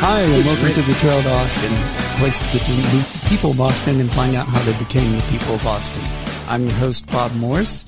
Hi, 0.00 0.20
and 0.20 0.32
welcome 0.46 0.72
to 0.74 0.82
the 0.82 0.94
Trail 1.00 1.20
to 1.20 1.28
Austin, 1.28 1.72
a 1.72 2.18
place 2.20 2.38
to 2.38 2.44
get 2.56 2.64
to 2.66 2.70
meet 2.70 3.04
the 3.04 3.26
people 3.28 3.50
of 3.50 3.60
Austin 3.60 4.00
and 4.00 4.08
find 4.12 4.36
out 4.36 4.46
how 4.46 4.62
they 4.62 4.78
became 4.78 5.10
the 5.10 5.22
people 5.22 5.56
of 5.56 5.66
Austin. 5.66 6.04
I'm 6.46 6.66
your 6.66 6.74
host, 6.74 7.10
Bob 7.10 7.34
Morris, 7.34 7.84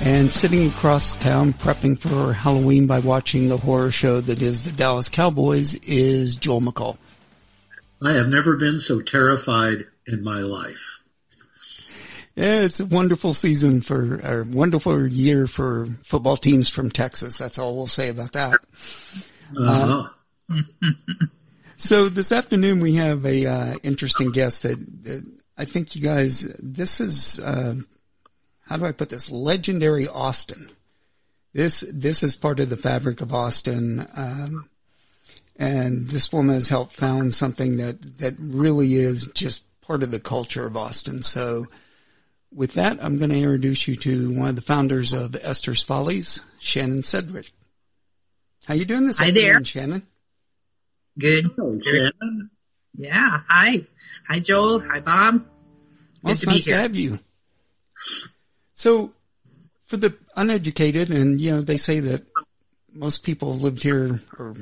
and 0.00 0.30
sitting 0.30 0.68
across 0.68 1.16
town 1.16 1.52
prepping 1.52 1.98
for 1.98 2.32
Halloween 2.32 2.86
by 2.86 3.00
watching 3.00 3.48
the 3.48 3.56
horror 3.56 3.90
show 3.90 4.20
that 4.20 4.40
is 4.40 4.64
the 4.64 4.70
Dallas 4.70 5.08
Cowboys 5.08 5.74
is 5.74 6.36
Joel 6.36 6.60
McCall. 6.60 6.98
I 8.00 8.12
have 8.12 8.28
never 8.28 8.56
been 8.56 8.78
so 8.78 9.02
terrified 9.02 9.86
in 10.06 10.22
my 10.22 10.42
life. 10.42 11.00
Yeah, 12.36 12.60
it's 12.60 12.78
a 12.78 12.86
wonderful 12.86 13.34
season 13.34 13.80
for, 13.80 14.20
or 14.24 14.44
wonderful 14.44 15.04
year 15.08 15.48
for 15.48 15.88
football 16.04 16.36
teams 16.36 16.68
from 16.68 16.92
Texas. 16.92 17.38
That's 17.38 17.58
all 17.58 17.74
we'll 17.74 17.88
say 17.88 18.08
about 18.08 18.34
that. 18.34 18.60
Uh-huh. 19.58 20.06
Uh, 20.48 20.56
so 21.80 22.08
this 22.08 22.30
afternoon 22.30 22.80
we 22.80 22.94
have 22.94 23.24
a 23.24 23.46
uh, 23.46 23.74
interesting 23.82 24.32
guest 24.32 24.64
that, 24.64 25.04
that, 25.04 25.24
I 25.56 25.64
think 25.64 25.96
you 25.96 26.02
guys. 26.02 26.42
This 26.58 27.00
is 27.00 27.40
uh, 27.40 27.76
how 28.66 28.76
do 28.76 28.84
I 28.84 28.92
put 28.92 29.08
this? 29.08 29.30
Legendary 29.30 30.06
Austin. 30.06 30.70
This 31.52 31.84
this 31.92 32.22
is 32.22 32.36
part 32.36 32.60
of 32.60 32.68
the 32.68 32.76
fabric 32.76 33.20
of 33.20 33.34
Austin, 33.34 34.06
um, 34.14 34.68
and 35.56 36.06
this 36.08 36.32
woman 36.32 36.54
has 36.54 36.68
helped 36.68 36.94
found 36.94 37.34
something 37.34 37.78
that 37.78 38.18
that 38.18 38.34
really 38.38 38.94
is 38.94 39.26
just 39.34 39.64
part 39.80 40.02
of 40.02 40.10
the 40.10 40.20
culture 40.20 40.66
of 40.66 40.76
Austin. 40.76 41.22
So. 41.22 41.66
With 42.52 42.72
that, 42.72 42.98
I'm 43.00 43.18
going 43.18 43.30
to 43.30 43.38
introduce 43.38 43.86
you 43.86 43.94
to 43.94 44.36
one 44.36 44.48
of 44.48 44.56
the 44.56 44.62
founders 44.62 45.12
of 45.12 45.36
Esther's 45.36 45.84
Follies, 45.84 46.40
Shannon 46.58 47.02
Sedwick. 47.02 47.52
How 48.64 48.74
you 48.74 48.84
doing 48.84 49.04
this 49.04 49.18
Hi 49.18 49.28
afternoon, 49.28 49.52
there. 49.52 49.64
Shannon? 49.64 50.06
Good. 51.20 51.50
Hello, 51.56 51.78
Shannon. 51.78 52.50
Yeah. 52.96 53.40
Hi. 53.48 53.86
Hi, 54.28 54.40
Joel. 54.40 54.80
Hi, 54.80 55.00
Bob. 55.00 55.44
Well, 56.22 56.32
it's 56.32 56.40
to 56.40 56.46
be 56.46 56.52
nice 56.54 56.64
here. 56.64 56.76
to 56.76 56.82
have 56.82 56.96
you. 56.96 57.18
So, 58.74 59.12
for 59.84 59.96
the 59.96 60.16
uneducated, 60.36 61.10
and 61.10 61.40
you 61.40 61.50
know, 61.52 61.60
they 61.60 61.76
say 61.76 62.00
that 62.00 62.24
most 62.92 63.22
people 63.22 63.52
have 63.52 63.62
lived 63.62 63.82
here, 63.82 64.20
or 64.38 64.56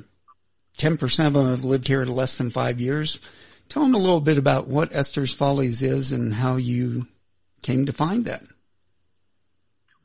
10% 0.78 1.26
of 1.26 1.34
them 1.34 1.48
have 1.48 1.64
lived 1.64 1.86
here 1.86 2.04
less 2.04 2.38
than 2.38 2.50
five 2.50 2.80
years. 2.80 3.18
Tell 3.68 3.82
them 3.82 3.94
a 3.94 3.98
little 3.98 4.20
bit 4.20 4.38
about 4.38 4.66
what 4.66 4.94
Esther's 4.94 5.32
Follies 5.32 5.82
is 5.82 6.12
and 6.12 6.34
how 6.34 6.56
you 6.56 7.06
came 7.62 7.86
to 7.86 7.92
find 7.92 8.24
that. 8.24 8.42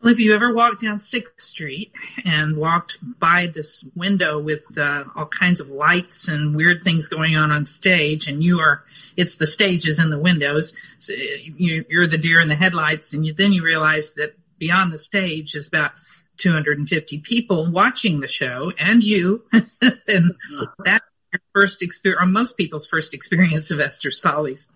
Well, 0.04 0.12
if 0.12 0.20
you 0.20 0.36
ever 0.36 0.54
walked 0.54 0.82
down 0.82 1.00
Sixth 1.00 1.40
Street 1.40 1.94
and 2.26 2.58
walked 2.58 2.98
by 3.20 3.48
this 3.48 3.86
window 3.96 4.38
with 4.38 4.78
uh, 4.78 5.06
all 5.16 5.28
kinds 5.28 5.62
of 5.62 5.70
lights 5.70 6.28
and 6.28 6.54
weird 6.54 6.84
things 6.84 7.08
going 7.08 7.38
on 7.38 7.52
on 7.52 7.66
stage, 7.66 8.28
and 8.28 8.44
you 8.44 8.60
are, 8.60 8.84
it's 9.16 9.36
the 9.36 9.48
stages 9.48 10.00
in 10.00 10.10
the 10.10 10.20
windows. 10.20 10.74
So 11.00 11.14
you, 11.14 11.86
you're 11.88 12.08
the 12.08 12.18
deer 12.18 12.42
in 12.42 12.50
the 12.50 12.56
headlights, 12.56 13.14
and 13.14 13.26
you, 13.26 13.32
then 13.32 13.54
you 13.54 13.64
realize 13.64 14.12
that 14.16 14.38
beyond 14.60 14.92
the 14.92 14.98
stage 14.98 15.56
is 15.56 15.70
about 15.70 15.92
250 16.36 17.20
people 17.20 17.72
watching 17.72 18.20
the 18.20 18.28
show, 18.28 18.74
and 18.78 19.02
you, 19.02 19.46
and 19.54 20.36
that's 20.84 21.06
your 21.32 21.42
first 21.54 21.82
experience, 21.82 22.22
or 22.22 22.26
most 22.26 22.58
people's 22.58 22.88
first 22.88 23.14
experience 23.14 23.72
of 23.72 23.80
Esther's 23.80 24.20
Follies. 24.20 24.68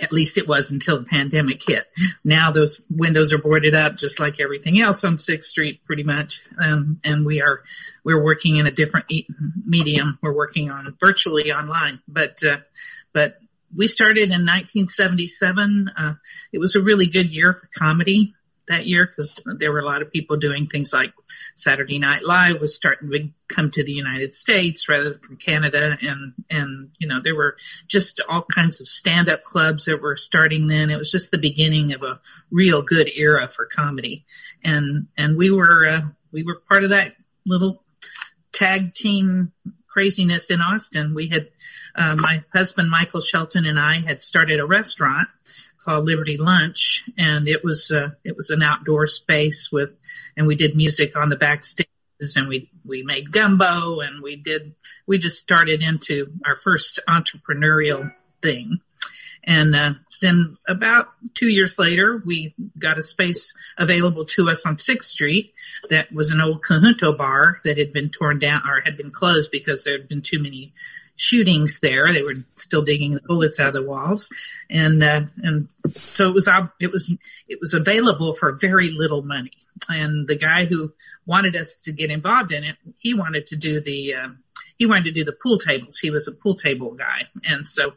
At 0.00 0.12
least 0.12 0.38
it 0.38 0.46
was 0.46 0.70
until 0.70 0.98
the 0.98 1.04
pandemic 1.04 1.62
hit. 1.66 1.86
Now 2.24 2.52
those 2.52 2.80
windows 2.90 3.32
are 3.32 3.38
boarded 3.38 3.74
up 3.74 3.96
just 3.96 4.20
like 4.20 4.40
everything 4.40 4.80
else 4.80 5.04
on 5.04 5.18
Sixth 5.18 5.50
Street 5.50 5.84
pretty 5.84 6.02
much. 6.02 6.42
Um, 6.62 7.00
and 7.04 7.26
we 7.26 7.40
are, 7.40 7.62
we're 8.04 8.22
working 8.22 8.56
in 8.56 8.66
a 8.66 8.70
different 8.70 9.06
medium. 9.64 10.18
We're 10.22 10.34
working 10.34 10.70
on 10.70 10.96
virtually 11.02 11.52
online, 11.52 12.00
but, 12.06 12.42
uh, 12.44 12.58
but 13.12 13.38
we 13.74 13.88
started 13.88 14.30
in 14.30 14.46
1977. 14.46 15.90
Uh, 15.96 16.14
it 16.52 16.58
was 16.58 16.76
a 16.76 16.80
really 16.80 17.06
good 17.06 17.30
year 17.30 17.52
for 17.52 17.68
comedy 17.76 18.35
that 18.68 18.86
year 18.86 19.06
because 19.06 19.40
there 19.58 19.72
were 19.72 19.80
a 19.80 19.84
lot 19.84 20.02
of 20.02 20.10
people 20.10 20.36
doing 20.36 20.66
things 20.66 20.92
like 20.92 21.12
Saturday 21.54 21.98
Night 21.98 22.24
Live 22.24 22.60
was 22.60 22.74
starting 22.74 23.10
to 23.10 23.28
come 23.48 23.70
to 23.70 23.84
the 23.84 23.92
United 23.92 24.34
States 24.34 24.88
rather 24.88 25.10
than 25.10 25.20
from 25.20 25.36
Canada 25.36 25.96
and, 26.00 26.32
and, 26.50 26.90
you 26.98 27.06
know, 27.06 27.20
there 27.22 27.34
were 27.34 27.56
just 27.88 28.20
all 28.28 28.44
kinds 28.54 28.80
of 28.80 28.88
stand 28.88 29.28
up 29.28 29.44
clubs 29.44 29.84
that 29.84 30.02
were 30.02 30.16
starting 30.16 30.66
then. 30.66 30.90
It 30.90 30.98
was 30.98 31.10
just 31.10 31.30
the 31.30 31.38
beginning 31.38 31.92
of 31.94 32.02
a 32.02 32.20
real 32.50 32.82
good 32.82 33.10
era 33.14 33.48
for 33.48 33.66
comedy. 33.66 34.24
And, 34.64 35.06
and 35.16 35.36
we 35.36 35.50
were, 35.50 35.88
uh, 35.88 36.00
we 36.32 36.42
were 36.42 36.60
part 36.68 36.84
of 36.84 36.90
that 36.90 37.14
little 37.44 37.84
tag 38.52 38.94
team 38.94 39.52
craziness 39.88 40.50
in 40.50 40.60
Austin. 40.60 41.14
We 41.14 41.28
had, 41.28 41.48
uh, 41.94 42.16
my 42.16 42.44
husband 42.52 42.90
Michael 42.90 43.22
Shelton 43.22 43.64
and 43.64 43.80
I 43.80 44.00
had 44.00 44.22
started 44.22 44.60
a 44.60 44.66
restaurant 44.66 45.28
called 45.86 46.04
Liberty 46.04 46.36
Lunch, 46.36 47.04
and 47.16 47.46
it 47.46 47.64
was 47.64 47.90
uh, 47.90 48.10
it 48.24 48.36
was 48.36 48.50
an 48.50 48.62
outdoor 48.62 49.06
space 49.06 49.70
with, 49.72 49.90
and 50.36 50.46
we 50.46 50.56
did 50.56 50.76
music 50.76 51.16
on 51.16 51.28
the 51.28 51.36
backstage, 51.36 51.86
and 52.34 52.48
we 52.48 52.70
we 52.84 53.04
made 53.04 53.32
gumbo, 53.32 54.00
and 54.00 54.22
we 54.22 54.36
did 54.36 54.74
we 55.06 55.16
just 55.16 55.38
started 55.38 55.82
into 55.82 56.32
our 56.44 56.58
first 56.58 56.98
entrepreneurial 57.08 58.12
thing, 58.42 58.80
and 59.44 59.76
uh, 59.76 59.92
then 60.20 60.56
about 60.66 61.08
two 61.34 61.48
years 61.48 61.78
later, 61.78 62.20
we 62.26 62.52
got 62.76 62.98
a 62.98 63.02
space 63.02 63.54
available 63.78 64.24
to 64.24 64.50
us 64.50 64.66
on 64.66 64.78
Sixth 64.78 65.10
Street 65.10 65.54
that 65.88 66.10
was 66.12 66.32
an 66.32 66.40
old 66.40 66.62
Conjunto 66.62 67.16
bar 67.16 67.60
that 67.64 67.78
had 67.78 67.92
been 67.92 68.10
torn 68.10 68.40
down 68.40 68.62
or 68.68 68.80
had 68.80 68.96
been 68.96 69.12
closed 69.12 69.52
because 69.52 69.84
there 69.84 69.96
had 69.96 70.08
been 70.08 70.22
too 70.22 70.42
many 70.42 70.72
shootings 71.16 71.80
there. 71.80 72.12
They 72.12 72.22
were 72.22 72.44
still 72.54 72.82
digging 72.82 73.14
the 73.14 73.20
bullets 73.20 73.58
out 73.58 73.68
of 73.68 73.74
the 73.74 73.82
walls, 73.82 74.30
and 74.70 75.02
uh, 75.02 75.22
and 75.42 75.72
so 75.94 76.28
it 76.28 76.34
was 76.34 76.48
it 76.80 76.92
was 76.92 77.14
it 77.48 77.58
was 77.60 77.74
available 77.74 78.34
for 78.34 78.52
very 78.52 78.90
little 78.90 79.22
money. 79.22 79.52
And 79.88 80.28
the 80.28 80.36
guy 80.36 80.66
who 80.66 80.92
wanted 81.24 81.56
us 81.56 81.74
to 81.84 81.92
get 81.92 82.10
involved 82.10 82.52
in 82.52 82.64
it, 82.64 82.76
he 82.98 83.14
wanted 83.14 83.46
to 83.46 83.56
do 83.56 83.80
the 83.80 84.14
uh, 84.14 84.28
he 84.78 84.86
wanted 84.86 85.04
to 85.06 85.12
do 85.12 85.24
the 85.24 85.36
pool 85.42 85.58
tables. 85.58 85.98
He 85.98 86.10
was 86.10 86.28
a 86.28 86.32
pool 86.32 86.54
table 86.54 86.92
guy, 86.92 87.22
and 87.44 87.66
so 87.66 87.94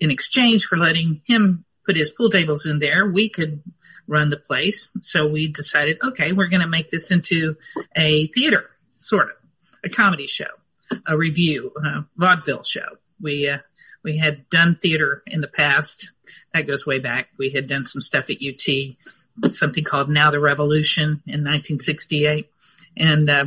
in 0.00 0.10
exchange 0.10 0.64
for 0.64 0.76
letting 0.76 1.22
him 1.24 1.64
put 1.84 1.96
his 1.96 2.10
pool 2.10 2.30
tables 2.30 2.66
in 2.66 2.78
there, 2.80 3.06
we 3.06 3.28
could 3.28 3.62
run 4.08 4.30
the 4.30 4.36
place. 4.36 4.90
So 5.00 5.26
we 5.26 5.48
decided, 5.48 5.98
okay, 6.02 6.32
we're 6.32 6.48
going 6.48 6.60
to 6.60 6.68
make 6.68 6.90
this 6.90 7.10
into 7.10 7.56
a 7.96 8.26
theater, 8.28 8.70
sort 8.98 9.30
of, 9.30 9.36
a 9.84 9.88
comedy 9.88 10.26
show 10.26 10.46
a 11.06 11.16
review, 11.16 11.72
a 11.84 12.04
vaudeville 12.16 12.62
show. 12.62 12.98
We, 13.20 13.48
uh, 13.48 13.58
we 14.02 14.18
had 14.18 14.48
done 14.50 14.78
theater 14.80 15.22
in 15.26 15.40
the 15.40 15.48
past. 15.48 16.12
That 16.54 16.66
goes 16.66 16.86
way 16.86 16.98
back. 16.98 17.28
We 17.38 17.50
had 17.50 17.66
done 17.66 17.86
some 17.86 18.02
stuff 18.02 18.30
at 18.30 18.36
UT, 18.36 19.54
something 19.54 19.84
called 19.84 20.08
Now 20.08 20.30
the 20.30 20.40
Revolution 20.40 21.22
in 21.26 21.44
1968. 21.44 22.50
And, 22.96 23.30
uh, 23.30 23.44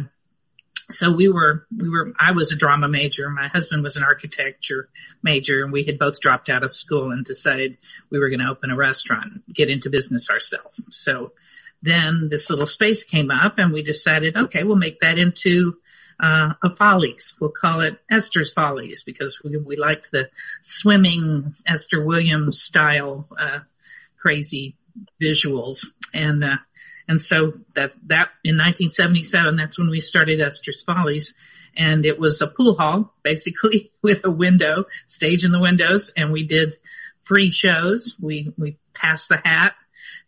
so 0.90 1.12
we 1.12 1.30
were, 1.30 1.68
we 1.76 1.88
were, 1.88 2.14
I 2.20 2.32
was 2.32 2.52
a 2.52 2.56
drama 2.56 2.88
major. 2.88 3.30
My 3.30 3.48
husband 3.48 3.84
was 3.84 3.96
an 3.96 4.04
architecture 4.04 4.90
major 5.22 5.64
and 5.64 5.72
we 5.72 5.84
had 5.84 6.00
both 6.00 6.20
dropped 6.20 6.50
out 6.50 6.64
of 6.64 6.72
school 6.72 7.12
and 7.12 7.24
decided 7.24 7.78
we 8.10 8.18
were 8.18 8.30
going 8.30 8.40
to 8.40 8.50
open 8.50 8.72
a 8.72 8.76
restaurant, 8.76 9.54
get 9.54 9.70
into 9.70 9.92
business 9.92 10.30
ourselves. 10.32 10.82
So 10.90 11.34
then 11.84 12.28
this 12.30 12.50
little 12.50 12.66
space 12.66 13.04
came 13.04 13.30
up 13.30 13.60
and 13.60 13.72
we 13.72 13.84
decided, 13.84 14.36
okay, 14.36 14.64
we'll 14.64 14.76
make 14.76 15.00
that 15.02 15.20
into 15.20 15.78
uh, 16.20 16.54
a 16.62 16.70
Follies. 16.70 17.36
We'll 17.40 17.52
call 17.52 17.82
it 17.82 18.00
Esther's 18.10 18.54
Follies 18.54 19.04
because 19.04 19.42
we, 19.44 19.58
we 19.58 19.78
liked 19.78 20.12
the 20.12 20.30
swimming 20.62 21.56
Esther 21.66 22.04
Williams 22.04 22.62
style, 22.62 23.28
uh, 23.40 23.60
crazy 24.18 24.76
visuals. 25.22 25.86
And, 26.14 26.44
uh, 26.44 26.58
and 27.08 27.22
so 27.22 27.54
that, 27.76 27.94
that 28.08 28.30
in 28.44 28.58
1977, 28.58 29.56
that's 29.56 29.80
when 29.80 29.90
we 29.90 30.00
started 30.00 30.42
Esther's 30.42 30.84
Follies. 30.84 31.34
And 31.78 32.06
it 32.06 32.20
was 32.20 32.42
a 32.42 32.48
pool 32.48 32.76
hall, 32.76 33.14
basically, 33.24 33.92
with 34.02 34.26
a 34.26 34.32
window, 34.32 34.86
stage 35.08 35.46
in 35.46 35.52
the 35.52 35.60
windows. 35.60 36.12
And 36.18 36.32
we 36.32 36.46
did 36.46 36.78
free 37.24 37.52
shows. 37.52 38.16
We, 38.20 38.54
we 38.58 38.78
passed 38.94 39.30
the 39.30 39.38
hat 39.44 39.76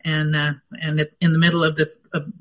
and, 0.03 0.35
uh, 0.35 0.53
and 0.71 1.07
in 1.19 1.33
the 1.33 1.39
middle 1.39 1.63
of 1.63 1.75
the, 1.75 1.91
of, 2.13 2.31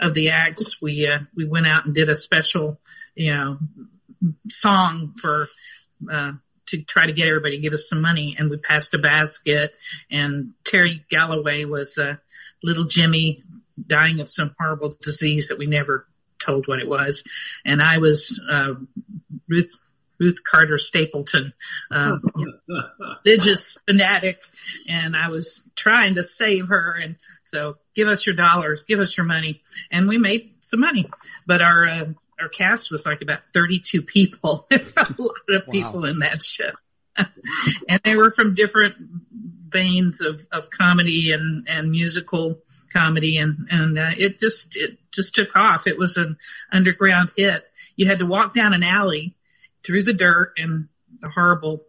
of 0.00 0.14
the 0.14 0.30
acts, 0.30 0.80
we, 0.80 1.06
uh, 1.06 1.20
we 1.34 1.44
went 1.44 1.66
out 1.66 1.86
and 1.86 1.94
did 1.94 2.08
a 2.08 2.16
special, 2.16 2.80
you 3.14 3.34
know, 3.34 3.58
song 4.50 5.14
for, 5.20 5.48
uh, 6.10 6.32
to 6.66 6.82
try 6.82 7.06
to 7.06 7.12
get 7.12 7.28
everybody 7.28 7.56
to 7.56 7.62
give 7.62 7.72
us 7.72 7.88
some 7.88 8.00
money 8.00 8.34
and 8.38 8.50
we 8.50 8.56
passed 8.56 8.92
a 8.94 8.98
basket 8.98 9.72
and 10.10 10.52
Terry 10.64 11.04
Galloway 11.08 11.64
was, 11.64 11.96
uh, 11.98 12.16
little 12.62 12.84
Jimmy 12.84 13.42
dying 13.86 14.20
of 14.20 14.28
some 14.28 14.54
horrible 14.58 14.96
disease 15.00 15.48
that 15.48 15.58
we 15.58 15.66
never 15.66 16.06
told 16.38 16.66
what 16.66 16.80
it 16.80 16.88
was. 16.88 17.22
And 17.64 17.82
I 17.82 17.98
was, 17.98 18.38
uh, 18.50 18.74
Ruth, 19.48 19.72
Ruth 20.18 20.42
Carter 20.42 20.78
Stapleton, 20.78 21.52
uh, 21.90 22.18
religious 23.24 23.76
fanatic, 23.86 24.42
and 24.88 25.16
I 25.16 25.28
was 25.28 25.60
trying 25.74 26.14
to 26.14 26.22
save 26.22 26.68
her. 26.68 26.96
And 26.96 27.16
so, 27.46 27.76
give 27.94 28.08
us 28.08 28.26
your 28.26 28.34
dollars, 28.34 28.84
give 28.86 29.00
us 29.00 29.16
your 29.16 29.26
money, 29.26 29.62
and 29.90 30.08
we 30.08 30.18
made 30.18 30.54
some 30.62 30.80
money. 30.80 31.08
But 31.46 31.62
our 31.62 31.86
uh, 31.86 32.04
our 32.40 32.48
cast 32.48 32.90
was 32.90 33.06
like 33.06 33.22
about 33.22 33.40
32 33.54 34.02
people. 34.02 34.66
a 34.70 34.76
lot 34.96 35.34
of 35.48 35.66
people 35.68 36.02
wow. 36.02 36.08
in 36.08 36.18
that 36.20 36.42
show. 36.42 36.72
and 37.88 38.00
they 38.04 38.16
were 38.16 38.30
from 38.30 38.54
different 38.54 38.94
veins 39.68 40.20
of, 40.20 40.46
of 40.52 40.70
comedy 40.70 41.32
and, 41.32 41.66
and 41.68 41.90
musical 41.90 42.58
comedy 42.92 43.38
and, 43.38 43.66
and, 43.70 43.98
uh, 43.98 44.10
it 44.16 44.38
just, 44.38 44.76
it 44.76 44.98
just 45.12 45.34
took 45.34 45.56
off. 45.56 45.86
It 45.86 45.98
was 45.98 46.16
an 46.16 46.36
underground 46.72 47.32
hit. 47.36 47.64
You 47.96 48.06
had 48.06 48.18
to 48.20 48.26
walk 48.26 48.54
down 48.54 48.74
an 48.74 48.82
alley 48.82 49.34
through 49.84 50.02
the 50.04 50.12
dirt 50.12 50.52
and 50.56 50.88
the 51.20 51.30
horrible 51.30 51.84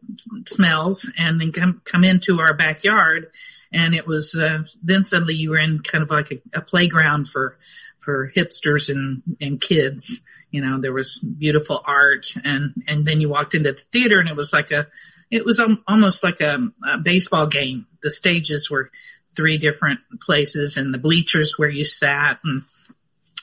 smells 0.47 1.11
and 1.17 1.39
then 1.39 1.51
come, 1.51 1.81
come 1.83 2.03
into 2.03 2.39
our 2.39 2.53
backyard. 2.53 3.31
And 3.77 3.93
it 3.93 4.07
was, 4.07 4.33
uh, 4.33 4.63
then 4.81 5.05
suddenly 5.05 5.35
you 5.35 5.51
were 5.51 5.59
in 5.59 5.79
kind 5.79 6.03
of 6.03 6.09
like 6.09 6.31
a, 6.31 6.57
a 6.57 6.61
playground 6.61 7.29
for, 7.29 7.59
for 7.99 8.31
hipsters 8.35 8.89
and, 8.89 9.21
and 9.39 9.61
kids. 9.61 10.21
You 10.49 10.61
know, 10.61 10.81
there 10.81 10.93
was 10.93 11.19
beautiful 11.19 11.83
art 11.85 12.33
and, 12.43 12.73
and 12.87 13.05
then 13.05 13.21
you 13.21 13.29
walked 13.29 13.53
into 13.53 13.73
the 13.73 13.81
theater 13.91 14.19
and 14.19 14.29
it 14.29 14.35
was 14.35 14.51
like 14.51 14.71
a, 14.71 14.87
it 15.29 15.45
was 15.45 15.61
almost 15.87 16.23
like 16.23 16.41
a, 16.41 16.57
a 16.91 16.97
baseball 16.97 17.45
game. 17.45 17.85
The 18.01 18.09
stages 18.09 18.67
were 18.67 18.89
three 19.35 19.59
different 19.59 19.99
places 20.21 20.77
and 20.77 20.91
the 20.91 20.97
bleachers 20.97 21.59
where 21.59 21.69
you 21.69 21.85
sat 21.85 22.39
and, 22.43 22.63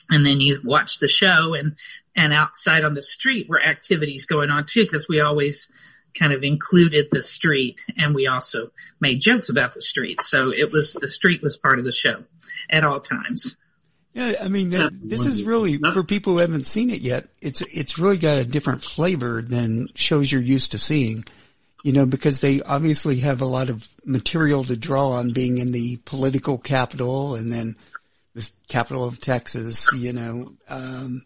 and 0.09 0.25
then 0.25 0.41
you 0.41 0.59
watched 0.65 0.99
the 0.99 1.07
show 1.07 1.53
and, 1.53 1.77
and 2.13 2.33
outside 2.33 2.83
on 2.83 2.93
the 2.93 3.03
street 3.03 3.47
were 3.47 3.61
activities 3.61 4.25
going 4.25 4.49
on 4.49 4.65
too 4.65 4.83
because 4.83 5.07
we 5.07 5.21
always 5.21 5.69
kind 6.17 6.33
of 6.33 6.43
included 6.43 7.07
the 7.11 7.21
street 7.21 7.79
and 7.97 8.15
we 8.15 8.27
also 8.27 8.71
made 8.99 9.21
jokes 9.21 9.49
about 9.49 9.73
the 9.73 9.81
street. 9.81 10.21
So 10.21 10.49
it 10.49 10.71
was, 10.71 10.93
the 10.93 11.07
street 11.07 11.43
was 11.43 11.57
part 11.57 11.77
of 11.79 11.85
the 11.85 11.91
show 11.91 12.23
at 12.69 12.83
all 12.83 13.01
times. 13.01 13.57
Yeah, 14.15 14.35
I 14.41 14.47
mean, 14.47 14.69
this 15.03 15.25
is 15.25 15.43
really 15.43 15.77
for 15.77 16.01
people 16.01 16.33
who 16.33 16.39
haven't 16.39 16.67
seen 16.67 16.89
it 16.89 17.01
yet. 17.01 17.27
It's 17.41 17.61
it's 17.61 17.99
really 17.99 18.15
got 18.17 18.37
a 18.37 18.45
different 18.45 18.81
flavor 18.81 19.41
than 19.41 19.89
shows 19.93 20.31
you're 20.31 20.41
used 20.41 20.71
to 20.71 20.79
seeing. 20.79 21.25
You 21.83 21.91
know, 21.91 22.05
because 22.05 22.39
they 22.39 22.61
obviously 22.61 23.17
have 23.19 23.41
a 23.41 23.45
lot 23.45 23.67
of 23.67 23.85
material 24.05 24.63
to 24.63 24.77
draw 24.77 25.11
on 25.11 25.33
being 25.33 25.57
in 25.57 25.73
the 25.73 25.97
political 26.05 26.57
capital 26.57 27.35
and 27.35 27.51
then 27.51 27.75
the 28.33 28.49
capital 28.69 29.03
of 29.03 29.19
Texas. 29.19 29.89
You 29.93 30.13
know, 30.13 30.53
um, 30.69 31.25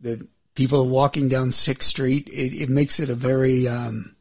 the 0.00 0.26
people 0.54 0.88
walking 0.88 1.28
down 1.28 1.52
Sixth 1.52 1.90
Street. 1.90 2.26
It, 2.28 2.54
it 2.54 2.70
makes 2.70 3.00
it 3.00 3.10
a 3.10 3.14
very 3.14 3.68
um, 3.68 4.16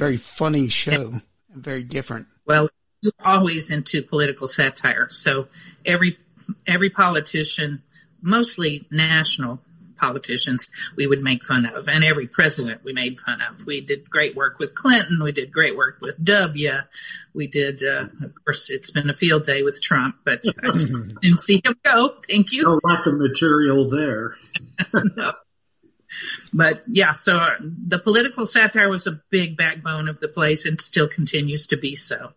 very 0.00 0.16
funny 0.16 0.68
show, 0.68 1.20
and 1.52 1.62
very 1.62 1.82
different. 1.84 2.26
Well, 2.46 2.70
you're 3.02 3.12
always 3.22 3.70
into 3.70 4.02
political 4.02 4.48
satire, 4.48 5.08
so 5.12 5.48
every 5.84 6.18
every 6.66 6.90
politician, 6.90 7.82
mostly 8.22 8.86
national 8.90 9.60
politicians, 9.98 10.68
we 10.96 11.06
would 11.06 11.22
make 11.22 11.44
fun 11.44 11.66
of, 11.66 11.86
and 11.86 12.02
every 12.02 12.26
president 12.26 12.82
we 12.82 12.94
made 12.94 13.20
fun 13.20 13.42
of. 13.42 13.66
We 13.66 13.82
did 13.82 14.08
great 14.08 14.34
work 14.34 14.58
with 14.58 14.74
Clinton. 14.74 15.20
We 15.22 15.32
did 15.32 15.52
great 15.52 15.76
work 15.76 15.98
with 16.00 16.22
W. 16.24 16.72
We 17.34 17.46
did, 17.46 17.82
uh, 17.82 18.06
of 18.24 18.32
course, 18.42 18.70
it's 18.70 18.90
been 18.90 19.10
a 19.10 19.14
field 19.14 19.44
day 19.44 19.62
with 19.62 19.82
Trump, 19.82 20.16
but 20.24 20.42
I 20.64 20.70
didn't 21.22 21.40
see 21.40 21.60
him 21.62 21.76
go. 21.84 22.14
Thank 22.26 22.52
you. 22.52 22.62
No 22.62 22.80
lack 22.82 23.04
of 23.04 23.18
material 23.18 23.90
there. 23.90 24.36
no. 24.94 25.34
But 26.52 26.82
yeah, 26.86 27.14
so 27.14 27.36
uh, 27.36 27.56
the 27.60 27.98
political 27.98 28.46
satire 28.46 28.88
was 28.88 29.06
a 29.06 29.20
big 29.30 29.56
backbone 29.56 30.08
of 30.08 30.20
the 30.20 30.28
place 30.28 30.64
and 30.64 30.80
still 30.80 31.08
continues 31.08 31.66
to 31.68 31.76
be 31.76 31.94
so. 31.94 32.32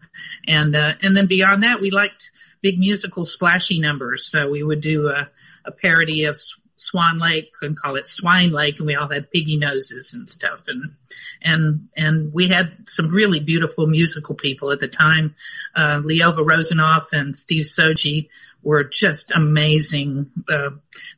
And, 0.47 0.75
uh, 0.75 0.94
and 1.01 1.15
then 1.15 1.27
beyond 1.27 1.63
that, 1.63 1.81
we 1.81 1.91
liked 1.91 2.31
big 2.62 2.80
musical 2.80 3.25
splashy 3.25 3.80
numbers. 3.80 4.27
So 4.27 4.50
we 4.50 4.63
would 4.63 4.81
do 4.81 5.07
a, 5.09 5.30
a 5.65 5.71
parody 5.71 6.25
of 6.25 6.38
Swan 6.75 7.19
Lake 7.19 7.53
and 7.62 7.77
call 7.77 7.95
it 7.95 8.07
Swine 8.07 8.51
Lake 8.51 8.80
and 8.80 8.88
we 8.88 8.95
all 8.95 9.07
had 9.07 9.31
piggy 9.31 9.57
noses 9.57 10.13
and 10.13 10.30
stuff 10.30 10.63
and 10.68 10.95
and 11.41 11.88
and 11.95 12.33
we 12.33 12.47
had 12.47 12.74
some 12.88 13.09
really 13.09 13.39
beautiful 13.39 13.88
musical 13.88 14.35
people 14.35 14.71
at 14.71 14.80
the 14.80 14.88
time. 14.88 15.35
Uh 15.75 16.01
Leova 16.01 16.45
Rosenoff 16.45 17.13
and 17.13 17.35
Steve 17.35 17.65
Soji 17.65 18.30
were 18.63 18.83
just 18.83 19.31
amazing. 19.31 20.31
Uh, 20.51 20.71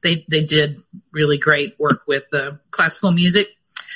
they 0.04 0.26
they 0.28 0.42
did 0.42 0.82
really 1.12 1.38
great 1.38 1.80
work 1.80 2.04
with 2.08 2.24
uh, 2.34 2.52
classical 2.72 3.12
music. 3.12 3.48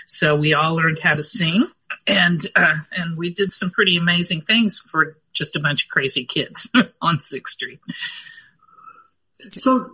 So 0.08 0.36
we 0.36 0.54
all 0.54 0.76
learned 0.76 1.00
how 1.00 1.16
to 1.16 1.24
sing 1.24 1.66
and 2.08 2.42
uh, 2.56 2.76
and 2.92 3.18
we 3.18 3.34
did 3.34 3.54
some 3.54 3.72
pretty 3.72 3.98
amazing 3.98 4.42
things 4.42 4.80
for 4.80 5.18
just 5.34 5.56
a 5.56 5.60
bunch 5.60 5.86
of 5.86 5.90
crazy 5.90 6.26
kids 6.26 6.70
on 7.02 7.20
Sixth 7.20 7.54
Street. 7.54 7.80
So, 9.54 9.92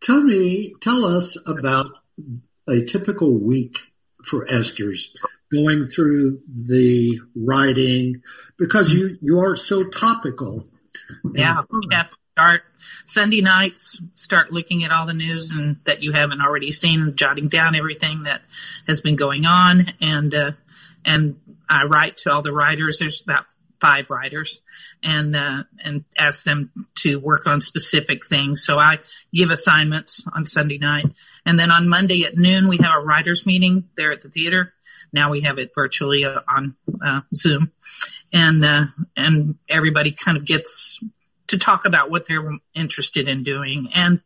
tell 0.00 0.22
me, 0.22 0.74
tell 0.80 1.04
us 1.04 1.36
about 1.48 1.86
a 2.68 2.84
typical 2.84 3.32
week 3.32 3.78
for 4.24 4.46
Esther's 4.48 5.16
going 5.50 5.88
through 5.88 6.40
the 6.52 7.18
writing 7.34 8.22
because 8.58 8.92
you 8.92 9.16
you 9.20 9.40
are 9.40 9.56
so 9.56 9.84
topical. 9.84 10.68
Yeah, 11.34 11.62
we 11.70 11.88
have 11.92 12.10
to 12.10 12.16
start 12.32 12.62
Sunday 13.06 13.40
nights, 13.40 14.00
start 14.14 14.52
looking 14.52 14.84
at 14.84 14.90
all 14.90 15.06
the 15.06 15.14
news 15.14 15.52
and 15.52 15.76
that 15.84 16.02
you 16.02 16.12
haven't 16.12 16.40
already 16.40 16.72
seen, 16.72 17.14
jotting 17.16 17.48
down 17.48 17.74
everything 17.74 18.24
that 18.24 18.42
has 18.86 19.00
been 19.00 19.16
going 19.16 19.46
on, 19.46 19.92
and 20.00 20.34
uh, 20.34 20.50
and 21.04 21.36
I 21.68 21.84
write 21.84 22.18
to 22.18 22.32
all 22.32 22.42
the 22.42 22.52
writers. 22.52 22.98
There's 22.98 23.20
about 23.20 23.46
five 23.80 24.10
writers 24.10 24.60
and 25.02 25.34
uh, 25.36 25.64
and 25.82 26.04
ask 26.16 26.44
them 26.44 26.70
to 26.96 27.16
work 27.16 27.46
on 27.46 27.60
specific 27.60 28.26
things. 28.26 28.64
So 28.64 28.78
I 28.78 28.98
give 29.32 29.50
assignments 29.50 30.24
on 30.34 30.46
Sunday 30.46 30.78
night, 30.78 31.06
and 31.46 31.58
then 31.58 31.70
on 31.70 31.88
Monday 31.88 32.24
at 32.24 32.36
noon 32.36 32.68
we 32.68 32.78
have 32.78 33.02
a 33.02 33.04
writers 33.04 33.46
meeting 33.46 33.88
there 33.96 34.12
at 34.12 34.22
the 34.22 34.28
theater. 34.28 34.74
Now 35.12 35.30
we 35.30 35.42
have 35.42 35.58
it 35.58 35.72
virtually 35.74 36.24
on 36.24 36.74
uh, 37.04 37.20
Zoom, 37.34 37.72
and 38.32 38.64
uh, 38.64 38.84
and 39.16 39.56
everybody 39.68 40.12
kind 40.12 40.36
of 40.36 40.44
gets 40.44 41.00
to 41.48 41.58
talk 41.58 41.84
about 41.84 42.10
what 42.10 42.26
they're 42.26 42.58
interested 42.74 43.28
in 43.28 43.42
doing 43.42 43.90
and 43.94 44.20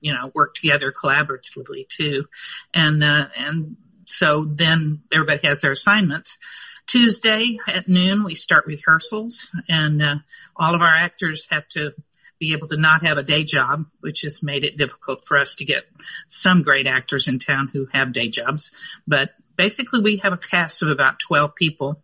you 0.00 0.12
know 0.12 0.30
work 0.34 0.54
together 0.54 0.92
collaboratively 0.92 1.88
too, 1.88 2.26
and 2.74 3.04
uh, 3.04 3.26
and 3.36 3.76
so 4.04 4.44
then 4.48 5.02
everybody 5.12 5.46
has 5.46 5.60
their 5.60 5.72
assignments 5.72 6.38
Tuesday 6.86 7.58
at 7.66 7.88
noon, 7.88 8.24
we 8.24 8.34
start 8.34 8.66
rehearsals 8.66 9.50
and 9.68 10.02
uh, 10.02 10.16
all 10.56 10.74
of 10.74 10.82
our 10.82 10.94
actors 10.94 11.46
have 11.50 11.68
to 11.68 11.92
be 12.38 12.52
able 12.52 12.66
to 12.68 12.76
not 12.76 13.04
have 13.04 13.18
a 13.18 13.22
day 13.22 13.44
job, 13.44 13.86
which 14.00 14.22
has 14.22 14.42
made 14.42 14.64
it 14.64 14.76
difficult 14.76 15.26
for 15.26 15.38
us 15.38 15.54
to 15.54 15.64
get 15.64 15.84
some 16.28 16.62
great 16.62 16.86
actors 16.86 17.28
in 17.28 17.38
town 17.38 17.70
who 17.72 17.86
have 17.92 18.12
day 18.12 18.28
jobs. 18.28 18.72
But 19.06 19.30
basically 19.56 20.00
we 20.00 20.16
have 20.18 20.32
a 20.32 20.36
cast 20.38 20.82
of 20.82 20.88
about 20.88 21.20
12 21.20 21.54
people 21.54 22.02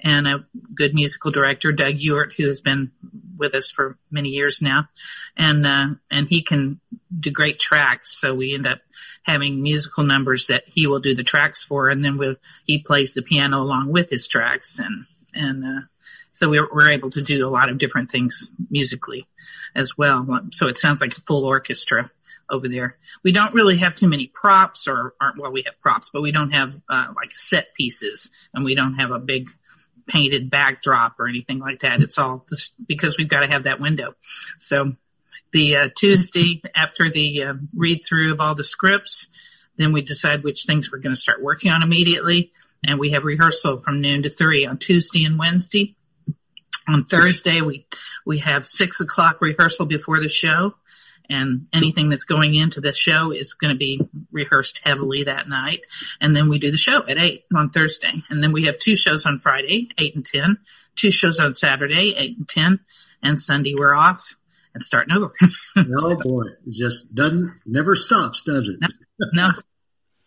and 0.00 0.26
a 0.26 0.46
good 0.74 0.94
musical 0.94 1.30
director, 1.30 1.72
Doug 1.72 1.98
Ewart, 1.98 2.34
who 2.36 2.46
has 2.46 2.60
been 2.60 2.90
with 3.36 3.54
us 3.54 3.70
for 3.70 3.98
many 4.10 4.30
years 4.30 4.62
now. 4.62 4.88
And, 5.36 5.66
uh, 5.66 5.86
and 6.10 6.28
he 6.28 6.42
can 6.42 6.80
do 7.18 7.30
great 7.30 7.58
tracks. 7.58 8.10
So 8.12 8.34
we 8.34 8.54
end 8.54 8.66
up 8.66 8.80
having 9.22 9.62
musical 9.62 10.04
numbers 10.04 10.46
that 10.48 10.64
he 10.66 10.86
will 10.86 11.00
do 11.00 11.14
the 11.14 11.24
tracks 11.24 11.62
for. 11.62 11.88
And 11.88 12.04
then 12.04 12.18
we'll, 12.18 12.36
he 12.64 12.78
plays 12.78 13.14
the 13.14 13.22
piano 13.22 13.62
along 13.62 13.90
with 13.90 14.10
his 14.10 14.28
tracks. 14.28 14.78
And, 14.78 15.06
and, 15.34 15.64
uh, 15.64 15.86
so 16.32 16.50
we're, 16.50 16.68
we're 16.70 16.92
able 16.92 17.10
to 17.10 17.22
do 17.22 17.46
a 17.46 17.50
lot 17.50 17.70
of 17.70 17.78
different 17.78 18.10
things 18.10 18.52
musically 18.70 19.26
as 19.74 19.96
well. 19.96 20.26
So 20.52 20.68
it 20.68 20.76
sounds 20.76 21.00
like 21.00 21.16
a 21.16 21.20
full 21.22 21.46
orchestra 21.46 22.10
over 22.50 22.68
there. 22.68 22.98
We 23.24 23.32
don't 23.32 23.54
really 23.54 23.78
have 23.78 23.94
too 23.94 24.08
many 24.08 24.26
props 24.28 24.86
or, 24.86 25.14
well, 25.38 25.50
we 25.50 25.62
have 25.62 25.80
props, 25.80 26.10
but 26.12 26.22
we 26.22 26.32
don't 26.32 26.52
have, 26.52 26.74
uh, 26.88 27.06
like 27.16 27.34
set 27.34 27.74
pieces 27.74 28.30
and 28.52 28.64
we 28.64 28.74
don't 28.74 28.94
have 28.94 29.10
a 29.10 29.18
big, 29.18 29.48
painted 30.06 30.50
backdrop 30.50 31.18
or 31.18 31.28
anything 31.28 31.58
like 31.58 31.80
that. 31.80 32.00
It's 32.00 32.18
all 32.18 32.44
just 32.48 32.74
because 32.86 33.16
we've 33.18 33.28
got 33.28 33.40
to 33.40 33.48
have 33.48 33.64
that 33.64 33.80
window. 33.80 34.14
So 34.58 34.92
the 35.52 35.76
uh, 35.76 35.88
Tuesday 35.94 36.62
after 36.74 37.10
the 37.10 37.42
uh, 37.42 37.54
read 37.74 38.02
through 38.04 38.32
of 38.32 38.40
all 38.40 38.54
the 38.54 38.64
scripts, 38.64 39.28
then 39.76 39.92
we 39.92 40.02
decide 40.02 40.42
which 40.42 40.64
things 40.64 40.90
we're 40.90 40.98
going 40.98 41.14
to 41.14 41.20
start 41.20 41.42
working 41.42 41.70
on 41.70 41.82
immediately. 41.82 42.52
And 42.84 42.98
we 42.98 43.10
have 43.12 43.24
rehearsal 43.24 43.80
from 43.80 44.00
noon 44.00 44.22
to 44.22 44.30
three 44.30 44.66
on 44.66 44.78
Tuesday 44.78 45.24
and 45.24 45.38
Wednesday. 45.38 45.96
On 46.88 47.04
Thursday, 47.04 47.60
we, 47.62 47.86
we 48.24 48.38
have 48.38 48.64
six 48.64 49.00
o'clock 49.00 49.40
rehearsal 49.40 49.86
before 49.86 50.20
the 50.20 50.28
show 50.28 50.74
and 51.28 51.66
anything 51.72 52.08
that's 52.08 52.24
going 52.24 52.54
into 52.54 52.80
the 52.80 52.92
show 52.92 53.30
is 53.32 53.54
going 53.54 53.72
to 53.72 53.78
be 53.78 54.00
rehearsed 54.32 54.80
heavily 54.84 55.24
that 55.24 55.48
night. 55.48 55.80
And 56.20 56.34
then 56.34 56.48
we 56.48 56.58
do 56.58 56.70
the 56.70 56.76
show 56.76 57.02
at 57.08 57.18
eight 57.18 57.44
on 57.54 57.70
Thursday. 57.70 58.22
And 58.30 58.42
then 58.42 58.52
we 58.52 58.64
have 58.64 58.78
two 58.78 58.96
shows 58.96 59.26
on 59.26 59.38
Friday, 59.38 59.88
eight 59.98 60.14
and 60.14 60.24
ten, 60.24 60.58
two 60.94 61.10
shows 61.10 61.40
on 61.40 61.54
Saturday, 61.54 62.14
eight 62.16 62.36
and 62.36 62.48
ten, 62.48 62.80
and 63.22 63.38
Sunday 63.38 63.74
we're 63.76 63.94
off 63.94 64.36
and 64.74 64.82
starting 64.82 65.16
over. 65.16 65.32
oh 65.76 66.16
boy, 66.16 66.44
it 66.66 66.72
just 66.72 67.14
doesn't, 67.14 67.50
never 67.64 67.96
stops, 67.96 68.42
does 68.44 68.68
it? 68.68 68.78
No, 68.80 68.88
no, 69.32 69.52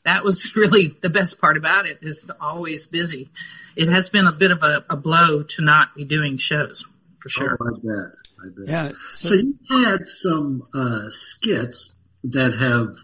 that 0.06 0.24
was 0.24 0.56
really 0.56 0.96
the 1.01 1.10
best 1.10 1.39
part 1.39 1.58
about 1.58 1.86
it 1.86 2.00
is 2.01 2.32
always 2.41 2.88
busy. 2.88 3.29
It 3.75 3.89
has 3.89 4.10
been 4.10 4.25
a 4.25 4.32
bit 4.32 4.51
of 4.51 4.63
a, 4.63 4.84
a 4.89 4.96
blow 4.96 5.44
to 5.44 5.62
not 5.62 5.96
be 5.96 6.03
doing 6.03 6.38
shows 6.38 6.86
for 7.20 7.29
sure. 7.29 7.58
Oh, 7.62 8.12
I 8.43 8.50
bet. 8.55 8.67
Yeah. 8.67 8.91
So, 9.12 9.29
so 9.29 9.34
you 9.36 9.86
had 9.86 10.08
some 10.08 10.67
uh, 10.74 11.10
skits 11.10 11.96
that 12.24 12.53
have 12.53 12.96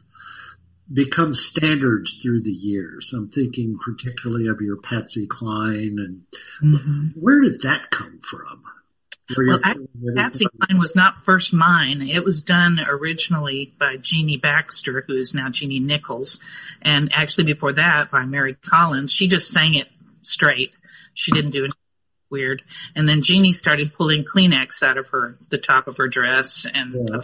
become 0.91 1.33
standards 1.33 2.21
through 2.21 2.43
the 2.43 2.51
years. 2.51 3.13
I'm 3.13 3.29
thinking 3.29 3.77
particularly 3.83 4.47
of 4.47 4.61
your 4.61 4.77
Patsy 4.77 5.27
Cline 5.27 5.97
and 5.99 6.21
mm-hmm. 6.61 7.19
where 7.19 7.41
did 7.41 7.61
that 7.63 7.89
come 7.89 8.19
from? 8.19 8.63
Well, 9.35 9.59
Patsy 10.15 10.45
Cline 10.45 10.77
was 10.77 10.95
not 10.95 11.25
first 11.25 11.51
mine. 11.51 12.03
It 12.03 12.23
was 12.23 12.41
done 12.41 12.79
originally 12.79 13.73
by 13.79 13.97
Jeannie 13.97 14.37
Baxter, 14.37 15.03
who 15.07 15.15
is 15.15 15.33
now 15.33 15.49
Jeannie 15.49 15.79
Nichols, 15.79 16.39
and 16.83 17.11
actually 17.11 17.45
before 17.45 17.73
that 17.73 18.11
by 18.11 18.25
Mary 18.25 18.53
Collins. 18.53 19.11
She 19.11 19.27
just 19.27 19.51
sang 19.51 19.73
it 19.73 19.87
straight. 20.21 20.73
She 21.15 21.31
didn't 21.31 21.51
do 21.51 21.63
anything 21.63 21.79
weird. 22.29 22.63
And 22.95 23.07
then 23.07 23.21
Jeannie 23.21 23.53
started 23.53 23.93
pulling 23.93 24.25
Kleenex 24.25 24.83
out 24.83 24.97
of 24.97 25.09
her 25.09 25.37
the 25.49 25.57
top 25.57 25.87
of 25.87 25.97
her 25.97 26.07
dress, 26.07 26.65
and 26.71 27.09
yeah. 27.09 27.19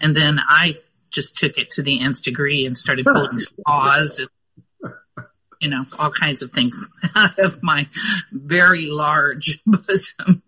and 0.00 0.16
then 0.16 0.38
I 0.38 0.78
just 1.10 1.36
took 1.36 1.58
it 1.58 1.70
to 1.72 1.82
the 1.82 2.00
nth 2.00 2.22
degree 2.22 2.66
and 2.66 2.76
started 2.76 3.06
pulling 3.06 3.38
saws 3.38 4.18
and 4.18 4.28
you 5.60 5.70
know 5.70 5.86
all 5.98 6.10
kinds 6.10 6.42
of 6.42 6.50
things 6.52 6.84
out 7.16 7.38
of 7.38 7.62
my 7.62 7.88
very 8.30 8.86
large 8.86 9.60
bosom 9.66 10.42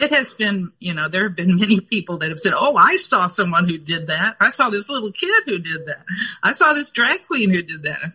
it 0.00 0.10
has 0.10 0.32
been, 0.34 0.72
you 0.78 0.94
know, 0.94 1.08
there 1.08 1.24
have 1.24 1.36
been 1.36 1.56
many 1.56 1.80
people 1.80 2.18
that 2.18 2.28
have 2.28 2.40
said, 2.40 2.52
"Oh, 2.56 2.76
I 2.76 2.96
saw 2.96 3.26
someone 3.26 3.68
who 3.68 3.78
did 3.78 4.08
that. 4.08 4.36
I 4.40 4.50
saw 4.50 4.70
this 4.70 4.88
little 4.88 5.12
kid 5.12 5.42
who 5.46 5.58
did 5.58 5.86
that. 5.86 6.04
I 6.42 6.52
saw 6.52 6.72
this 6.72 6.90
drag 6.90 7.24
queen 7.24 7.50
who 7.50 7.62
did 7.62 7.82
that." 7.82 8.14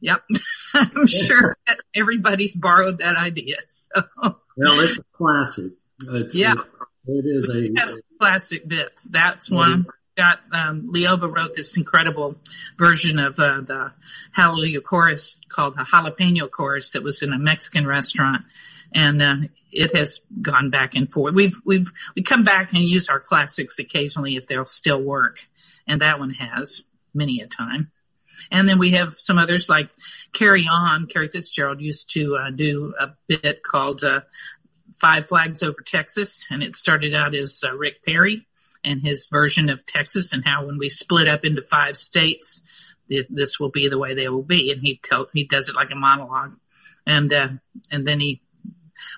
Yep, 0.00 0.22
I'm 0.74 1.06
sure 1.06 1.56
everybody's 1.94 2.54
borrowed 2.54 2.98
that 2.98 3.16
idea. 3.16 3.56
So. 3.66 4.02
Well, 4.56 4.80
it's 4.80 4.98
classic. 5.12 5.72
It's, 6.06 6.34
yeah, 6.34 6.54
it, 7.06 7.24
it 7.24 7.24
is 7.26 7.48
a 7.48 7.72
That's 7.72 7.98
classic 8.20 8.68
bits. 8.68 9.04
That's 9.04 9.50
one. 9.50 9.86
Got 10.16 10.38
um, 10.52 10.84
Leova 10.86 11.34
wrote 11.34 11.56
this 11.56 11.76
incredible 11.76 12.36
version 12.78 13.18
of 13.18 13.38
uh, 13.40 13.62
the 13.62 13.92
Hallelujah 14.30 14.80
chorus 14.80 15.38
called 15.48 15.76
the 15.76 15.82
Jalapeno 15.82 16.48
chorus 16.48 16.90
that 16.90 17.02
was 17.02 17.22
in 17.22 17.32
a 17.32 17.38
Mexican 17.38 17.84
restaurant 17.84 18.44
and 18.94 19.20
uh, 19.20 19.36
it 19.72 19.94
has 19.96 20.20
gone 20.40 20.70
back 20.70 20.94
and 20.94 21.10
forth. 21.12 21.34
We've 21.34 21.60
we've 21.64 21.90
we 22.14 22.22
come 22.22 22.44
back 22.44 22.72
and 22.72 22.82
use 22.82 23.08
our 23.08 23.20
classics 23.20 23.78
occasionally 23.78 24.36
if 24.36 24.46
they'll 24.46 24.64
still 24.64 25.02
work, 25.02 25.40
and 25.86 26.00
that 26.00 26.18
one 26.18 26.30
has 26.30 26.84
many 27.12 27.40
a 27.40 27.46
time. 27.46 27.90
And 28.50 28.68
then 28.68 28.78
we 28.78 28.92
have 28.92 29.14
some 29.14 29.38
others 29.38 29.68
like 29.68 29.90
Kerry 30.32 30.66
Awn. 30.70 31.06
Kerry 31.06 31.28
Fitzgerald 31.28 31.80
used 31.80 32.12
to 32.12 32.36
uh, 32.36 32.50
do 32.50 32.94
a 32.98 33.12
bit 33.28 33.62
called 33.62 34.04
uh, 34.04 34.20
Five 35.00 35.28
Flags 35.28 35.62
Over 35.62 35.82
Texas, 35.84 36.46
and 36.50 36.62
it 36.62 36.76
started 36.76 37.14
out 37.14 37.34
as 37.34 37.60
uh, 37.64 37.74
Rick 37.74 38.04
Perry 38.04 38.46
and 38.84 39.02
his 39.02 39.26
version 39.26 39.70
of 39.70 39.84
Texas, 39.86 40.32
and 40.32 40.44
how 40.44 40.66
when 40.66 40.78
we 40.78 40.88
split 40.88 41.28
up 41.28 41.44
into 41.44 41.62
five 41.62 41.96
states, 41.96 42.60
this 43.08 43.58
will 43.58 43.70
be 43.70 43.88
the 43.88 43.98
way 43.98 44.14
they 44.14 44.28
will 44.28 44.42
be. 44.42 44.70
And 44.70 44.80
he 44.80 45.00
tell 45.02 45.26
he 45.32 45.44
does 45.44 45.68
it 45.68 45.74
like 45.74 45.90
a 45.90 45.96
monologue, 45.96 46.56
and 47.06 47.32
uh, 47.32 47.48
and 47.90 48.06
then 48.06 48.20
he 48.20 48.42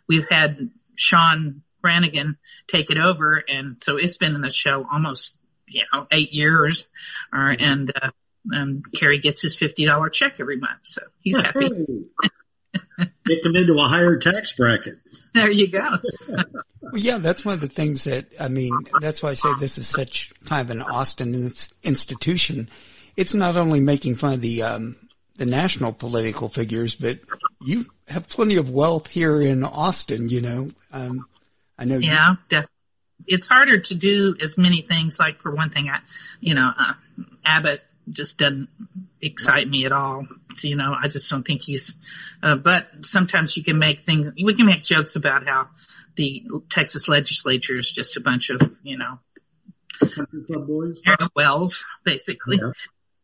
we've 0.08 0.28
had 0.28 0.70
Sean 0.94 1.62
Brannigan 1.82 2.38
take 2.68 2.90
it 2.90 2.98
over, 2.98 3.42
and 3.48 3.76
so 3.82 3.96
it's 3.96 4.16
been 4.16 4.34
in 4.34 4.40
the 4.40 4.50
show 4.50 4.86
almost 4.90 5.38
you 5.66 5.82
know 5.92 6.06
eight 6.10 6.32
years, 6.32 6.88
uh, 7.32 7.54
and 7.58 7.92
uh, 8.00 8.10
and 8.50 8.84
Kerry 8.92 9.18
gets 9.18 9.42
his 9.42 9.56
fifty 9.56 9.84
dollar 9.86 10.08
check 10.08 10.36
every 10.40 10.56
month, 10.56 10.80
so 10.84 11.02
he's 11.20 11.40
happy. 11.40 11.70
Get 13.26 13.42
them 13.42 13.56
into 13.56 13.74
a 13.74 13.88
higher 13.88 14.16
tax 14.16 14.52
bracket. 14.52 14.98
There 15.34 15.50
you 15.50 15.68
go. 15.68 15.86
well, 16.28 16.96
yeah, 16.96 17.18
that's 17.18 17.44
one 17.44 17.54
of 17.54 17.60
the 17.60 17.68
things 17.68 18.04
that 18.04 18.26
I 18.40 18.48
mean. 18.48 18.72
That's 19.00 19.22
why 19.22 19.30
I 19.30 19.34
say 19.34 19.48
this 19.58 19.78
is 19.78 19.88
such 19.88 20.32
kind 20.44 20.62
of 20.62 20.70
an 20.70 20.82
Austin 20.82 21.50
institution. 21.82 22.70
It's 23.16 23.34
not 23.34 23.56
only 23.56 23.80
making 23.80 24.16
fun 24.16 24.34
of 24.34 24.40
the 24.40 24.62
um, 24.62 24.96
the 25.36 25.46
national 25.46 25.92
political 25.92 26.48
figures, 26.48 26.94
but 26.94 27.18
you 27.60 27.86
have 28.08 28.28
plenty 28.28 28.56
of 28.56 28.70
wealth 28.70 29.08
here 29.08 29.40
in 29.40 29.64
Austin, 29.64 30.28
you 30.28 30.40
know. 30.40 30.70
Um, 30.92 31.26
I 31.78 31.84
know. 31.84 31.98
Yeah, 31.98 32.30
you- 32.30 32.36
definitely. 32.48 32.72
It's 33.26 33.46
harder 33.46 33.80
to 33.80 33.94
do 33.94 34.36
as 34.40 34.56
many 34.58 34.82
things. 34.82 35.18
Like 35.18 35.40
for 35.40 35.54
one 35.54 35.70
thing, 35.70 35.88
I, 35.88 36.00
you 36.40 36.54
know, 36.54 36.70
uh, 36.78 36.92
Abbott 37.44 37.82
just 38.10 38.38
doesn't 38.38 38.68
excite 39.20 39.68
me 39.68 39.84
at 39.84 39.92
all. 39.92 40.26
So, 40.54 40.68
you 40.68 40.76
know, 40.76 40.94
I 41.00 41.08
just 41.08 41.30
don't 41.30 41.46
think 41.46 41.62
he's. 41.62 41.94
Uh, 42.42 42.56
but 42.56 42.88
sometimes 43.02 43.56
you 43.56 43.64
can 43.64 43.78
make 43.78 44.04
things. 44.04 44.32
We 44.42 44.54
can 44.54 44.66
make 44.66 44.84
jokes 44.84 45.16
about 45.16 45.46
how 45.46 45.68
the 46.16 46.44
Texas 46.70 47.08
legislature 47.08 47.78
is 47.78 47.90
just 47.90 48.16
a 48.16 48.20
bunch 48.20 48.50
of, 48.50 48.60
you 48.82 48.98
know, 48.98 49.18
country 50.14 50.44
club 50.46 50.66
boys, 50.66 51.02
wells, 51.34 51.84
basically. 52.04 52.58
Yeah 52.60 52.72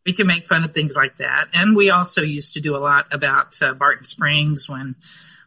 we 0.04 0.12
can 0.12 0.26
make 0.26 0.46
fun 0.46 0.64
of 0.64 0.74
things 0.74 0.94
like 0.96 1.18
that. 1.18 1.48
And 1.52 1.76
we 1.76 1.90
also 1.90 2.22
used 2.22 2.54
to 2.54 2.60
do 2.60 2.76
a 2.76 2.78
lot 2.78 3.06
about 3.12 3.60
uh, 3.62 3.72
Barton 3.74 4.04
Springs 4.04 4.68
when 4.68 4.96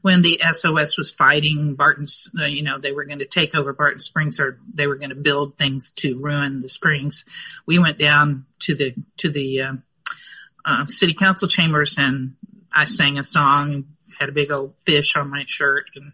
when 0.05 0.21
the 0.21 0.39
SOS 0.51 0.99
was 0.99 1.09
fighting 1.09 1.73
Barton's, 1.73 2.29
uh, 2.39 2.45
you 2.45 2.61
know, 2.61 2.77
they 2.77 2.91
were 2.91 3.05
going 3.05 3.17
to 3.17 3.25
take 3.25 3.55
over 3.55 3.73
Barton 3.73 3.97
Springs 3.97 4.39
or 4.39 4.59
they 4.71 4.85
were 4.85 4.97
going 4.97 5.09
to 5.09 5.15
build 5.15 5.57
things 5.57 5.89
to 5.95 6.19
ruin 6.19 6.61
the 6.61 6.69
springs. 6.69 7.25
We 7.65 7.79
went 7.79 7.97
down 7.97 8.45
to 8.59 8.75
the 8.75 8.93
to 9.17 9.31
the 9.31 9.61
uh, 9.61 9.73
uh, 10.63 10.85
city 10.85 11.15
council 11.15 11.47
chambers 11.47 11.95
and 11.97 12.35
I 12.71 12.83
sang 12.83 13.17
a 13.17 13.23
song, 13.23 13.85
had 14.19 14.29
a 14.29 14.31
big 14.31 14.51
old 14.51 14.75
fish 14.85 15.15
on 15.15 15.31
my 15.31 15.45
shirt, 15.47 15.85
and 15.95 16.13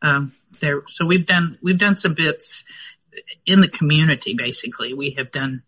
um, 0.00 0.32
there. 0.60 0.84
So 0.86 1.04
we've 1.04 1.26
done 1.26 1.58
we've 1.62 1.76
done 1.76 1.96
some 1.96 2.14
bits 2.14 2.64
in 3.44 3.60
the 3.60 3.68
community. 3.68 4.32
Basically, 4.32 4.94
we 4.94 5.10
have 5.18 5.30
done 5.30 5.62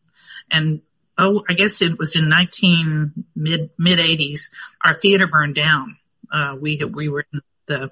and 0.50 0.80
oh, 1.18 1.44
I 1.46 1.52
guess 1.52 1.82
it 1.82 1.98
was 1.98 2.16
in 2.16 2.30
19 2.30 3.26
mid 3.36 3.68
mid 3.76 3.98
80s. 3.98 4.48
Our 4.82 4.98
theater 4.98 5.26
burned 5.26 5.56
down. 5.56 5.98
Uh, 6.32 6.56
we 6.58 6.82
we 6.82 7.10
were 7.10 7.26
in 7.30 7.42
the 7.68 7.90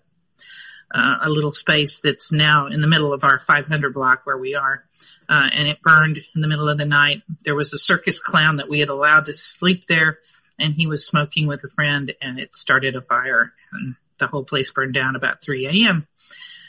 uh, 0.95 1.19
a 1.23 1.29
little 1.29 1.53
space 1.53 2.01
that's 2.01 2.31
now 2.31 2.69
in 2.69 2.81
the 2.81 2.87
middle 2.87 3.13
of 3.13 3.25
our 3.25 3.41
500 3.41 3.93
block 3.93 4.21
where 4.25 4.39
we 4.39 4.55
are, 4.55 4.85
uh, 5.29 5.49
and 5.53 5.69
it 5.69 5.83
burned 5.83 6.19
in 6.35 6.41
the 6.41 6.49
middle 6.49 6.69
of 6.69 6.79
the 6.79 6.85
night. 6.85 7.23
There 7.45 7.57
was 7.57 7.73
a 7.73 7.79
circus 7.79 8.21
clown 8.21 8.57
that 8.57 8.69
we 8.69 8.81
had 8.81 8.89
allowed 8.89 9.27
to 9.27 9.33
sleep 9.33 9.87
there, 9.89 10.19
and 10.59 10.75
he 10.75 10.87
was 10.87 11.07
smoking 11.07 11.47
with 11.47 11.65
a 11.65 11.69
friend, 11.69 12.15
and 12.21 12.39
it 12.39 12.55
started 12.55 12.95
a 12.97 13.03
fire, 13.03 13.53
and 13.73 13.97
the 14.19 14.27
whole 14.27 14.45
place 14.45 14.71
burned 14.71 14.95
down 14.95 15.17
about 15.17 15.43
3 15.43 15.67
a.m. 15.67 16.07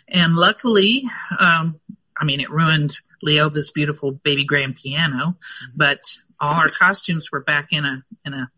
And 0.08 0.36
luckily, 0.36 1.04
um, 1.40 1.80
I 2.20 2.26
mean, 2.26 2.40
it 2.40 2.50
ruined 2.50 2.98
Leova's 3.22 3.72
beautiful 3.72 4.12
baby 4.12 4.46
grand 4.46 4.76
piano, 4.76 5.38
but 5.76 6.04
all 6.40 6.54
our 6.54 6.70
costumes 6.70 7.32
were 7.32 7.42
back 7.42 7.70
in 7.72 7.86
a 7.86 8.04
in 8.26 8.34
a 8.34 8.50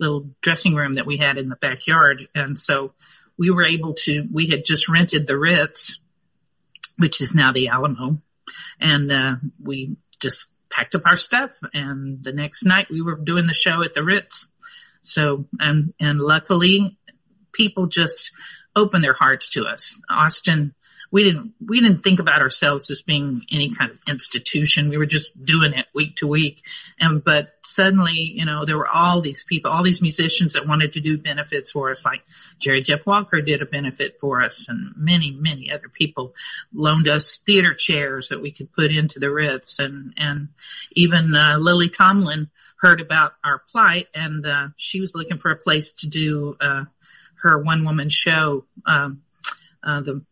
little 0.00 0.30
dressing 0.42 0.74
room 0.74 0.94
that 0.94 1.06
we 1.06 1.16
had 1.16 1.38
in 1.38 1.48
the 1.48 1.56
backyard, 1.56 2.28
and 2.34 2.58
so 2.58 2.92
we 3.38 3.50
were 3.50 3.64
able 3.64 3.94
to. 3.94 4.26
We 4.32 4.48
had 4.48 4.64
just 4.64 4.88
rented 4.88 5.26
the 5.26 5.38
Ritz, 5.38 5.98
which 6.96 7.20
is 7.20 7.34
now 7.34 7.52
the 7.52 7.68
Alamo, 7.68 8.20
and 8.80 9.12
uh, 9.12 9.36
we 9.62 9.96
just 10.20 10.48
packed 10.70 10.94
up 10.94 11.02
our 11.06 11.16
stuff. 11.16 11.58
And 11.72 12.22
the 12.22 12.32
next 12.32 12.64
night 12.64 12.88
we 12.90 13.02
were 13.02 13.16
doing 13.16 13.46
the 13.46 13.54
show 13.54 13.82
at 13.82 13.94
the 13.94 14.04
Ritz. 14.04 14.48
So 15.00 15.46
and 15.58 15.94
and 16.00 16.20
luckily, 16.20 16.98
people 17.52 17.86
just 17.86 18.32
opened 18.74 19.04
their 19.04 19.14
hearts 19.14 19.50
to 19.50 19.64
us. 19.64 19.94
Austin 20.10 20.74
we 21.10 21.24
didn't 21.24 21.54
we 21.66 21.80
didn't 21.80 22.02
think 22.02 22.20
about 22.20 22.42
ourselves 22.42 22.90
as 22.90 23.00
being 23.00 23.42
any 23.50 23.70
kind 23.70 23.90
of 23.90 23.98
institution. 24.06 24.90
We 24.90 24.98
were 24.98 25.06
just 25.06 25.42
doing 25.42 25.72
it 25.72 25.86
week 25.94 26.16
to 26.16 26.26
week. 26.26 26.62
And 27.00 27.24
but 27.24 27.54
suddenly, 27.64 28.32
you 28.34 28.44
know, 28.44 28.64
there 28.64 28.76
were 28.76 28.88
all 28.88 29.22
these 29.22 29.42
people, 29.42 29.70
all 29.70 29.82
these 29.82 30.02
musicians 30.02 30.52
that 30.52 30.66
wanted 30.66 30.92
to 30.94 31.00
do 31.00 31.16
benefits 31.16 31.70
for 31.70 31.90
us, 31.90 32.04
like 32.04 32.22
Jerry 32.58 32.82
Jeff 32.82 33.06
Walker 33.06 33.40
did 33.40 33.62
a 33.62 33.66
benefit 33.66 34.18
for 34.20 34.42
us, 34.42 34.68
and 34.68 34.92
many, 34.96 35.30
many 35.30 35.72
other 35.72 35.88
people 35.88 36.34
loaned 36.74 37.08
us 37.08 37.38
theater 37.46 37.74
chairs 37.74 38.28
that 38.28 38.42
we 38.42 38.52
could 38.52 38.72
put 38.72 38.92
into 38.92 39.18
the 39.18 39.30
Ritz, 39.30 39.78
and 39.78 40.12
and 40.18 40.48
even 40.92 41.34
uh, 41.34 41.56
Lily 41.58 41.88
Tomlin 41.88 42.50
heard 42.80 43.00
about 43.00 43.32
our 43.42 43.62
plight, 43.72 44.08
and 44.14 44.46
uh, 44.46 44.68
she 44.76 45.00
was 45.00 45.14
looking 45.14 45.38
for 45.38 45.50
a 45.50 45.56
place 45.56 45.92
to 45.92 46.06
do 46.06 46.56
uh, 46.60 46.84
her 47.42 47.62
one 47.62 47.84
woman 47.84 48.10
show. 48.10 48.66
Um, 48.84 49.22
uh, 49.82 50.00
the 50.00 50.22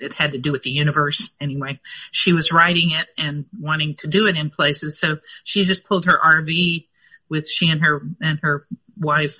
it 0.00 0.12
had 0.12 0.32
to 0.32 0.38
do 0.38 0.52
with 0.52 0.62
the 0.62 0.70
universe 0.70 1.30
anyway. 1.40 1.80
She 2.10 2.32
was 2.32 2.52
writing 2.52 2.90
it 2.90 3.06
and 3.18 3.46
wanting 3.58 3.96
to 3.96 4.06
do 4.06 4.26
it 4.26 4.36
in 4.36 4.50
places. 4.50 4.98
So 4.98 5.18
she 5.44 5.64
just 5.64 5.86
pulled 5.86 6.06
her 6.06 6.18
RV 6.18 6.86
with 7.28 7.48
she 7.48 7.68
and 7.68 7.80
her, 7.80 8.02
and 8.20 8.38
her 8.42 8.66
wife, 8.98 9.38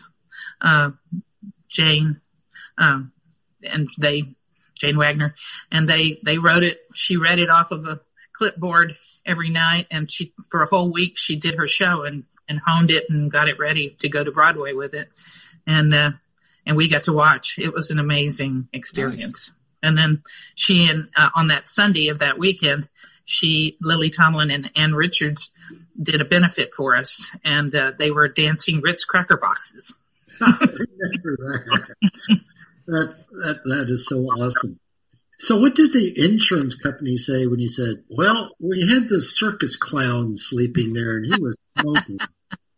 uh, 0.60 0.90
Jane, 1.68 2.20
um, 2.78 3.12
and 3.62 3.88
they, 3.98 4.34
Jane 4.74 4.96
Wagner, 4.96 5.34
and 5.70 5.88
they, 5.88 6.20
they 6.24 6.38
wrote 6.38 6.62
it. 6.62 6.80
She 6.94 7.16
read 7.16 7.38
it 7.38 7.50
off 7.50 7.70
of 7.70 7.86
a 7.86 8.00
clipboard 8.34 8.96
every 9.24 9.48
night 9.48 9.86
and 9.90 10.10
she, 10.10 10.32
for 10.50 10.62
a 10.62 10.66
whole 10.66 10.92
week, 10.92 11.16
she 11.16 11.36
did 11.36 11.54
her 11.54 11.68
show 11.68 12.02
and, 12.02 12.24
and 12.48 12.60
honed 12.64 12.90
it 12.90 13.04
and 13.08 13.30
got 13.30 13.48
it 13.48 13.58
ready 13.58 13.96
to 14.00 14.08
go 14.08 14.22
to 14.22 14.32
Broadway 14.32 14.72
with 14.72 14.94
it. 14.94 15.08
And, 15.66 15.94
uh, 15.94 16.10
and 16.66 16.76
we 16.76 16.88
got 16.88 17.04
to 17.04 17.12
watch. 17.12 17.58
It 17.58 17.72
was 17.72 17.90
an 17.90 17.98
amazing 17.98 18.68
experience. 18.72 19.50
Nice. 19.50 19.52
And 19.84 19.96
then 19.96 20.22
she 20.54 20.86
and 20.86 21.08
uh, 21.16 21.30
on 21.34 21.48
that 21.48 21.68
Sunday 21.68 22.08
of 22.08 22.18
that 22.20 22.38
weekend, 22.38 22.88
she, 23.24 23.76
Lily 23.80 24.10
Tomlin 24.10 24.50
and 24.50 24.70
Ann 24.76 24.94
Richards 24.94 25.50
did 26.00 26.20
a 26.20 26.24
benefit 26.24 26.74
for 26.74 26.96
us, 26.96 27.24
and 27.44 27.74
uh, 27.74 27.92
they 27.98 28.10
were 28.10 28.28
dancing 28.28 28.80
Ritz 28.80 29.04
cracker 29.04 29.36
boxes. 29.36 29.96
that. 30.40 31.94
that 32.86 33.14
that 33.30 33.60
that 33.64 33.86
is 33.88 34.06
so 34.06 34.24
awesome. 34.24 34.78
So, 35.38 35.58
what 35.58 35.74
did 35.74 35.92
the 35.92 36.12
insurance 36.16 36.74
company 36.74 37.16
say 37.16 37.46
when 37.46 37.60
you 37.60 37.68
said, 37.68 38.04
"Well, 38.08 38.54
we 38.60 38.88
had 38.88 39.08
the 39.08 39.20
circus 39.20 39.76
clown 39.76 40.36
sleeping 40.36 40.92
there, 40.92 41.16
and 41.16 41.26
he 41.26 41.40
was 41.40 41.56
smoking"? 41.78 42.18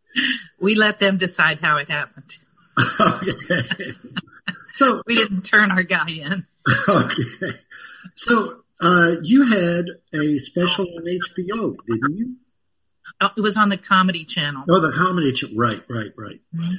we 0.60 0.74
let 0.74 0.98
them 0.98 1.18
decide 1.18 1.60
how 1.60 1.78
it 1.78 1.90
happened. 1.90 2.36
okay. 3.00 3.92
So 4.74 5.02
we 5.06 5.14
didn't 5.14 5.42
turn 5.42 5.70
our 5.70 5.82
guy 5.82 6.08
in. 6.08 6.46
Okay. 6.88 7.58
So 8.14 8.62
uh, 8.80 9.12
you 9.22 9.44
had 9.44 9.86
a 10.14 10.38
special 10.38 10.84
on 10.84 11.04
HBO, 11.04 11.76
didn't 11.86 12.16
you? 12.16 12.36
Oh, 13.20 13.30
it 13.36 13.40
was 13.40 13.56
on 13.56 13.68
the 13.68 13.78
Comedy 13.78 14.24
Channel. 14.24 14.64
Oh, 14.68 14.80
the 14.80 14.92
Comedy 14.92 15.32
Channel. 15.32 15.56
Right, 15.56 15.80
right, 15.88 16.12
right. 16.16 16.40
Mm-hmm. 16.54 16.74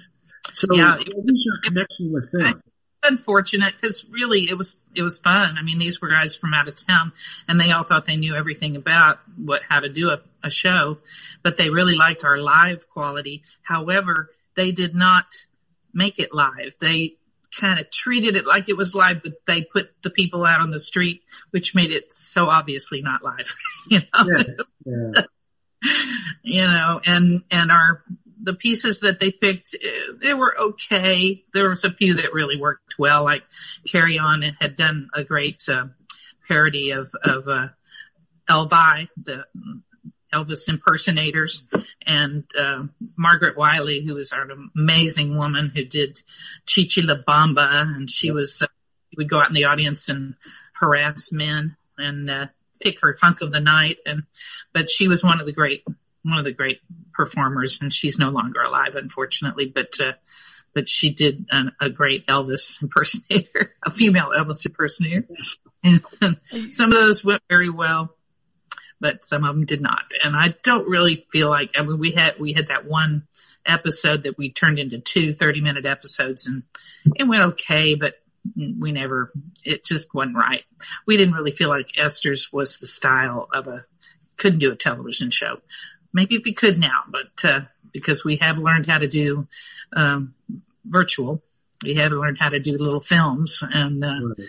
So, 0.51 0.67
yeah, 0.71 0.97
what 0.97 1.25
was 1.25 1.43
your 1.45 1.57
connection 1.63 2.13
with 2.13 2.31
them? 2.31 2.61
Unfortunate 3.03 3.75
because 3.79 4.05
really 4.09 4.49
it 4.49 4.57
was 4.57 4.79
it 4.95 5.01
was 5.01 5.19
fun. 5.19 5.55
I 5.57 5.61
mean, 5.61 5.77
these 5.79 6.01
were 6.01 6.09
guys 6.09 6.35
from 6.35 6.53
out 6.53 6.67
of 6.67 6.75
town, 6.85 7.13
and 7.47 7.59
they 7.59 7.71
all 7.71 7.83
thought 7.83 8.05
they 8.05 8.15
knew 8.15 8.35
everything 8.35 8.75
about 8.75 9.19
what 9.37 9.61
how 9.67 9.79
to 9.79 9.87
do 9.87 10.09
a, 10.09 10.19
a 10.43 10.49
show, 10.49 10.97
but 11.43 11.57
they 11.57 11.69
really 11.69 11.95
liked 11.95 12.25
our 12.25 12.37
live 12.37 12.89
quality. 12.89 13.43
However, 13.61 14.31
they 14.55 14.71
did 14.71 14.95
not 14.95 15.45
make 15.93 16.19
it 16.19 16.33
live. 16.33 16.73
They 16.81 17.16
kind 17.51 17.79
of 17.79 17.89
treated 17.91 18.35
it 18.35 18.45
like 18.45 18.69
it 18.69 18.77
was 18.77 18.95
live, 18.95 19.21
but 19.23 19.33
they 19.45 19.61
put 19.61 19.89
the 20.03 20.09
people 20.09 20.45
out 20.45 20.61
on 20.61 20.71
the 20.71 20.79
street, 20.79 21.21
which 21.51 21.75
made 21.75 21.91
it 21.91 22.13
so 22.13 22.47
obviously 22.47 23.01
not 23.01 23.23
live. 23.23 23.55
you 23.89 23.99
know, 23.99 24.25
yeah, 24.25 24.43
yeah. 24.85 25.21
you 26.43 26.63
know, 26.63 26.99
and 27.05 27.43
and 27.51 27.71
our 27.71 28.03
the 28.41 28.53
pieces 28.53 29.01
that 29.01 29.19
they 29.19 29.31
picked, 29.31 29.75
eh, 29.75 30.13
they 30.21 30.33
were 30.33 30.57
okay. 30.57 31.43
There 31.53 31.69
was 31.69 31.83
a 31.83 31.91
few 31.91 32.15
that 32.15 32.33
really 32.33 32.59
worked 32.59 32.99
well, 32.99 33.23
like 33.23 33.43
Kerry 33.89 34.19
Awn 34.19 34.43
had 34.59 34.75
done 34.75 35.09
a 35.13 35.23
great 35.23 35.63
uh, 35.69 35.87
parody 36.47 36.91
of 36.91 37.11
of 37.23 37.47
uh, 37.47 37.67
Elvi, 38.49 39.07
the 39.21 39.45
Elvis 40.37 40.69
impersonators, 40.69 41.63
and 42.05 42.43
uh, 42.57 42.83
Margaret 43.17 43.57
Wiley, 43.57 44.03
who 44.05 44.15
was 44.15 44.31
our 44.31 44.47
amazing 44.75 45.37
woman 45.37 45.71
who 45.73 45.83
did 45.83 46.21
Chichi 46.65 47.01
La 47.01 47.15
Bamba, 47.15 47.81
and 47.95 48.09
she 48.09 48.31
was 48.31 48.61
uh, 48.61 48.67
would 49.17 49.29
go 49.29 49.39
out 49.39 49.49
in 49.49 49.55
the 49.55 49.65
audience 49.65 50.09
and 50.09 50.35
harass 50.73 51.31
men 51.31 51.75
and 51.97 52.29
uh, 52.29 52.45
pick 52.79 52.99
her 53.01 53.17
hunk 53.19 53.41
of 53.41 53.51
the 53.51 53.59
night, 53.59 53.97
and 54.05 54.23
but 54.73 54.89
she 54.89 55.07
was 55.07 55.23
one 55.23 55.39
of 55.39 55.45
the 55.45 55.53
great 55.53 55.83
one 56.23 56.37
of 56.37 56.45
the 56.45 56.51
great 56.51 56.81
performers, 57.13 57.79
and 57.81 57.93
she's 57.93 58.19
no 58.19 58.29
longer 58.29 58.61
alive, 58.61 58.95
unfortunately, 58.95 59.65
but. 59.73 59.99
Uh, 59.99 60.13
but 60.73 60.87
she 60.87 61.09
did 61.09 61.47
an, 61.49 61.71
a 61.81 61.89
great 61.89 62.27
Elvis 62.27 62.79
impersonator, 62.83 63.73
a 63.83 63.91
female 63.91 64.31
Elvis 64.37 64.63
impersonator. 64.65 65.25
And 65.83 66.03
some 66.71 66.91
of 66.91 66.95
those 66.95 67.23
went 67.23 67.41
very 67.49 67.69
well 67.69 68.16
but 68.99 69.25
some 69.25 69.43
of 69.43 69.55
them 69.55 69.65
did 69.65 69.81
not. 69.81 70.11
And 70.23 70.35
I 70.35 70.55
don't 70.63 70.87
really 70.87 71.15
feel 71.15 71.49
like, 71.49 71.71
I 71.77 71.83
mean, 71.83 71.99
we 71.99 72.11
had, 72.11 72.39
we 72.39 72.53
had 72.53 72.67
that 72.67 72.85
one 72.85 73.27
episode 73.65 74.23
that 74.23 74.37
we 74.37 74.51
turned 74.51 74.79
into 74.79 74.99
two 74.99 75.33
30 75.33 75.61
minute 75.61 75.85
episodes 75.85 76.47
and 76.47 76.63
it 77.15 77.25
went 77.25 77.43
okay, 77.43 77.95
but 77.95 78.15
we 78.55 78.91
never, 78.91 79.31
it 79.63 79.83
just 79.83 80.13
wasn't 80.13 80.37
right. 80.37 80.63
We 81.05 81.17
didn't 81.17 81.35
really 81.35 81.51
feel 81.51 81.69
like 81.69 81.97
Esther's 81.97 82.51
was 82.51 82.77
the 82.77 82.87
style 82.87 83.47
of 83.53 83.67
a, 83.67 83.85
couldn't 84.37 84.59
do 84.59 84.71
a 84.71 84.75
television 84.75 85.31
show. 85.31 85.59
Maybe 86.13 86.37
we 86.43 86.53
could 86.53 86.79
now, 86.79 87.03
but, 87.09 87.45
uh, 87.49 87.61
because 87.93 88.23
we 88.23 88.37
have 88.37 88.59
learned 88.59 88.87
how 88.87 88.99
to 88.99 89.07
do, 89.07 89.47
um, 89.95 90.33
virtual. 90.85 91.43
We 91.83 91.95
have 91.95 92.11
learned 92.11 92.37
how 92.39 92.49
to 92.49 92.59
do 92.59 92.77
little 92.77 93.01
films 93.01 93.59
and, 93.61 94.03
uh, 94.03 94.07
right. 94.07 94.47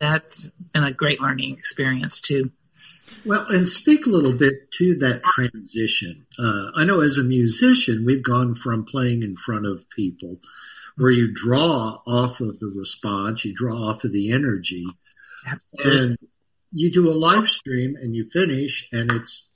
that's 0.00 0.50
been 0.72 0.84
a 0.84 0.92
great 0.92 1.20
learning 1.20 1.52
experience 1.52 2.20
too. 2.20 2.50
Well, 3.26 3.46
and 3.48 3.68
speak 3.68 4.06
a 4.06 4.10
little 4.10 4.34
bit 4.34 4.70
to 4.72 4.96
that 4.96 5.22
transition. 5.22 6.26
Uh, 6.38 6.70
I 6.74 6.84
know 6.84 7.00
as 7.00 7.16
a 7.16 7.22
musician, 7.22 8.04
we've 8.04 8.22
gone 8.22 8.54
from 8.54 8.84
playing 8.84 9.22
in 9.22 9.36
front 9.36 9.66
of 9.66 9.88
people 9.90 10.40
where 10.96 11.10
you 11.10 11.32
draw 11.32 11.98
off 12.06 12.40
of 12.40 12.58
the 12.58 12.68
response, 12.68 13.44
you 13.44 13.54
draw 13.54 13.74
off 13.74 14.04
of 14.04 14.12
the 14.12 14.32
energy, 14.32 14.86
and 15.82 16.18
you 16.72 16.90
do 16.90 17.10
a 17.10 17.14
live 17.14 17.48
stream 17.48 17.96
and 17.96 18.14
you 18.14 18.28
finish 18.28 18.88
and 18.92 19.10
it's 19.12 19.50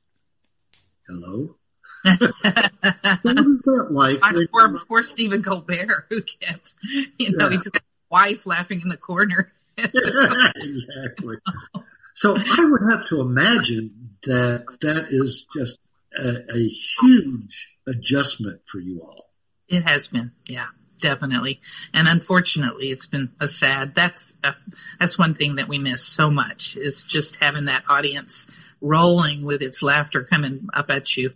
hello. 1.09 1.57
what 2.03 2.21
is 2.21 3.63
that 3.63 3.89
like? 3.91 4.21
Poor, 4.51 4.79
poor 4.87 5.03
Stephen 5.03 5.43
Colbert 5.43 6.07
who 6.09 6.23
kept, 6.23 6.75
you 7.19 7.31
know, 7.33 7.49
yeah. 7.49 7.57
he's 7.57 7.69
got 7.69 7.83
wife 8.11 8.47
laughing 8.47 8.81
in 8.81 8.89
the 8.89 8.97
corner. 8.97 9.53
exactly. 9.77 11.37
So 12.19 12.35
I 12.37 12.65
would 12.65 12.81
have 12.91 13.07
to 13.11 13.21
imagine 13.21 14.17
that 14.25 14.67
that 14.81 15.07
is 15.11 15.47
just 15.55 15.79
a, 16.19 16.31
a 16.53 16.69
huge 17.01 17.77
adjustment 17.87 18.63
for 18.67 18.81
you 18.81 19.03
all. 19.03 19.31
It 19.69 19.83
has 19.83 20.09
been, 20.09 20.33
yeah 20.45 20.67
definitely. 21.01 21.61
And 21.95 22.09
unfortunately, 22.09 22.91
it's 22.91 23.07
been 23.07 23.31
a 23.41 23.47
sad. 23.47 23.95
That's 23.95 24.37
a, 24.43 24.55
that's 24.99 25.17
one 25.17 25.37
thing 25.37 25.55
that 25.55 25.69
we 25.69 25.79
miss 25.79 26.03
so 26.03 26.29
much 26.29 26.77
is 26.77 27.05
just 27.05 27.37
having 27.37 27.67
that 27.67 27.85
audience 27.89 28.51
rolling 28.81 29.45
with 29.45 29.63
its 29.63 29.81
laughter 29.81 30.25
coming 30.25 30.67
up 30.75 30.91
at 30.91 31.17
you. 31.17 31.35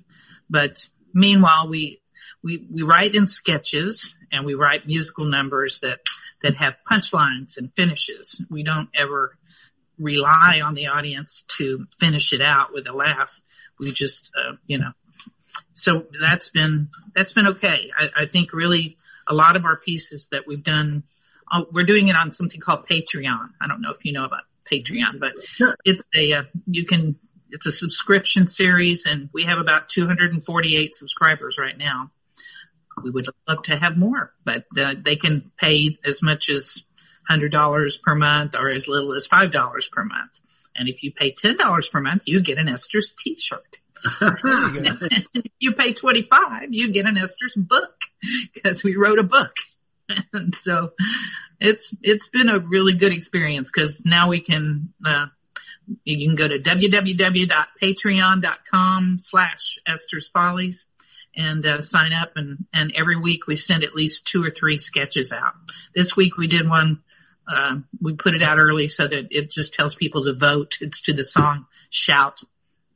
But 0.50 0.88
meanwhile, 1.14 1.68
we 1.68 2.00
we 2.42 2.66
we 2.72 2.82
write 2.82 3.14
in 3.14 3.28
sketches 3.28 4.16
and 4.32 4.44
we 4.44 4.54
write 4.54 4.84
musical 4.88 5.26
numbers 5.26 5.78
that 5.80 6.00
that 6.42 6.56
have 6.56 6.74
punchlines 6.90 7.56
and 7.56 7.72
finishes. 7.72 8.44
We 8.50 8.64
don't 8.64 8.88
ever 8.94 9.38
rely 9.98 10.60
on 10.64 10.74
the 10.74 10.86
audience 10.86 11.44
to 11.58 11.86
finish 11.98 12.32
it 12.32 12.40
out 12.40 12.72
with 12.72 12.86
a 12.86 12.92
laugh. 12.92 13.40
We 13.78 13.92
just, 13.92 14.30
uh, 14.36 14.56
you 14.66 14.78
know, 14.78 14.92
so 15.74 16.06
that's 16.20 16.48
been, 16.48 16.88
that's 17.14 17.32
been 17.32 17.48
okay. 17.48 17.90
I, 17.96 18.22
I, 18.22 18.26
think 18.26 18.52
really 18.52 18.96
a 19.26 19.34
lot 19.34 19.56
of 19.56 19.64
our 19.64 19.78
pieces 19.78 20.28
that 20.32 20.46
we've 20.46 20.62
done, 20.62 21.02
uh, 21.50 21.64
we're 21.72 21.84
doing 21.84 22.08
it 22.08 22.16
on 22.16 22.32
something 22.32 22.60
called 22.60 22.86
Patreon. 22.88 23.50
I 23.60 23.68
don't 23.68 23.80
know 23.80 23.90
if 23.90 24.04
you 24.04 24.12
know 24.12 24.24
about 24.24 24.44
Patreon, 24.70 25.20
but 25.20 25.32
it's 25.84 26.02
a, 26.14 26.32
uh, 26.32 26.42
you 26.66 26.86
can, 26.86 27.16
it's 27.50 27.66
a 27.66 27.72
subscription 27.72 28.46
series 28.46 29.04
and 29.06 29.28
we 29.34 29.44
have 29.44 29.58
about 29.58 29.88
248 29.88 30.94
subscribers 30.94 31.58
right 31.58 31.76
now. 31.76 32.10
We 33.02 33.10
would 33.10 33.28
love 33.48 33.62
to 33.64 33.76
have 33.76 33.96
more, 33.96 34.32
but 34.44 34.64
uh, 34.78 34.94
they 35.02 35.16
can 35.16 35.50
pay 35.58 35.98
as 36.04 36.22
much 36.22 36.50
as 36.50 36.82
$100 37.28 38.02
per 38.02 38.14
month 38.14 38.54
or 38.54 38.70
as 38.70 38.88
little 38.88 39.14
as 39.14 39.28
$5 39.28 39.90
per 39.90 40.04
month. 40.04 40.40
And 40.74 40.88
if 40.88 41.02
you 41.02 41.12
pay 41.12 41.32
$10 41.32 41.90
per 41.90 42.00
month, 42.00 42.22
you 42.24 42.40
get 42.40 42.56
an 42.58 42.68
Esther's 42.68 43.12
t-shirt. 43.12 43.78
if 44.20 45.44
you 45.60 45.72
pay 45.72 45.92
25, 45.92 46.68
you 46.70 46.90
get 46.90 47.06
an 47.06 47.18
Esther's 47.18 47.54
book 47.56 48.00
because 48.54 48.82
we 48.82 48.96
wrote 48.96 49.18
a 49.18 49.22
book. 49.22 49.54
and 50.32 50.54
so 50.54 50.92
it's, 51.60 51.94
it's 52.02 52.28
been 52.28 52.48
a 52.48 52.58
really 52.58 52.94
good 52.94 53.12
experience 53.12 53.70
because 53.70 54.02
now 54.04 54.28
we 54.28 54.40
can, 54.40 54.94
uh, 55.04 55.26
you 56.04 56.26
can 56.26 56.36
go 56.36 56.48
to 56.48 56.58
www.patreon.com 56.58 59.18
slash 59.18 59.78
Esther's 59.86 60.28
Follies 60.28 60.88
and 61.34 61.64
uh, 61.64 61.80
sign 61.80 62.12
up 62.12 62.32
and, 62.36 62.66
and 62.74 62.92
every 62.96 63.16
week 63.16 63.46
we 63.46 63.56
send 63.56 63.84
at 63.84 63.94
least 63.94 64.26
two 64.26 64.44
or 64.44 64.50
three 64.50 64.76
sketches 64.78 65.32
out. 65.32 65.54
This 65.94 66.16
week 66.16 66.36
we 66.36 66.46
did 66.46 66.68
one 66.68 67.00
uh, 67.48 67.76
we 68.00 68.14
put 68.14 68.34
it 68.34 68.42
out 68.42 68.58
early 68.58 68.88
so 68.88 69.06
that 69.06 69.28
it 69.30 69.50
just 69.50 69.74
tells 69.74 69.94
people 69.94 70.24
to 70.24 70.34
vote. 70.34 70.78
It's 70.80 71.02
to 71.02 71.12
the 71.12 71.24
song 71.24 71.66
"Shout, 71.90 72.40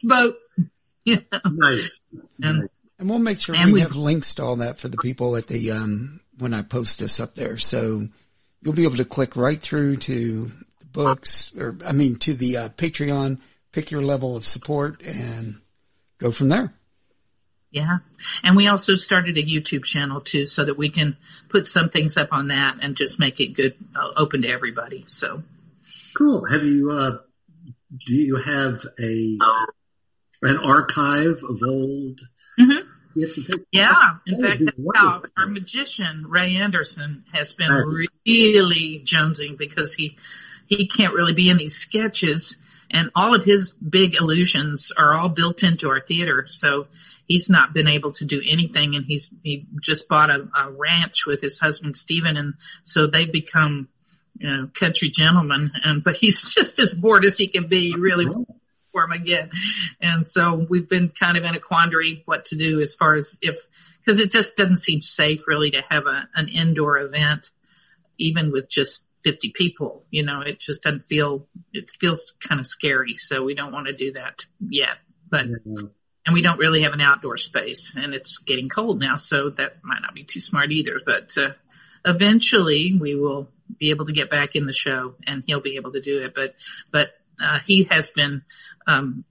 Vote." 0.03 0.37
Yeah. 1.05 1.21
Nice. 1.45 2.01
And, 2.43 2.69
and 2.99 3.09
we'll 3.09 3.21
make 3.21 3.41
sure 3.41 3.55
we, 3.65 3.75
we, 3.75 3.81
have 3.81 3.95
links 3.95 4.35
to 4.35 4.43
all 4.43 4.57
that 4.57 4.81
for 4.81 4.89
the 4.89 4.97
people 4.97 5.37
at 5.37 5.47
the 5.47 5.71
um 5.71 6.19
when 6.37 6.53
I 6.53 6.63
post 6.63 6.99
this 6.99 7.21
up 7.21 7.37
there. 7.37 7.59
So 7.59 8.09
you'll 8.61 8.75
be 8.75 8.83
able 8.83 8.97
to 8.97 9.05
click 9.05 9.37
right 9.37 9.61
through 9.61 9.99
to 9.99 10.51
the 10.81 10.87
books, 10.87 11.53
or 11.57 11.77
I 11.87 11.93
mean 11.93 12.17
to 12.17 12.35
the 12.35 12.57
uh, 12.57 12.69
Patreon. 12.71 13.39
Pick 13.71 13.93
your 13.93 14.03
level 14.03 14.35
of 14.35 14.45
support 14.45 15.01
and 15.03 15.61
go 16.19 16.33
from 16.33 16.49
there. 16.49 16.73
Yeah. 17.71 17.99
And 18.43 18.57
we 18.57 18.69
also 18.69 18.97
started 18.97 19.37
a 19.37 19.43
YouTube 19.43 19.85
channel 19.85 20.21
too, 20.21 20.47
so 20.47 20.65
that 20.65 20.79
we 20.79 20.89
can 20.89 21.17
put 21.49 21.69
some 21.69 21.91
things 21.91 22.17
up 22.17 22.33
on 22.33 22.49
that 22.49 22.79
and 22.81 22.97
just 22.97 23.19
make 23.19 23.41
it 23.41 23.55
good, 23.55 23.75
uh, 23.95 24.13
open 24.17 24.43
to 24.43 24.49
everybody. 24.49 25.05
So 25.07 25.43
cool. 26.17 26.47
Have 26.47 26.65
you, 26.65 26.91
uh, 26.91 27.19
do 28.07 28.15
you 28.15 28.37
have 28.37 28.87
a, 28.99 29.39
an 30.43 30.59
archive 30.59 31.43
of 31.47 31.61
old? 31.67 32.21
Mm-hmm. 32.59 32.89
Yeah. 33.73 33.93
In 34.27 34.43
fact, 34.43 34.63
our, 34.97 35.23
our 35.37 35.47
magician, 35.47 36.27
Ray 36.29 36.57
Anderson, 36.57 37.25
has 37.33 37.55
been 37.55 37.71
really 37.71 39.03
jonesing 39.05 39.59
because 39.59 39.95
he, 39.95 40.17
he 40.67 40.87
can't 40.87 41.15
really 41.15 41.33
be 41.33 41.49
in 41.49 41.57
these 41.57 41.77
sketches 41.77 42.57
and 42.91 43.11
all 43.15 43.35
of 43.35 43.45
his 43.45 43.71
big 43.73 44.15
illusions 44.15 44.93
are 44.97 45.15
all 45.15 45.29
built 45.29 45.63
into 45.63 45.89
our 45.89 46.01
theater. 46.01 46.47
So 46.49 46.87
he's 47.27 47.51
not 47.51 47.75
been 47.75 47.89
able 47.89 48.13
to 48.13 48.25
do 48.25 48.43
anything 48.47 48.95
and 48.95 49.05
he's, 49.07 49.33
he 49.43 49.67
just 49.81 50.09
bought 50.09 50.31
a, 50.31 50.49
a 50.57 50.71
ranch 50.71 51.27
with 51.27 51.41
his 51.41 51.59
husband 51.59 51.97
Stephen. 51.97 52.37
And 52.37 52.55
so 52.85 53.07
they've 53.07 53.31
become, 53.31 53.89
you 54.39 54.49
know, 54.49 54.71
country 54.75 55.11
gentlemen. 55.11 55.73
And, 55.85 56.03
but 56.03 56.17
he's 56.17 56.53
just 56.55 56.79
as 56.79 56.95
bored 56.95 57.25
as 57.25 57.37
he 57.39 57.49
can 57.49 57.69
be 57.69 57.95
really 57.97 58.27
for 58.93 59.05
him 59.05 59.13
again. 59.13 59.51
And 60.01 60.29
so 60.29 60.67
we've 60.69 60.89
been 60.89 61.11
kind 61.11 61.37
of 61.37 61.45
in 61.45 61.55
a 61.55 61.61
quandary 61.61 62.23
what 62.25 62.47
to 62.47 62.57
do 62.57 62.81
as 62.81 62.95
far 62.95 63.15
as 63.15 63.37
if, 63.43 63.57
cause 64.07 64.19
it 64.21 64.31
just 64.31 64.57
doesn't 64.57 64.79
seem 64.79 65.03
safe 65.03 65.47
really 65.47 65.73
to 65.73 65.83
have 65.89 66.07
a, 66.07 66.29
an 66.35 66.49
indoor 66.49 66.99
event, 66.99 67.51
even 68.19 68.53
with 68.53 68.71
just 68.71 69.07
50 69.25 69.53
people, 69.57 70.05
you 70.11 70.25
know, 70.25 70.41
it 70.41 70.61
just 70.61 70.85
doesn't 70.85 71.07
feel, 71.09 71.47
it 71.73 71.91
feels 72.01 72.35
kind 72.41 72.61
of 72.61 72.67
scary. 72.67 73.17
So 73.17 73.43
we 73.43 73.55
don't 73.55 73.73
want 73.73 73.89
to 73.89 73.93
do 73.93 74.13
that 74.13 74.45
yet, 74.61 74.99
but, 75.29 75.47
yeah. 75.47 75.89
And 76.27 76.35
we 76.35 76.43
don't 76.43 76.59
really 76.59 76.83
have 76.83 76.93
an 76.93 77.01
outdoor 77.01 77.37
space 77.37 77.95
and 77.97 78.13
it's 78.13 78.39
getting 78.39 78.69
cold 78.69 79.01
now. 79.01 79.15
So 79.17 79.51
that 79.51 79.77
might 79.83 80.03
not 80.03 80.15
be 80.15 80.25
too 80.25 80.41
smart 80.41 80.73
either, 80.73 81.01
but, 81.05 81.33
uh, 81.39 81.53
eventually 82.05 82.97
we 83.01 83.15
will 83.15 83.49
be 83.79 83.91
able 83.91 84.07
to 84.07 84.13
get 84.13 84.29
back 84.29 84.57
in 84.57 84.67
the 84.67 84.73
show 84.73 85.15
and 85.27 85.45
he'll 85.47 85.61
be 85.61 85.77
able 85.77 85.93
to 85.93 86.01
do 86.01 86.25
it. 86.25 86.35
But, 86.35 86.57
but, 86.91 87.15
uh, 87.41 87.61
he 87.65 87.85
has 87.85 88.11
been, 88.11 88.43
um, 88.87 89.25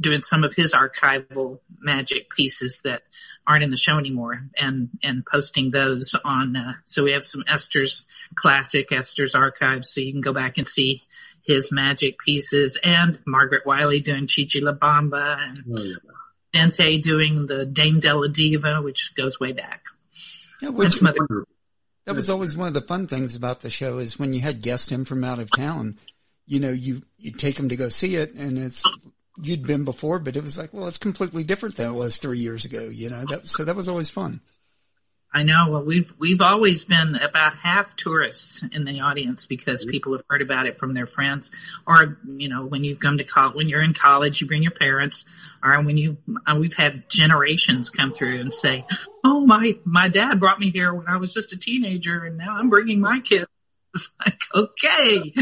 doing 0.00 0.22
some 0.22 0.42
of 0.42 0.54
his 0.54 0.72
archival 0.72 1.60
magic 1.78 2.30
pieces 2.30 2.80
that 2.82 3.02
aren't 3.46 3.62
in 3.62 3.70
the 3.70 3.76
show 3.76 3.98
anymore 3.98 4.48
and, 4.56 4.88
and 5.02 5.24
posting 5.26 5.70
those 5.70 6.14
on, 6.24 6.56
uh, 6.56 6.72
so 6.84 7.04
we 7.04 7.12
have 7.12 7.24
some 7.24 7.44
Esther's 7.46 8.06
classic 8.34 8.90
Esther's 8.90 9.34
archives 9.34 9.92
so 9.92 10.00
you 10.00 10.12
can 10.12 10.22
go 10.22 10.32
back 10.32 10.56
and 10.56 10.66
see 10.66 11.02
his 11.44 11.70
magic 11.70 12.18
pieces 12.24 12.78
and 12.82 13.18
Margaret 13.26 13.66
Wiley 13.66 14.00
doing 14.00 14.26
Chichi 14.26 14.60
La 14.60 14.72
Bamba 14.72 15.38
and 15.40 15.64
oh, 15.76 15.82
yeah. 15.82 15.96
Dante 16.52 16.98
doing 16.98 17.46
the 17.46 17.64
Dame 17.64 18.00
Della 18.00 18.28
Diva, 18.28 18.82
which 18.82 19.12
goes 19.16 19.40
way 19.40 19.52
back. 19.52 19.84
Yeah, 20.60 20.68
which, 20.68 21.00
that 21.00 22.14
was 22.14 22.30
always 22.30 22.56
one 22.56 22.68
of 22.68 22.74
the 22.74 22.80
fun 22.80 23.06
things 23.06 23.36
about 23.36 23.60
the 23.60 23.70
show 23.70 23.98
is 23.98 24.18
when 24.18 24.32
you 24.32 24.40
had 24.40 24.62
guests 24.62 24.92
in 24.92 25.04
from 25.04 25.24
out 25.24 25.38
of 25.38 25.50
town, 25.50 25.98
you 26.46 26.60
know, 26.60 26.70
you, 26.70 27.02
you 27.16 27.32
take 27.32 27.56
them 27.56 27.68
to 27.68 27.76
go 27.76 27.88
see 27.88 28.16
it 28.16 28.34
and 28.34 28.58
it's 28.58 28.82
you'd 29.40 29.66
been 29.66 29.84
before, 29.84 30.18
but 30.18 30.36
it 30.36 30.42
was 30.42 30.58
like, 30.58 30.74
well, 30.74 30.88
it's 30.88 30.98
completely 30.98 31.44
different 31.44 31.76
than 31.76 31.88
it 31.88 31.94
was 31.94 32.16
three 32.16 32.38
years 32.38 32.64
ago, 32.64 32.82
you 32.82 33.08
know, 33.08 33.24
that, 33.28 33.46
so 33.46 33.64
that 33.64 33.76
was 33.76 33.88
always 33.88 34.10
fun. 34.10 34.40
I 35.34 35.44
know. 35.44 35.70
Well, 35.70 35.84
we've, 35.84 36.12
we've 36.18 36.40
always 36.40 36.84
been 36.84 37.14
about 37.14 37.54
half 37.54 37.96
tourists 37.96 38.62
in 38.72 38.84
the 38.84 39.00
audience 39.00 39.46
because 39.46 39.84
people 39.84 40.12
have 40.12 40.22
heard 40.28 40.42
about 40.42 40.66
it 40.66 40.78
from 40.78 40.92
their 40.92 41.06
friends 41.06 41.52
or, 41.86 42.18
you 42.36 42.48
know, 42.48 42.66
when 42.66 42.84
you 42.84 42.96
come 42.96 43.18
to 43.18 43.24
college, 43.24 43.54
when 43.54 43.68
you're 43.68 43.82
in 43.82 43.94
college, 43.94 44.40
you 44.40 44.46
bring 44.46 44.62
your 44.62 44.72
parents 44.72 45.24
or 45.64 45.80
when 45.82 45.96
you, 45.96 46.18
uh, 46.46 46.56
we've 46.58 46.74
had 46.74 47.08
generations 47.08 47.88
come 47.88 48.12
through 48.12 48.40
and 48.40 48.52
say, 48.52 48.84
Oh, 49.24 49.46
my, 49.46 49.78
my 49.84 50.08
dad 50.08 50.38
brought 50.38 50.60
me 50.60 50.70
here 50.70 50.92
when 50.92 51.08
I 51.08 51.16
was 51.16 51.32
just 51.32 51.52
a 51.52 51.56
teenager 51.56 52.24
and 52.24 52.36
now 52.36 52.56
I'm 52.56 52.68
bringing 52.68 53.00
my 53.00 53.20
kids 53.20 53.46
it's 53.94 54.10
like, 54.24 54.38
okay. 54.54 55.34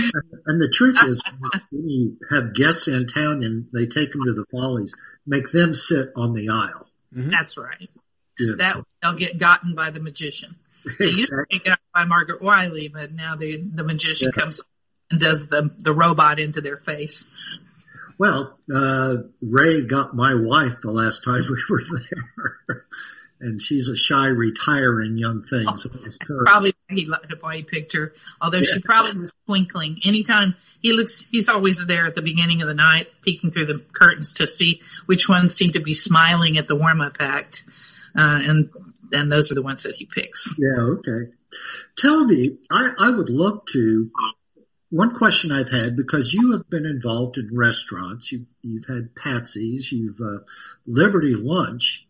And 0.47 0.61
the 0.61 0.73
truth 0.73 0.97
is, 1.05 1.23
when 1.71 1.89
you 1.89 2.17
have 2.31 2.55
guests 2.55 2.89
in 2.89 3.07
town 3.07 3.45
and 3.45 3.67
they 3.73 3.87
take 3.87 4.13
them 4.13 4.23
to 4.27 4.33
the 4.33 4.45
Follies, 4.51 4.95
make 5.27 5.51
them 5.53 5.75
sit 5.75 6.09
on 6.17 6.33
the 6.33 6.49
aisle. 6.49 6.89
Mm-hmm. 7.15 7.31
That's 7.31 7.57
right. 7.57 7.89
Yeah. 8.41 8.55
That 8.59 8.77
they'll 9.03 9.15
get 9.15 9.39
gotten 9.39 9.75
by 9.75 9.91
the 9.91 10.01
magician. 10.01 10.57
They 10.99 11.09
exactly. 11.09 11.09
used 11.11 11.31
to 11.31 11.47
get 11.51 11.65
gotten 11.65 11.85
by 11.93 12.05
Margaret 12.05 12.43
Wiley, 12.43 12.89
but 12.89 13.13
now 13.13 13.37
the 13.37 13.63
the 13.63 13.85
magician 13.85 14.33
yeah. 14.35 14.43
comes 14.43 14.63
and 15.11 15.21
does 15.21 15.49
the 15.49 15.71
the 15.79 15.93
robot 15.93 16.41
into 16.41 16.61
their 16.61 16.79
face. 16.79 17.27
Well, 18.19 18.59
uh, 18.75 19.17
Ray 19.43 19.83
got 19.83 20.15
my 20.15 20.35
wife 20.35 20.81
the 20.83 20.93
last 20.93 21.25
time 21.25 21.43
we 21.51 21.63
were 21.69 21.83
there 21.85 22.85
and 23.41 23.61
she's 23.61 23.89
a 23.89 23.97
shy, 23.97 24.27
retiring 24.27 25.17
young 25.17 25.43
thing. 25.43 25.65
Oh, 25.67 25.77
so 25.77 25.89
probably 26.45 26.75
he 26.91 27.11
why 27.41 27.57
he 27.57 27.63
picked 27.63 27.95
her. 27.95 28.13
Although 28.41 28.59
yeah. 28.59 28.75
she 28.75 28.81
probably 28.81 29.19
was 29.19 29.35
twinkling. 29.47 30.01
Anytime 30.05 30.55
he 30.83 30.93
looks, 30.93 31.25
he's 31.31 31.49
always 31.49 31.87
there 31.87 32.07
at 32.07 32.15
the 32.15 32.23
beginning 32.23 32.61
of 32.61 32.69
the 32.69 32.75
night, 32.75 33.09
peeking 33.23 33.51
through 33.51 33.67
the 33.67 33.83
curtains 33.93 34.35
to 34.35 34.47
see 34.47 34.83
which 35.07 35.29
ones 35.29 35.55
seem 35.55 35.73
to 35.73 35.81
be 35.81 35.95
smiling 35.95 36.59
at 36.59 36.69
the 36.69 36.77
warm 36.77 37.01
up 37.01 37.17
act, 37.19 37.65
uh, 38.17 38.39
and 38.43 38.71
and 39.13 39.31
those 39.31 39.51
are 39.51 39.55
the 39.55 39.63
ones 39.63 39.83
that 39.83 39.97
he 39.97 40.07
picks. 40.07 40.55
Yeah. 40.59 40.83
Okay. 40.83 41.33
Tell 41.97 42.25
me, 42.25 42.59
I, 42.71 42.91
I 42.99 43.11
would 43.11 43.29
love 43.29 43.65
to. 43.73 44.11
One 44.93 45.15
question 45.15 45.53
I've 45.53 45.71
had 45.71 45.95
because 45.95 46.35
you 46.35 46.51
have 46.53 46.69
been 46.69 46.85
involved 46.85 47.39
in 47.39 47.57
restaurants, 47.57 48.33
you've 48.33 48.47
you've 48.63 48.87
had 48.87 49.15
Patsy's, 49.15 49.93
you've 49.93 50.21
uh, 50.21 50.41
Liberty 50.85 51.37
Lunch 51.37 52.09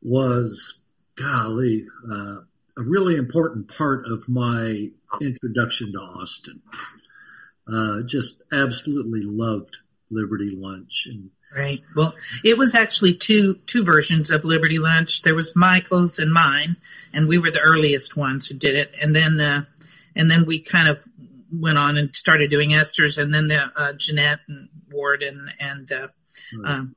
was, 0.00 0.80
golly, 1.16 1.86
uh, 2.10 2.38
a 2.78 2.82
really 2.82 3.16
important 3.16 3.68
part 3.68 4.06
of 4.06 4.28
my 4.28 4.88
introduction 5.20 5.92
to 5.92 5.98
Austin. 5.98 6.62
Uh, 7.70 8.02
just 8.06 8.40
absolutely 8.52 9.20
loved 9.22 9.78
Liberty 10.10 10.50
Lunch 10.56 11.06
and 11.10 11.30
Right. 11.54 11.80
Well, 11.96 12.14
it 12.44 12.58
was 12.58 12.74
actually 12.74 13.14
two 13.14 13.54
two 13.66 13.84
versions 13.84 14.30
of 14.30 14.44
Liberty 14.44 14.78
Lunch. 14.78 15.22
There 15.22 15.34
was 15.34 15.56
Michael's 15.56 16.18
and 16.18 16.32
mine, 16.32 16.76
and 17.12 17.26
we 17.26 17.38
were 17.38 17.50
the 17.50 17.60
earliest 17.60 18.16
ones 18.16 18.46
who 18.46 18.54
did 18.54 18.74
it. 18.74 18.94
And 19.00 19.16
then 19.16 19.40
uh, 19.40 19.64
and 20.14 20.30
then 20.30 20.44
we 20.44 20.60
kind 20.60 20.88
of 20.88 21.02
went 21.50 21.78
on 21.78 21.96
and 21.96 22.14
started 22.14 22.50
doing 22.50 22.74
Esther's, 22.74 23.16
and 23.16 23.32
then 23.32 23.48
the 23.48 23.60
uh, 23.74 23.92
Jeanette 23.94 24.40
and 24.46 24.68
Ward 24.90 25.22
and 25.22 25.50
and 25.58 25.90
uh, 25.90 26.08
right. 26.58 26.70
um, 26.70 26.96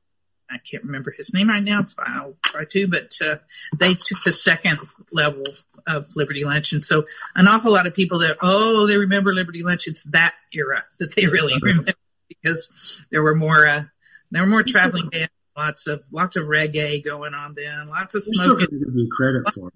I 0.49 0.57
can't 0.57 0.83
remember 0.83 1.11
his 1.11 1.33
name 1.33 1.49
right 1.49 1.63
now. 1.63 1.87
I'll 1.97 2.35
try 2.43 2.65
to, 2.65 2.87
but 2.87 3.15
uh, 3.21 3.37
they 3.77 3.93
took 3.93 4.23
the 4.25 4.33
second 4.33 4.79
level 5.11 5.45
of 5.87 6.13
Liberty 6.15 6.43
Lunch, 6.43 6.73
and 6.73 6.85
so 6.85 7.05
an 7.35 7.47
awful 7.47 7.71
lot 7.71 7.87
of 7.87 7.93
people 7.93 8.19
that 8.19 8.37
oh 8.41 8.85
they 8.85 8.97
remember 8.97 9.33
Liberty 9.33 9.63
Lunch. 9.63 9.87
It's 9.87 10.03
that 10.05 10.33
era 10.53 10.83
that 10.99 11.15
they 11.15 11.27
really 11.27 11.55
remember 11.61 11.93
because 12.27 13.01
there 13.11 13.23
were 13.23 13.35
more 13.35 13.67
uh, 13.67 13.83
there 14.31 14.41
were 14.41 14.49
more 14.49 14.63
traveling 14.63 15.09
bands, 15.09 15.31
lots 15.55 15.87
of 15.87 16.03
lots 16.11 16.35
of 16.35 16.45
reggae 16.45 17.03
going 17.03 17.33
on 17.33 17.53
then, 17.53 17.87
lots 17.89 18.15
of 18.15 18.23
smoking. 18.23 18.67
Give 18.69 18.79
you 18.93 19.09
credit 19.11 19.53
for 19.53 19.69
it. 19.69 19.73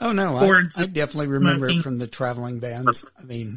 Oh 0.00 0.12
no, 0.12 0.36
I, 0.36 0.62
I, 0.76 0.86
definitely 0.86 1.28
remember 1.28 1.66
smoking. 1.66 1.80
it 1.80 1.82
from 1.82 1.98
the 1.98 2.06
traveling 2.06 2.58
bands. 2.58 3.04
I 3.18 3.22
mean, 3.22 3.56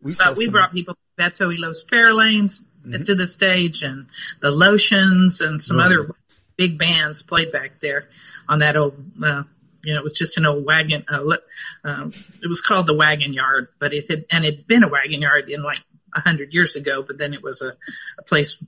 we 0.00 0.12
uh, 0.12 0.34
we 0.34 0.46
some... 0.46 0.52
brought 0.52 0.72
people 0.72 0.96
Beto 1.18 1.48
y 1.48 1.56
los 1.58 1.84
Fairlanes 1.84 2.64
mm-hmm. 2.86 3.04
to 3.04 3.14
the 3.14 3.26
stage 3.26 3.82
and 3.82 4.06
the 4.40 4.50
Lotions 4.50 5.40
and 5.40 5.62
some 5.62 5.78
right. 5.78 5.86
other 5.86 6.14
big 6.56 6.78
bands 6.78 7.22
played 7.22 7.52
back 7.52 7.80
there 7.80 8.08
on 8.48 8.60
that 8.60 8.76
old, 8.76 8.94
uh, 9.22 9.42
you 9.82 9.92
know, 9.92 10.00
it 10.00 10.04
was 10.04 10.12
just 10.12 10.38
an 10.38 10.46
old 10.46 10.64
wagon. 10.64 11.04
Uh, 11.08 11.36
um, 11.84 12.12
it 12.42 12.48
was 12.48 12.60
called 12.60 12.86
the 12.86 12.94
Wagon 12.94 13.32
Yard, 13.32 13.68
but 13.78 13.92
it 13.92 14.08
had 14.08 14.24
and 14.30 14.44
it 14.44 14.56
had 14.56 14.66
been 14.66 14.84
a 14.84 14.88
wagon 14.88 15.20
yard 15.20 15.50
in 15.50 15.62
like 15.62 15.84
a 16.14 16.20
hundred 16.20 16.52
years 16.52 16.76
ago. 16.76 17.04
But 17.06 17.18
then 17.18 17.34
it 17.34 17.42
was 17.42 17.60
a, 17.62 17.76
a 18.18 18.22
place, 18.22 18.62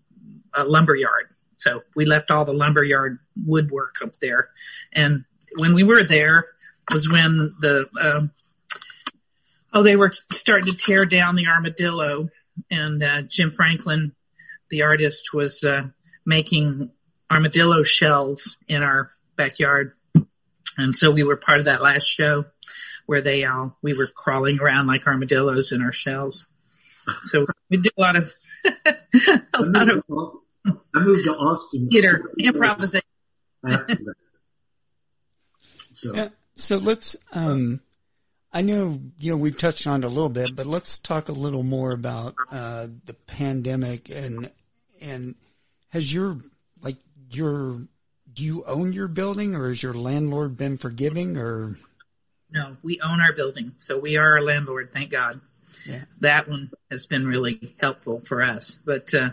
a 0.57 0.65
lumber 0.65 0.97
yard. 0.97 1.29
So 1.57 1.83
we 1.95 2.05
left 2.05 2.31
all 2.31 2.45
the 2.45 2.53
lumber 2.53 2.85
yard 2.85 3.19
woodwork 3.45 3.97
up 4.03 4.17
there. 4.21 4.51
And 4.93 5.25
when 5.57 5.75
we 5.75 5.83
were 5.83 6.05
there 6.05 6.47
was 6.93 7.09
when 7.09 7.55
the 7.61 7.87
um, 8.01 8.31
oh 9.73 9.83
they 9.83 9.97
were 9.97 10.13
starting 10.31 10.73
to 10.73 10.77
tear 10.77 11.05
down 11.05 11.37
the 11.37 11.49
armadillo 11.49 12.29
and 12.71 13.03
uh, 13.03 13.23
Jim 13.23 13.53
Franklin, 13.53 14.13
the 14.71 14.83
artist, 14.83 15.33
was 15.35 15.63
uh, 15.65 15.83
making 16.25 16.91
armadillo 17.31 17.83
shells 17.83 18.57
in 18.69 18.83
our 18.83 19.11
backyard, 19.37 19.93
and 20.79 20.95
so 20.95 21.11
we 21.11 21.23
were 21.23 21.37
part 21.37 21.59
of 21.59 21.67
that 21.67 21.83
last 21.83 22.05
show 22.05 22.45
where 23.07 23.23
they 23.23 23.45
all 23.45 23.77
we 23.83 23.95
were 23.95 24.07
crawling 24.07 24.59
around 24.61 24.87
like 24.87 25.07
armadillos 25.07 25.73
in 25.73 25.83
our 25.83 25.93
shells. 25.93 26.47
So 27.25 27.47
we 27.71 27.79
did 27.79 27.93
a 27.97 28.01
lot 28.01 28.17
of 28.17 28.35
a 28.65 29.63
lot 29.63 29.91
of. 29.91 30.03
I 30.95 31.01
moved 31.01 31.25
to 31.25 31.33
Austin. 31.33 31.89
Theater 31.89 32.31
improvisation. 32.39 33.03
so. 35.93 36.15
Yeah, 36.15 36.29
so 36.55 36.77
let's 36.77 37.17
um, 37.33 37.81
I 38.53 38.63
know, 38.63 38.99
you 39.19 39.33
know, 39.33 39.37
we've 39.37 39.59
touched 39.59 39.87
on 39.87 40.03
it 40.03 40.07
a 40.07 40.09
little 40.09 40.31
bit, 40.31 40.57
but 40.57 40.65
let's 40.65 40.97
talk 40.97 41.29
a 41.29 41.33
little 41.33 41.63
more 41.63 41.93
about 41.93 42.35
uh, 42.51 42.87
the 43.05 43.13
pandemic 43.13 44.09
and 44.09 44.51
and 45.01 45.35
has 45.91 46.13
your 46.13 46.39
like 46.81 46.97
your 47.31 47.83
do 48.33 48.43
you 48.43 48.65
own 48.65 48.93
your 48.93 49.09
building 49.09 49.55
or 49.55 49.69
has 49.69 49.83
your 49.83 49.93
landlord 49.93 50.57
been 50.57 50.79
forgiving 50.79 51.37
or 51.37 51.77
no 52.51 52.77
we 52.83 53.01
own 53.01 53.21
our 53.21 53.33
building 53.35 53.73
so 53.79 53.99
we 53.99 54.17
are 54.17 54.37
our 54.37 54.43
landlord 54.43 54.91
thank 54.93 55.11
god 55.11 55.41
yeah. 55.85 56.03
that 56.21 56.49
one 56.49 56.71
has 56.91 57.07
been 57.07 57.27
really 57.27 57.75
helpful 57.79 58.23
for 58.25 58.43
us 58.43 58.79
but 58.85 59.13
uh, 59.15 59.31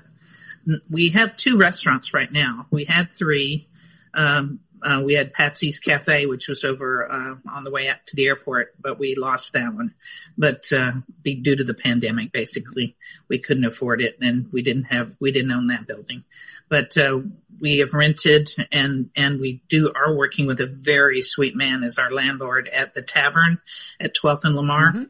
we 0.89 1.09
have 1.09 1.35
two 1.35 1.57
restaurants 1.57 2.13
right 2.13 2.31
now 2.31 2.67
we 2.71 2.85
had 2.85 3.11
three 3.11 3.67
um, 4.13 4.59
uh, 4.83 5.01
we 5.03 5.13
had 5.13 5.33
Patsy's 5.33 5.79
Cafe, 5.79 6.25
which 6.25 6.47
was 6.47 6.63
over 6.63 7.09
uh, 7.09 7.35
on 7.51 7.63
the 7.63 7.71
way 7.71 7.89
up 7.89 8.05
to 8.07 8.15
the 8.15 8.25
airport, 8.25 8.75
but 8.79 8.99
we 8.99 9.15
lost 9.15 9.53
that 9.53 9.73
one. 9.73 9.93
But 10.37 10.71
uh, 10.73 10.91
due 11.23 11.55
to 11.55 11.63
the 11.63 11.73
pandemic, 11.73 12.31
basically, 12.31 12.95
we 13.29 13.39
couldn't 13.39 13.65
afford 13.65 14.01
it, 14.01 14.17
and 14.19 14.51
we 14.51 14.61
didn't 14.61 14.85
have 14.85 15.15
we 15.19 15.31
didn't 15.31 15.51
own 15.51 15.67
that 15.67 15.87
building. 15.87 16.23
But 16.69 16.97
uh, 16.97 17.19
we 17.59 17.79
have 17.79 17.93
rented, 17.93 18.49
and 18.71 19.09
and 19.15 19.39
we 19.39 19.61
do 19.69 19.91
are 19.95 20.15
working 20.15 20.47
with 20.47 20.59
a 20.59 20.67
very 20.67 21.21
sweet 21.21 21.55
man 21.55 21.83
as 21.83 21.97
our 21.97 22.11
landlord 22.11 22.67
at 22.67 22.93
the 22.93 23.01
tavern 23.01 23.59
at 23.99 24.15
12th 24.15 24.45
and 24.45 24.55
Lamar. 24.55 24.91
Mm-hmm. 24.91 25.03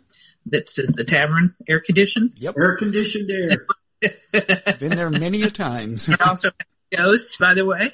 That 0.47 0.67
says 0.67 0.89
the 0.89 1.05
tavern 1.05 1.55
air 1.69 1.79
conditioned. 1.79 2.33
Yep, 2.35 2.55
air 2.57 2.75
conditioned 2.75 3.31
air. 3.31 3.65
Been 4.79 4.95
there 4.95 5.09
many 5.09 5.43
a 5.43 5.51
times. 5.51 6.09
also 6.25 6.49
a 6.49 6.95
ghost, 6.95 7.39
by 7.39 7.53
the 7.53 7.65
way, 7.65 7.93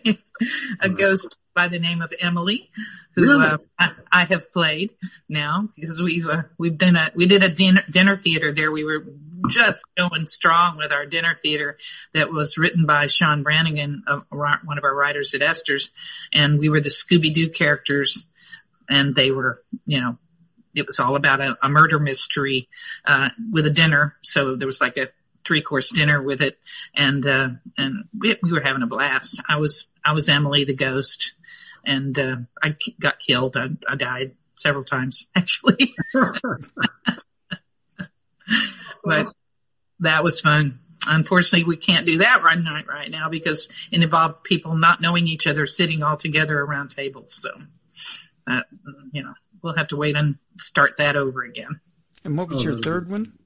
a 0.80 0.90
ghost 0.90 1.38
by 1.56 1.68
the 1.68 1.80
name 1.80 2.02
of 2.02 2.14
Emily, 2.20 2.70
who 3.16 3.24
really? 3.24 3.46
uh, 3.46 3.58
I, 3.78 3.92
I, 4.12 4.26
have 4.26 4.52
played 4.52 4.92
now 5.28 5.70
because 5.76 6.02
we've 6.02 6.26
uh, 6.26 6.44
we've 6.58 6.78
done 6.78 6.96
a 6.96 7.12
we 7.16 7.26
did 7.26 7.44
a 7.44 7.50
dinner 7.50 7.84
dinner 7.90 8.16
theater 8.16 8.54
there. 8.54 8.72
We 8.72 8.84
were 8.84 9.06
just 9.50 9.84
going 9.98 10.26
strong 10.26 10.78
with 10.78 10.92
our 10.92 11.06
dinner 11.06 11.38
theater 11.42 11.78
that 12.14 12.30
was 12.30 12.58
written 12.58 12.86
by 12.86 13.08
Sean 13.08 13.44
Brannigan, 13.44 14.04
uh, 14.08 14.20
one 14.30 14.78
of 14.78 14.84
our 14.84 14.96
writers 14.96 15.34
at 15.34 15.42
Esther's, 15.42 15.92
and 16.32 16.60
we 16.60 16.70
were 16.70 16.82
the 16.82 16.90
Scooby 16.90 17.34
Doo 17.34 17.50
characters, 17.50 18.26
and 18.90 19.16
they 19.16 19.32
were 19.32 19.62
you 19.86 20.00
know 20.00 20.18
it 20.76 20.86
was 20.86 21.00
all 21.00 21.16
about 21.16 21.42
a, 21.42 21.58
a 21.62 21.70
murder 21.70 22.00
mystery 22.00 22.70
uh, 23.06 23.30
with 23.52 23.66
a 23.66 23.72
dinner. 23.72 24.16
So 24.22 24.56
there 24.56 24.68
was 24.68 24.80
like 24.80 24.98
a 24.98 25.08
three 25.50 25.62
course 25.64 25.90
dinner 25.90 26.22
with 26.22 26.42
it, 26.42 26.60
and 26.96 27.26
uh, 27.26 27.50
and 27.76 28.06
we, 28.18 28.38
we 28.44 28.52
were 28.52 28.62
having 28.62 28.84
a 28.84 28.88
blast. 28.88 29.42
I 29.50 29.58
was 29.58 29.88
I 30.06 30.14
was 30.14 30.30
Emily 30.30 30.64
the 30.64 30.76
ghost, 30.76 31.34
and 31.84 32.18
uh, 32.18 32.36
I 32.62 32.76
got 33.00 33.20
killed. 33.20 33.58
I, 33.58 33.70
I 33.90 33.96
died 33.96 34.36
several 34.56 34.84
times 34.84 35.26
actually, 35.36 35.96
but 39.04 39.26
that 40.02 40.24
was 40.24 40.40
fun. 40.40 40.80
Unfortunately, 41.08 41.64
we 41.64 41.78
can't 41.78 42.06
do 42.06 42.20
that 42.20 42.44
right 42.44 42.60
now, 42.60 42.80
right 42.88 43.10
now 43.10 43.30
because 43.30 43.70
it 43.92 44.04
involved 44.04 44.44
people 44.44 44.76
not 44.76 45.02
knowing 45.02 45.28
each 45.28 45.48
other, 45.48 45.66
sitting 45.66 46.04
all 46.04 46.18
together 46.18 46.60
around 46.60 46.90
tables. 46.90 47.34
So, 47.42 47.50
that, 48.46 48.66
you 49.12 49.24
know, 49.24 49.34
we'll 49.64 49.78
have 49.78 49.88
to 49.88 49.96
wait 49.96 50.16
and 50.16 50.38
start 50.60 50.96
that 50.98 51.16
over 51.16 51.42
again. 51.42 51.80
And 52.26 52.38
what 52.38 52.50
was 52.50 52.64
your 52.64 52.74
oh, 52.74 52.82
third 52.82 53.10
one? 53.10 53.39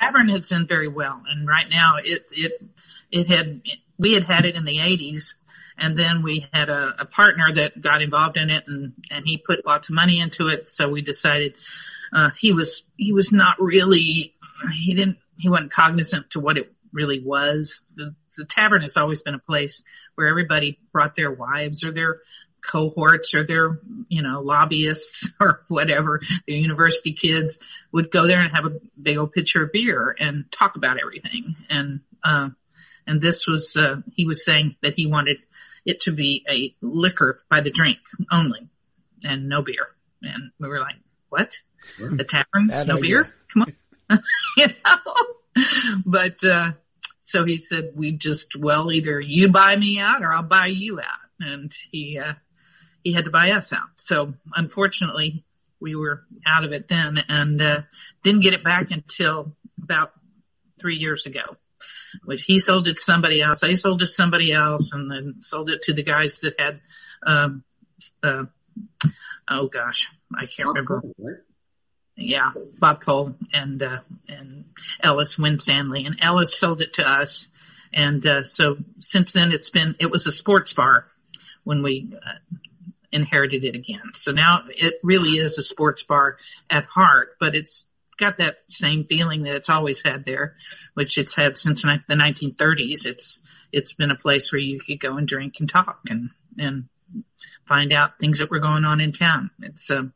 Tavern 0.00 0.28
has 0.28 0.48
done 0.48 0.66
very 0.66 0.88
well, 0.88 1.22
and 1.28 1.46
right 1.46 1.68
now 1.68 1.94
it 2.02 2.26
it 2.30 2.62
it 3.10 3.26
had 3.28 3.62
we 3.98 4.12
had 4.12 4.24
had 4.24 4.46
it 4.46 4.54
in 4.54 4.64
the 4.64 4.78
80s, 4.78 5.34
and 5.76 5.98
then 5.98 6.22
we 6.22 6.46
had 6.52 6.68
a, 6.68 6.94
a 7.00 7.04
partner 7.04 7.52
that 7.54 7.80
got 7.80 8.02
involved 8.02 8.36
in 8.36 8.50
it, 8.50 8.64
and 8.66 8.92
and 9.10 9.26
he 9.26 9.38
put 9.38 9.66
lots 9.66 9.88
of 9.88 9.94
money 9.94 10.20
into 10.20 10.48
it. 10.48 10.70
So 10.70 10.88
we 10.88 11.02
decided 11.02 11.56
uh, 12.12 12.30
he 12.38 12.52
was 12.52 12.82
he 12.96 13.12
was 13.12 13.32
not 13.32 13.60
really 13.60 14.34
he 14.74 14.94
didn't 14.94 15.18
he 15.38 15.48
wasn't 15.48 15.70
cognizant 15.70 16.30
to 16.30 16.40
what 16.40 16.58
it 16.58 16.72
really 16.92 17.20
was. 17.20 17.80
The, 17.96 18.14
the 18.36 18.44
tavern 18.44 18.82
has 18.82 18.96
always 18.96 19.22
been 19.22 19.34
a 19.34 19.38
place 19.38 19.82
where 20.14 20.28
everybody 20.28 20.78
brought 20.92 21.14
their 21.14 21.30
wives 21.30 21.84
or 21.84 21.92
their 21.92 22.20
cohorts 22.60 23.34
or 23.34 23.46
their, 23.46 23.78
you 24.08 24.22
know, 24.22 24.40
lobbyists 24.40 25.30
or 25.40 25.64
whatever, 25.68 26.20
the 26.46 26.54
university 26.54 27.12
kids 27.12 27.58
would 27.92 28.10
go 28.10 28.26
there 28.26 28.40
and 28.40 28.54
have 28.54 28.66
a 28.66 28.80
big 29.00 29.18
old 29.18 29.32
pitcher 29.32 29.64
of 29.64 29.72
beer 29.72 30.14
and 30.18 30.50
talk 30.50 30.76
about 30.76 30.98
everything. 31.00 31.56
And, 31.68 32.00
uh, 32.22 32.50
and 33.06 33.20
this 33.20 33.46
was, 33.46 33.76
uh, 33.76 33.96
he 34.14 34.26
was 34.26 34.44
saying 34.44 34.76
that 34.82 34.94
he 34.94 35.06
wanted 35.06 35.38
it 35.84 36.00
to 36.02 36.12
be 36.12 36.44
a 36.50 36.74
liquor 36.82 37.40
by 37.48 37.60
the 37.60 37.70
drink 37.70 37.98
only 38.30 38.68
and 39.24 39.48
no 39.48 39.62
beer. 39.62 39.88
And 40.22 40.50
we 40.58 40.68
were 40.68 40.80
like, 40.80 40.96
what? 41.28 41.56
The 41.98 42.24
tavern? 42.24 42.66
Bad 42.68 42.88
no 42.88 42.96
idea. 42.96 43.08
beer? 43.08 43.34
Come 43.52 43.62
on. 44.10 44.22
you 44.56 44.66
know? 44.66 45.62
But, 46.04 46.44
uh, 46.44 46.72
so 47.20 47.44
he 47.44 47.58
said, 47.58 47.92
we 47.94 48.12
just, 48.12 48.56
well, 48.56 48.90
either 48.90 49.20
you 49.20 49.50
buy 49.50 49.76
me 49.76 50.00
out 50.00 50.22
or 50.22 50.32
I'll 50.32 50.42
buy 50.42 50.68
you 50.68 50.98
out. 50.98 51.28
And 51.40 51.72
he, 51.90 52.18
uh, 52.18 52.34
he 53.08 53.14
had 53.14 53.24
to 53.24 53.30
buy 53.30 53.52
us 53.52 53.72
out. 53.72 53.88
So 53.96 54.34
unfortunately, 54.54 55.42
we 55.80 55.96
were 55.96 56.24
out 56.46 56.64
of 56.64 56.72
it 56.72 56.88
then 56.88 57.18
and 57.28 57.62
uh, 57.62 57.80
didn't 58.22 58.42
get 58.42 58.52
it 58.52 58.62
back 58.62 58.90
until 58.90 59.56
about 59.82 60.12
three 60.78 60.96
years 60.96 61.24
ago. 61.24 61.56
Which 62.24 62.42
he 62.42 62.58
sold 62.58 62.86
it 62.86 62.96
to 62.96 63.02
somebody 63.02 63.40
else. 63.40 63.62
I 63.62 63.74
sold 63.74 64.02
it 64.02 64.06
to 64.06 64.10
somebody 64.10 64.52
else, 64.52 64.92
and 64.92 65.10
then 65.10 65.36
sold 65.40 65.70
it 65.70 65.82
to 65.82 65.92
the 65.92 66.02
guys 66.02 66.40
that 66.40 66.54
had. 66.58 66.80
Um, 67.24 67.64
uh, 68.22 68.44
oh 69.48 69.68
gosh, 69.68 70.08
I 70.34 70.46
can't 70.46 70.68
Bob 70.68 70.76
remember. 70.76 71.00
Cole, 71.02 71.14
right? 71.18 71.36
Yeah, 72.16 72.52
Bob 72.78 73.02
Cole 73.02 73.34
and 73.52 73.82
uh, 73.82 74.00
and 74.26 74.64
Ellis 75.02 75.38
Winstanley, 75.38 76.06
and 76.06 76.16
Ellis 76.20 76.58
sold 76.58 76.80
it 76.80 76.94
to 76.94 77.06
us, 77.06 77.48
and 77.92 78.26
uh, 78.26 78.42
so 78.42 78.78
since 78.98 79.34
then 79.34 79.52
it's 79.52 79.70
been 79.70 79.94
it 80.00 80.10
was 80.10 80.26
a 80.26 80.32
sports 80.32 80.72
bar 80.72 81.06
when 81.64 81.82
we 81.82 82.10
uh, 82.14 82.56
inherited 83.12 83.64
it 83.64 83.74
again. 83.74 84.12
So 84.14 84.32
now 84.32 84.64
it 84.68 84.94
really 85.02 85.38
is 85.38 85.58
a 85.58 85.62
sports 85.62 86.02
bar 86.02 86.38
at 86.70 86.84
heart, 86.84 87.36
but 87.40 87.54
it's 87.54 87.88
got 88.18 88.38
that 88.38 88.58
same 88.68 89.04
feeling 89.04 89.44
that 89.44 89.54
it's 89.54 89.70
always 89.70 90.02
had 90.02 90.24
there, 90.24 90.56
which 90.94 91.18
it's 91.18 91.34
had 91.34 91.56
since 91.56 91.82
the 91.82 92.00
1930s. 92.10 93.06
It's 93.06 93.40
it's 93.72 93.92
been 93.92 94.10
a 94.10 94.16
place 94.16 94.52
where 94.52 94.60
you 94.60 94.80
could 94.80 95.00
go 95.00 95.16
and 95.16 95.28
drink 95.28 95.56
and 95.60 95.68
talk 95.68 96.00
and 96.08 96.30
and 96.58 96.88
find 97.66 97.92
out 97.92 98.18
things 98.18 98.40
that 98.40 98.50
were 98.50 98.58
going 98.58 98.84
on 98.84 99.00
in 99.00 99.12
town. 99.12 99.50
It's 99.60 99.88
a 99.90 100.10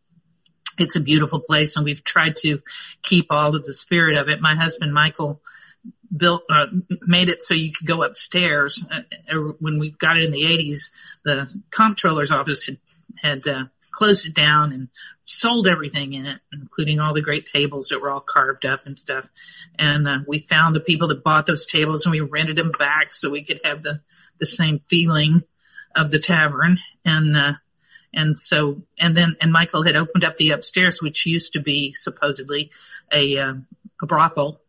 it's 0.79 0.97
a 0.97 1.01
beautiful 1.01 1.41
place, 1.41 1.77
and 1.77 1.85
we've 1.85 2.05
tried 2.05 2.37
to 2.37 2.61
keep 3.03 3.27
all 3.31 3.55
of 3.55 3.65
the 3.65 3.75
spirit 3.75 4.17
of 4.17 4.29
it. 4.29 4.41
My 4.41 4.55
husband 4.55 4.93
Michael 4.93 5.41
built 6.15 6.43
uh, 6.51 6.67
made 7.03 7.29
it 7.29 7.43
so 7.43 7.55
you 7.55 7.73
could 7.73 7.87
go 7.87 8.03
upstairs. 8.03 8.85
Uh, 8.91 9.01
uh 9.31 9.53
when 9.61 9.79
we 9.79 9.91
got 9.91 10.17
it 10.17 10.25
in 10.25 10.33
the 10.33 10.43
80s, 10.43 10.91
the 11.25 11.63
comptroller's 11.71 12.31
office 12.31 12.67
had, 12.67 12.79
had 13.23 13.47
uh, 13.47 13.65
closed 13.91 14.27
it 14.27 14.35
down 14.35 14.73
and 14.73 14.89
sold 15.27 15.67
everything 15.67 16.13
in 16.13 16.27
it, 16.27 16.41
including 16.53 17.01
all 17.01 17.15
the 17.15 17.23
great 17.23 17.47
tables 17.47 17.89
that 17.89 18.01
were 18.01 18.11
all 18.11 18.21
carved 18.21 18.67
up 18.67 18.87
and 18.87 18.99
stuff. 18.99 19.27
And 19.79 20.07
uh, 20.07 20.19
we 20.27 20.41
found 20.41 20.75
the 20.75 20.81
people 20.81 21.09
that 21.09 21.25
bought 21.25 21.47
those 21.47 21.67
tables 21.67 22.05
and 22.05 22.13
we 22.13 22.21
rented 22.21 22.57
them 22.57 22.73
back 22.73 23.15
so 23.15 23.31
we 23.31 23.45
could 23.45 23.61
have 23.65 23.83
the 23.83 24.01
the 24.39 24.47
same 24.47 24.79
feeling 24.79 25.43
of 25.95 26.11
the 26.11 26.19
tavern. 26.19 26.79
And 27.05 27.37
uh, 27.37 27.53
and 28.13 28.39
so 28.39 28.83
and 28.99 29.17
then 29.17 29.37
and 29.41 29.53
Michael 29.53 29.85
had 29.85 29.97
opened 29.97 30.25
up 30.25 30.37
the 30.37 30.51
upstairs, 30.51 31.01
which 31.01 31.27
used 31.27 31.55
to 31.55 31.61
be 31.61 31.95
supposedly 31.95 32.71
a 33.13 33.39
uh, 33.39 33.55
a 34.03 34.07
brothel 34.07 34.61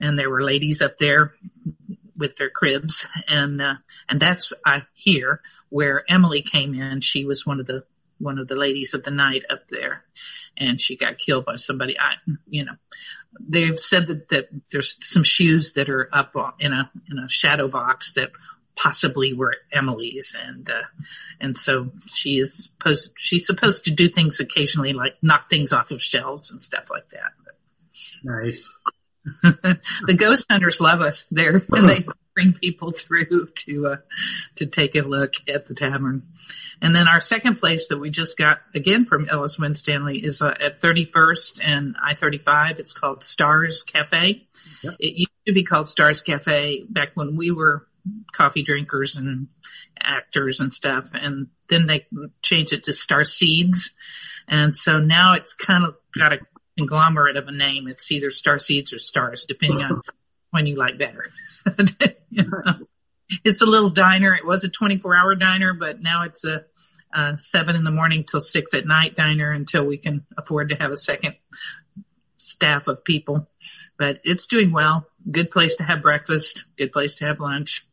and 0.00 0.18
there 0.18 0.30
were 0.30 0.42
ladies 0.42 0.82
up 0.82 0.98
there 0.98 1.34
with 2.16 2.36
their 2.36 2.50
cribs, 2.50 3.06
and 3.26 3.60
uh, 3.60 3.74
and 4.08 4.20
that's 4.20 4.52
I 4.64 4.82
hear 4.94 5.40
where 5.68 6.04
Emily 6.08 6.42
came 6.42 6.74
in. 6.74 7.00
She 7.00 7.24
was 7.24 7.46
one 7.46 7.60
of 7.60 7.66
the 7.66 7.84
one 8.18 8.38
of 8.38 8.48
the 8.48 8.54
ladies 8.54 8.94
of 8.94 9.02
the 9.02 9.10
night 9.10 9.42
up 9.50 9.68
there, 9.70 10.04
and 10.56 10.80
she 10.80 10.96
got 10.96 11.18
killed 11.18 11.44
by 11.46 11.56
somebody. 11.56 11.98
I, 11.98 12.14
you 12.48 12.64
know, 12.64 12.74
they've 13.40 13.78
said 13.78 14.08
that, 14.08 14.28
that 14.28 14.48
there's 14.70 14.98
some 15.02 15.24
shoes 15.24 15.72
that 15.72 15.88
are 15.88 16.08
up 16.12 16.34
in 16.60 16.72
a 16.72 16.90
in 17.10 17.18
a 17.18 17.28
shadow 17.28 17.68
box 17.68 18.12
that 18.14 18.30
possibly 18.76 19.32
were 19.32 19.56
Emily's, 19.72 20.36
and 20.40 20.68
uh, 20.68 20.82
and 21.40 21.56
so 21.56 21.90
she 22.06 22.38
is 22.38 22.64
supposed 22.64 23.12
she's 23.18 23.46
supposed 23.46 23.84
to 23.84 23.90
do 23.90 24.08
things 24.08 24.40
occasionally, 24.40 24.92
like 24.92 25.14
knock 25.22 25.48
things 25.48 25.72
off 25.72 25.90
of 25.90 26.02
shelves 26.02 26.50
and 26.50 26.62
stuff 26.64 26.90
like 26.90 27.08
that. 27.10 27.32
Nice. 28.22 28.70
the 29.42 30.16
ghost 30.16 30.46
hunters 30.50 30.80
love 30.80 31.00
us 31.00 31.26
there 31.30 31.62
and 31.72 31.88
they 31.88 32.04
bring 32.34 32.52
people 32.52 32.90
through 32.90 33.48
to 33.54 33.88
uh, 33.88 33.96
to 34.56 34.66
take 34.66 34.94
a 34.94 35.00
look 35.00 35.34
at 35.48 35.66
the 35.66 35.74
tavern. 35.74 36.28
And 36.82 36.96
then 36.96 37.08
our 37.08 37.20
second 37.20 37.56
place 37.56 37.88
that 37.88 37.98
we 37.98 38.10
just 38.10 38.38
got 38.38 38.58
again 38.74 39.04
from 39.04 39.28
Ellis 39.28 39.58
Winstanley 39.58 40.18
is 40.24 40.40
uh, 40.40 40.48
at 40.48 40.80
31st 40.80 41.60
and 41.62 41.96
I-35. 42.02 42.78
It's 42.78 42.94
called 42.94 43.22
Stars 43.22 43.82
Cafe. 43.82 44.46
Yep. 44.82 44.94
It 44.98 45.18
used 45.18 45.46
to 45.46 45.52
be 45.52 45.64
called 45.64 45.88
Stars 45.88 46.22
Cafe 46.22 46.84
back 46.88 47.10
when 47.14 47.36
we 47.36 47.50
were 47.50 47.86
coffee 48.32 48.62
drinkers 48.62 49.16
and 49.16 49.48
actors 50.00 50.60
and 50.60 50.72
stuff. 50.72 51.10
And 51.12 51.48
then 51.68 51.86
they 51.86 52.06
changed 52.42 52.72
it 52.72 52.84
to 52.84 52.94
Star 52.94 53.24
Seeds. 53.24 53.90
And 54.48 54.74
so 54.74 54.98
now 54.98 55.34
it's 55.34 55.54
kind 55.54 55.84
of 55.84 55.96
got 56.16 56.32
a 56.32 56.38
conglomerate 56.80 57.36
of 57.36 57.48
a 57.48 57.52
name. 57.52 57.88
It's 57.88 58.10
either 58.10 58.30
star 58.30 58.58
seeds 58.58 58.92
or 58.92 58.98
stars, 58.98 59.44
depending 59.46 59.82
on 59.82 60.00
when 60.50 60.66
you 60.66 60.76
like 60.76 60.98
better. 60.98 61.30
you 62.30 62.44
know? 62.44 62.74
It's 63.44 63.62
a 63.62 63.66
little 63.66 63.90
diner. 63.90 64.34
It 64.34 64.44
was 64.44 64.64
a 64.64 64.68
24 64.68 65.16
hour 65.16 65.34
diner, 65.34 65.74
but 65.74 66.00
now 66.00 66.24
it's 66.24 66.44
a, 66.44 66.64
a 67.14 67.38
seven 67.38 67.76
in 67.76 67.84
the 67.84 67.90
morning 67.90 68.24
till 68.24 68.40
six 68.40 68.74
at 68.74 68.86
night 68.86 69.14
diner 69.16 69.52
until 69.52 69.84
we 69.84 69.98
can 69.98 70.26
afford 70.36 70.70
to 70.70 70.74
have 70.74 70.90
a 70.90 70.96
second 70.96 71.36
staff 72.38 72.88
of 72.88 73.04
people. 73.04 73.48
But 73.98 74.20
it's 74.24 74.46
doing 74.46 74.72
well. 74.72 75.06
Good 75.30 75.50
place 75.50 75.76
to 75.76 75.84
have 75.84 76.02
breakfast. 76.02 76.64
Good 76.76 76.92
place 76.92 77.16
to 77.16 77.26
have 77.26 77.38
lunch. 77.38 77.86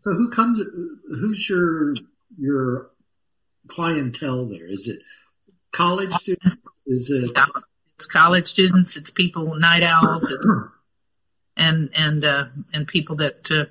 So 0.00 0.12
who 0.12 0.30
comes? 0.30 0.62
Who's 1.08 1.48
your 1.48 1.94
your 2.38 2.90
clientele 3.68 4.46
there? 4.46 4.66
Is 4.66 4.86
it 4.88 4.98
college 5.72 6.12
students? 6.12 6.58
Is 6.86 7.10
it? 7.10 7.30
It's 7.96 8.06
college 8.06 8.46
students. 8.46 8.96
It's 8.96 9.10
people, 9.10 9.54
night 9.54 9.82
owls, 9.82 10.32
and 11.56 11.90
and 11.94 12.24
uh, 12.24 12.44
and 12.72 12.86
people 12.86 13.16
that 13.16 13.50
uh, 13.50 13.66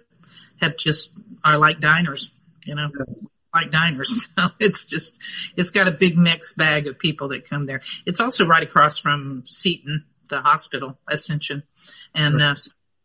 have 0.62 0.78
just 0.78 1.14
are 1.44 1.58
like 1.58 1.80
diners. 1.80 2.32
You 2.64 2.76
know, 2.76 2.90
like 3.54 3.72
diners. 3.72 4.30
So 4.38 4.50
it's 4.60 4.86
just 4.86 5.18
it's 5.56 5.72
got 5.72 5.88
a 5.88 5.92
big 5.92 6.18
mixed 6.18 6.58
bag 6.58 6.88
of 6.88 6.98
people 6.98 7.30
that 7.30 7.50
come 7.50 7.66
there. 7.66 7.82
It's 8.06 8.20
also 8.20 8.46
right 8.46 8.64
across 8.64 8.98
from 8.98 9.44
Seton, 9.46 10.06
the 10.30 10.42
hospital, 10.42 10.98
Ascension, 11.10 11.64
and 12.16 12.42
uh, 12.42 12.56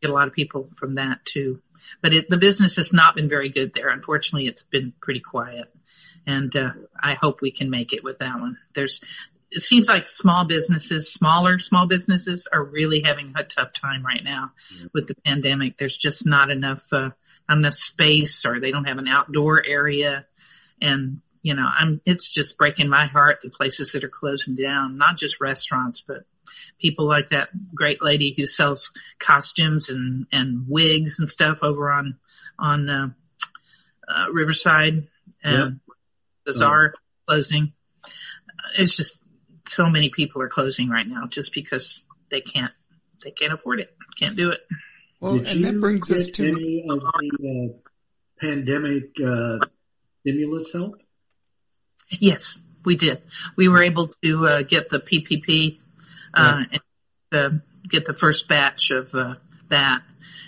get 0.01 0.11
a 0.11 0.15
lot 0.15 0.29
of 0.29 0.35
people 0.35 0.71
from 0.79 0.95
that 0.95 1.25
too. 1.25 1.61
But 2.01 2.13
it, 2.13 2.31
the 2.31 2.39
business 2.39 2.77
has 2.77 2.93
not 2.93 3.15
been 3.15 3.29
very 3.29 3.51
good 3.51 3.73
there. 3.75 3.91
Unfortunately, 3.91 4.49
it's 4.49 4.63
been 4.63 4.93
pretty 5.01 5.21
quiet, 5.21 5.73
and 6.27 6.55
uh, 6.57 6.71
I 7.03 7.15
hope 7.15 7.41
we 7.41 7.51
can 7.51 7.71
make 7.71 7.93
it 7.93 8.03
with 8.03 8.19
that 8.21 8.41
one. 8.41 8.57
There's 8.75 9.01
it 9.51 9.63
seems 9.63 9.89
like 9.89 10.07
small 10.07 10.45
businesses, 10.45 11.13
smaller 11.13 11.59
small 11.59 11.87
businesses 11.87 12.47
are 12.53 12.63
really 12.63 13.03
having 13.05 13.33
a 13.37 13.45
tough 13.45 13.73
time 13.73 14.05
right 14.05 14.23
now 14.23 14.53
yeah. 14.75 14.87
with 14.93 15.07
the 15.07 15.15
pandemic. 15.25 15.79
There's 15.79 15.97
just 15.97 16.27
not 16.27 16.51
enough, 16.51 16.85
uh, 16.93 17.11
not 17.49 17.59
enough 17.59 17.75
space 17.75 18.45
or 18.45 18.61
they 18.61 18.71
don't 18.71 18.85
have 18.85 18.99
an 18.99 19.09
outdoor 19.09 19.65
area. 19.65 20.27
And, 20.83 21.21
you 21.43 21.55
know, 21.55 21.67
I'm, 21.67 22.01
it's 22.05 22.31
just 22.31 22.59
breaking 22.59 22.89
my 22.89 23.07
heart, 23.07 23.41
the 23.43 23.49
places 23.49 23.93
that 23.93 24.05
are 24.05 24.09
closing 24.09 24.55
down, 24.55 24.99
not 24.99 25.17
just 25.17 25.41
restaurants, 25.41 26.03
but 26.03 26.25
people 26.79 27.07
like 27.07 27.31
that 27.31 27.49
great 27.75 28.03
lady 28.03 28.35
who 28.37 28.45
sells 28.45 28.93
costumes 29.19 29.89
and, 29.89 30.27
and 30.31 30.67
wigs 30.69 31.21
and 31.21 31.31
stuff 31.31 31.59
over 31.63 31.91
on, 31.91 32.19
on, 32.59 32.89
uh, 32.89 33.09
uh 34.09 34.27
Riverside 34.31 35.07
and 35.43 35.81
yeah. 35.89 35.95
Bazaar 36.45 36.95
closing. 37.27 37.73
It's 38.77 38.97
just 38.97 39.19
so 39.69 39.89
many 39.89 40.11
people 40.11 40.43
are 40.43 40.49
closing 40.49 40.89
right 40.89 41.07
now 41.07 41.27
just 41.27 41.53
because 41.53 42.03
they 42.31 42.41
can't 42.41 42.73
they 43.23 43.31
can't 43.31 43.53
afford 43.53 43.81
it, 43.81 43.95
can't 44.19 44.37
do 44.37 44.51
it. 44.51 44.61
Well, 45.21 45.39
Did 45.39 45.49
and 45.49 45.65
that 45.65 45.81
brings 45.81 46.11
us 46.11 46.31
to 46.31 46.49
any 46.49 46.87
of 46.89 47.01
the 47.01 47.75
uh, 47.75 47.91
pandemic 48.41 49.21
uh, 49.21 49.59
stimulus 50.21 50.73
help. 50.73 51.01
Yes, 52.11 52.57
we 52.85 52.97
did. 52.97 53.23
We 53.57 53.69
were 53.69 53.83
able 53.83 54.13
to 54.23 54.47
uh, 54.47 54.63
get 54.63 54.89
the 54.89 55.01
PPP 55.01 55.81
uh, 56.33 56.63
yeah. 56.71 56.79
and 57.33 57.63
get 57.89 58.05
the 58.05 58.15
first 58.15 58.49
batch 58.49 58.91
of 58.91 59.13
uh, 59.15 59.35
that, 59.71 60.03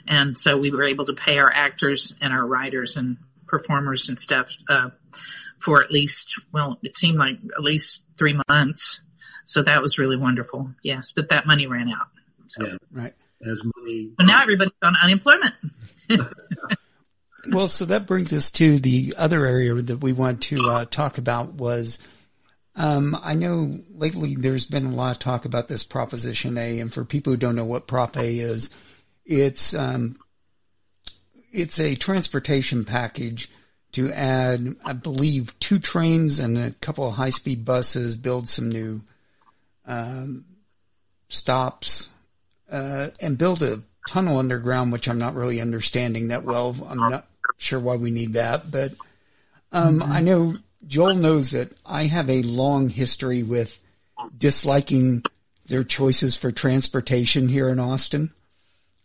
and 0.06 0.38
so 0.38 0.56
we 0.56 0.70
were 0.70 0.84
able 0.84 1.06
to 1.06 1.14
pay 1.14 1.38
our 1.38 1.52
actors 1.52 2.14
and 2.20 2.32
our 2.32 2.46
writers 2.46 2.96
and 2.96 3.18
performers 3.46 4.08
and 4.08 4.20
stuff 4.20 4.56
uh, 4.68 4.90
for 5.58 5.82
at 5.82 5.90
least 5.90 6.40
well, 6.52 6.78
it 6.82 6.96
seemed 6.96 7.18
like 7.18 7.38
at 7.56 7.62
least 7.62 8.02
three 8.16 8.38
months. 8.48 9.02
So 9.50 9.64
that 9.64 9.82
was 9.82 9.98
really 9.98 10.16
wonderful. 10.16 10.70
Yes, 10.84 11.10
but 11.10 11.30
that 11.30 11.44
money 11.44 11.66
ran 11.66 11.88
out. 11.88 12.06
So. 12.46 12.64
Yeah, 12.64 12.76
right. 12.92 13.12
As 13.44 13.60
money. 13.76 14.12
But 14.16 14.26
now 14.26 14.42
everybody's 14.42 14.72
on 14.80 14.94
unemployment. 15.02 15.54
well, 17.50 17.66
so 17.66 17.84
that 17.86 18.06
brings 18.06 18.32
us 18.32 18.52
to 18.52 18.78
the 18.78 19.12
other 19.18 19.44
area 19.44 19.74
that 19.74 19.96
we 19.96 20.12
want 20.12 20.42
to 20.42 20.70
uh, 20.70 20.84
talk 20.84 21.18
about 21.18 21.54
was. 21.54 21.98
Um, 22.76 23.18
I 23.20 23.34
know 23.34 23.80
lately 23.92 24.36
there's 24.36 24.66
been 24.66 24.86
a 24.86 24.94
lot 24.94 25.16
of 25.16 25.18
talk 25.18 25.44
about 25.46 25.66
this 25.66 25.82
Proposition 25.82 26.56
A, 26.56 26.78
and 26.78 26.94
for 26.94 27.04
people 27.04 27.32
who 27.32 27.36
don't 27.36 27.56
know 27.56 27.64
what 27.64 27.88
Prop 27.88 28.16
A 28.16 28.38
is, 28.38 28.70
it's 29.26 29.74
um, 29.74 30.16
it's 31.50 31.80
a 31.80 31.96
transportation 31.96 32.84
package 32.84 33.50
to 33.92 34.12
add, 34.12 34.76
I 34.84 34.92
believe, 34.92 35.58
two 35.58 35.80
trains 35.80 36.38
and 36.38 36.56
a 36.56 36.70
couple 36.70 37.08
of 37.08 37.14
high 37.14 37.30
speed 37.30 37.64
buses, 37.64 38.14
build 38.14 38.48
some 38.48 38.68
new 38.68 39.02
um, 39.90 40.44
stops, 41.28 42.08
uh, 42.70 43.08
and 43.20 43.36
build 43.36 43.62
a 43.62 43.82
tunnel 44.08 44.38
underground, 44.38 44.92
which 44.92 45.08
I'm 45.08 45.18
not 45.18 45.34
really 45.34 45.60
understanding 45.60 46.28
that 46.28 46.44
well. 46.44 46.76
I'm 46.88 47.10
not 47.10 47.26
sure 47.58 47.80
why 47.80 47.96
we 47.96 48.10
need 48.10 48.34
that, 48.34 48.70
but 48.70 48.92
um, 49.72 50.00
mm-hmm. 50.00 50.12
I 50.12 50.20
know 50.20 50.54
Joel 50.86 51.16
knows 51.16 51.50
that 51.50 51.72
I 51.84 52.04
have 52.04 52.30
a 52.30 52.42
long 52.42 52.88
history 52.88 53.42
with 53.42 53.78
disliking 54.36 55.24
their 55.66 55.84
choices 55.84 56.36
for 56.36 56.52
transportation 56.52 57.48
here 57.48 57.68
in 57.68 57.80
Austin, 57.80 58.32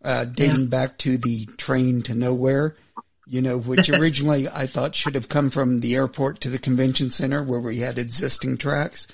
uh, 0.03 0.25
dating 0.25 0.61
yeah. 0.61 0.67
back 0.67 0.97
to 0.99 1.17
the 1.17 1.45
train 1.57 2.03
to 2.03 2.13
nowhere, 2.13 2.75
you 3.25 3.41
know, 3.41 3.57
which 3.57 3.89
originally 3.89 4.47
I 4.47 4.67
thought 4.67 4.95
should 4.95 5.15
have 5.15 5.29
come 5.29 5.49
from 5.49 5.79
the 5.79 5.95
airport 5.95 6.41
to 6.41 6.49
the 6.49 6.59
convention 6.59 7.09
center 7.09 7.43
where 7.43 7.59
we 7.59 7.79
had 7.79 7.97
existing 7.97 8.57
tracks. 8.57 9.07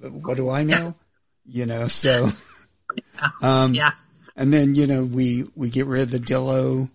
But 0.00 0.12
what 0.12 0.36
do 0.36 0.50
I 0.50 0.62
know? 0.62 0.94
you 1.46 1.66
know, 1.66 1.88
so, 1.88 2.32
um, 3.42 3.74
yeah. 3.74 3.92
And 4.36 4.52
then, 4.52 4.74
you 4.74 4.86
know, 4.86 5.04
we, 5.04 5.44
we 5.54 5.68
get 5.68 5.86
rid 5.86 6.02
of 6.02 6.10
the 6.10 6.18
Dillo 6.18 6.88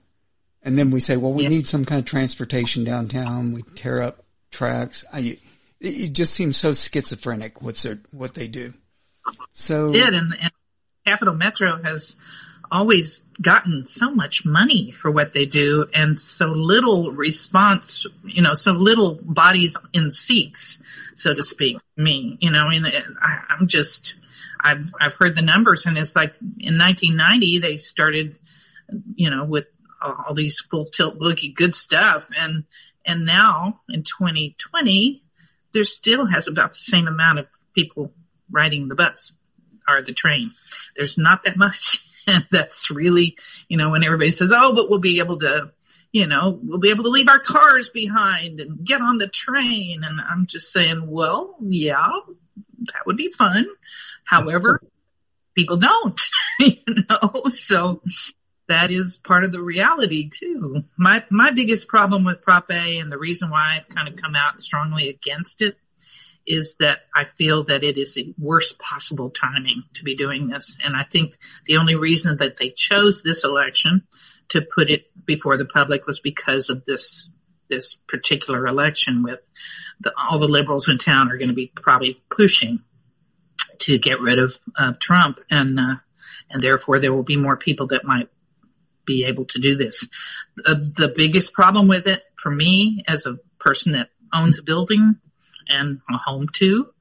and 0.64 0.78
then 0.78 0.90
we 0.90 1.00
say, 1.00 1.16
well, 1.16 1.32
we 1.32 1.44
yeah. 1.44 1.50
need 1.50 1.68
some 1.68 1.86
kind 1.86 2.00
of 2.00 2.06
transportation 2.06 2.84
downtown. 2.84 3.54
We 3.54 3.62
tear 3.76 4.02
up 4.02 4.24
tracks. 4.50 5.06
I, 5.14 5.38
it 5.80 6.10
just 6.10 6.34
seems 6.34 6.58
so 6.58 6.74
schizophrenic 6.74 7.62
what's 7.62 7.84
their, 7.84 8.00
what 8.12 8.34
they 8.34 8.48
do. 8.48 8.74
So. 9.54 9.90
It 9.90 9.94
did. 9.94 10.14
And, 10.16 10.36
and 10.42 10.52
Capital 11.06 11.36
Metro 11.36 11.82
has 11.84 12.16
always 12.72 13.22
gotten 13.40 13.86
so 13.86 14.10
much 14.10 14.44
money 14.44 14.92
for 14.92 15.12
what 15.12 15.34
they 15.34 15.46
do 15.46 15.86
and 15.94 16.20
so 16.20 16.48
little 16.48 17.12
response, 17.12 18.06
you 18.24 18.42
know, 18.42 18.56
so 18.56 18.72
little 18.72 19.20
bodies 19.22 19.78
in 19.94 20.10
seats, 20.10 20.80
so 21.16 21.34
to 21.34 21.44
speak. 21.44 21.78
Me, 21.98 22.38
you 22.40 22.52
know, 22.52 22.66
I 22.66 22.70
mean, 22.70 22.86
uh, 22.86 23.02
I, 23.22 23.40
I'm 23.50 23.68
just, 23.68 24.16
I've 24.62 24.94
I've 25.00 25.16
heard 25.16 25.36
the 25.36 25.42
numbers, 25.42 25.86
and 25.86 25.98
it's 25.98 26.16
like 26.16 26.36
in 26.60 26.78
1990 26.78 27.60
they 27.60 27.78
started, 27.78 28.38
you 29.16 29.30
know, 29.30 29.46
with 29.46 29.66
all, 30.02 30.34
these 30.34 30.60
full 30.60 30.86
tilt 30.86 31.18
boogie 31.20 31.56
good 31.56 31.74
stuff, 31.74 32.28
and 32.38 32.66
and 33.06 33.26
now 33.26 33.82
in 33.90 34.04
2020 34.04 35.24
there 35.74 35.84
still 35.84 36.26
has 36.26 36.48
about 36.48 36.74
the 36.74 36.80
same 36.80 37.08
amount 37.08 37.40
of 37.40 37.48
people 37.74 38.12
riding 38.50 38.88
the 38.88 38.96
bus 38.96 39.34
or 39.88 40.02
the 40.02 40.14
train. 40.14 40.52
There's 40.96 41.18
not 41.18 41.44
that 41.44 41.58
much, 41.58 42.08
and 42.28 42.46
that's 42.52 42.90
really, 42.92 43.38
you 43.68 43.78
know, 43.78 43.90
when 43.90 44.04
everybody 44.04 44.32
says, 44.32 44.52
"Oh, 44.54 44.74
but 44.74 44.90
we'll 44.90 45.00
be 45.00 45.20
able 45.20 45.40
to." 45.40 45.72
You 46.16 46.28
know, 46.28 46.58
we'll 46.64 46.80
be 46.80 46.92
able 46.92 47.04
to 47.04 47.10
leave 47.10 47.28
our 47.28 47.40
cars 47.40 47.90
behind 47.90 48.62
and 48.62 48.86
get 48.86 49.02
on 49.02 49.18
the 49.18 49.28
train. 49.28 50.02
And 50.06 50.22
I'm 50.22 50.48
just 50.48 50.72
saying, 50.72 51.06
well, 51.10 51.58
yeah, 51.60 52.10
that 52.94 53.06
would 53.06 53.18
be 53.18 53.34
fun. 53.34 53.66
However, 54.24 54.80
people 55.56 55.76
don't, 55.76 56.22
you 56.62 56.78
know, 56.88 57.50
so 57.50 58.02
that 58.70 58.92
is 58.92 59.18
part 59.18 59.44
of 59.44 59.52
the 59.52 59.60
reality 59.60 60.30
too. 60.30 60.86
My, 60.98 61.26
my 61.30 61.52
biggest 61.52 61.90
problem 61.90 62.24
with 62.24 62.42
Prop 62.42 62.72
A 62.72 63.00
and 63.00 63.12
the 63.12 63.18
reason 63.18 63.50
why 63.50 63.76
I've 63.76 63.94
kind 63.94 64.08
of 64.08 64.16
come 64.16 64.38
out 64.38 64.62
strongly 64.62 65.10
against 65.10 65.62
it 65.62 65.76
is 66.48 66.78
that 66.80 67.00
I 67.14 67.26
feel 67.26 67.66
that 67.66 67.84
it 67.84 67.98
is 67.98 68.14
the 68.14 68.34
worst 68.38 68.80
possible 68.80 69.32
timing 69.32 69.84
to 69.96 70.06
be 70.06 70.16
doing 70.16 70.48
this. 70.48 70.78
And 70.82 70.96
I 70.96 71.04
think 71.04 71.38
the 71.66 71.76
only 71.76 71.96
reason 71.96 72.38
that 72.38 72.56
they 72.56 72.70
chose 72.70 73.22
this 73.22 73.44
election 73.44 74.04
to 74.50 74.62
put 74.62 74.90
it 74.90 75.10
before 75.26 75.58
the 75.58 75.66
public 75.66 76.06
was 76.06 76.20
because 76.20 76.70
of 76.70 76.86
this, 76.86 77.32
this 77.70 77.96
particular 77.96 78.68
election 78.68 79.24
with 79.24 79.40
the, 80.00 80.14
all 80.18 80.40
the 80.40 80.48
liberals 80.48 80.90
in 80.90 80.98
town 80.98 81.32
are 81.32 81.38
going 81.38 81.50
to 81.50 81.56
be 81.56 81.72
probably 81.76 82.22
pushing 82.30 82.82
to 83.80 83.98
get 83.98 84.22
rid 84.22 84.40
of 84.40 84.58
uh, 84.78 84.94
Trump, 85.00 85.40
and 85.50 85.80
uh, 85.80 85.96
and 86.50 86.62
therefore 86.62 87.00
there 87.00 87.14
will 87.14 87.24
be 87.24 87.38
more 87.38 87.58
people 87.58 87.88
that 87.88 88.06
might 88.06 88.30
be 89.06 89.26
able 89.26 89.46
to 89.46 89.60
do 89.60 89.76
this. 89.76 90.08
The 90.56 91.14
biggest 91.16 91.54
problem 91.54 91.88
with 91.88 92.08
it 92.08 92.24
for 92.36 92.50
me, 92.50 93.04
as 93.08 93.26
a 93.26 93.38
person 93.60 93.94
that 93.94 94.10
owns 94.34 94.60
a 94.60 94.64
building 94.64 95.16
and 95.68 96.02
a 96.10 96.18
home 96.18 96.48
too, 96.52 96.94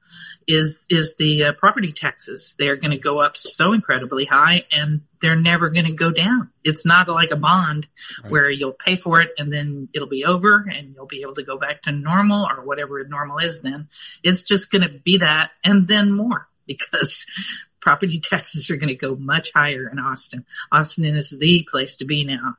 is 0.47 0.85
is 0.89 1.15
the 1.17 1.45
uh, 1.45 1.53
property 1.53 1.91
taxes. 1.91 2.55
They're 2.57 2.75
going 2.75 2.91
to 2.91 2.97
go 2.97 3.19
up 3.19 3.37
so 3.37 3.73
incredibly 3.73 4.25
high, 4.25 4.63
and 4.71 5.01
they're 5.21 5.35
never 5.35 5.69
going 5.69 5.85
to 5.85 5.93
go 5.93 6.11
down. 6.11 6.51
It's 6.63 6.85
not 6.85 7.09
like 7.09 7.31
a 7.31 7.35
bond 7.35 7.87
right. 8.23 8.31
where 8.31 8.49
you'll 8.49 8.73
pay 8.73 8.95
for 8.95 9.21
it 9.21 9.29
and 9.37 9.51
then 9.51 9.89
it'll 9.93 10.07
be 10.07 10.25
over, 10.25 10.65
and 10.69 10.93
you'll 10.95 11.07
be 11.07 11.21
able 11.21 11.35
to 11.35 11.43
go 11.43 11.57
back 11.57 11.83
to 11.83 11.91
normal 11.91 12.45
or 12.45 12.65
whatever 12.65 13.03
normal 13.03 13.39
is. 13.39 13.61
Then 13.61 13.89
it's 14.23 14.43
just 14.43 14.71
going 14.71 14.83
to 14.83 14.89
be 14.89 15.17
that, 15.17 15.51
and 15.63 15.87
then 15.87 16.11
more. 16.11 16.47
because 16.67 17.25
property 17.81 18.19
taxes 18.19 18.69
are 18.71 18.77
going 18.77 18.87
to 18.89 18.95
go 18.95 19.15
much 19.15 19.51
higher 19.53 19.87
in 19.87 19.99
Austin. 19.99 20.43
Austin 20.71 21.05
is 21.05 21.29
the 21.29 21.67
place 21.69 21.97
to 21.97 22.05
be 22.05 22.23
now 22.23 22.55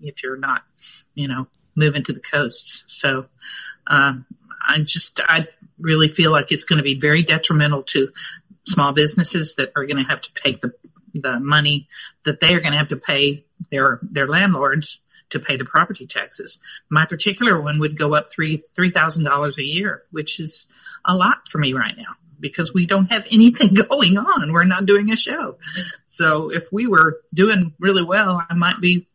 if 0.00 0.22
you're 0.22 0.38
not, 0.38 0.62
you 1.14 1.28
know, 1.28 1.46
moving 1.74 2.02
to 2.04 2.12
the 2.12 2.20
coasts. 2.20 2.84
So, 2.88 3.26
um, 3.86 4.26
I 4.68 4.80
just, 4.80 5.20
I 5.20 5.46
really 5.78 6.08
feel 6.08 6.30
like 6.30 6.52
it's 6.52 6.64
going 6.64 6.76
to 6.76 6.82
be 6.82 6.98
very 6.98 7.22
detrimental 7.22 7.82
to 7.84 8.12
small 8.64 8.92
businesses 8.92 9.54
that 9.56 9.72
are 9.76 9.86
going 9.86 10.02
to 10.02 10.08
have 10.08 10.20
to 10.20 10.32
pay 10.32 10.58
the, 10.60 10.72
the 11.14 11.40
money 11.40 11.88
that 12.24 12.40
they 12.40 12.48
are 12.48 12.60
going 12.60 12.72
to 12.72 12.78
have 12.78 12.88
to 12.88 12.96
pay 12.96 13.44
their, 13.70 13.98
their 14.02 14.28
landlords 14.28 15.00
to 15.30 15.38
pay 15.38 15.56
the 15.56 15.64
property 15.64 16.06
taxes. 16.06 16.58
My 16.90 17.06
particular 17.06 17.60
one 17.60 17.80
would 17.80 17.98
go 17.98 18.14
up 18.14 18.30
three 18.32 18.62
three 18.74 18.90
thousand 18.90 19.24
dollars 19.24 19.58
a 19.58 19.62
year, 19.62 20.04
which 20.10 20.40
is 20.40 20.68
a 21.04 21.14
lot 21.14 21.48
for 21.48 21.58
me 21.58 21.74
right 21.74 21.96
now 21.96 22.16
because 22.40 22.72
we 22.72 22.86
don't 22.86 23.10
have 23.10 23.26
anything 23.30 23.74
going 23.88 24.16
on. 24.16 24.52
We're 24.52 24.64
not 24.64 24.86
doing 24.86 25.10
a 25.10 25.16
show. 25.16 25.58
So 26.06 26.50
if 26.50 26.72
we 26.72 26.86
were 26.86 27.20
doing 27.34 27.74
really 27.78 28.04
well, 28.04 28.42
I 28.48 28.54
might 28.54 28.80
be, 28.80 29.06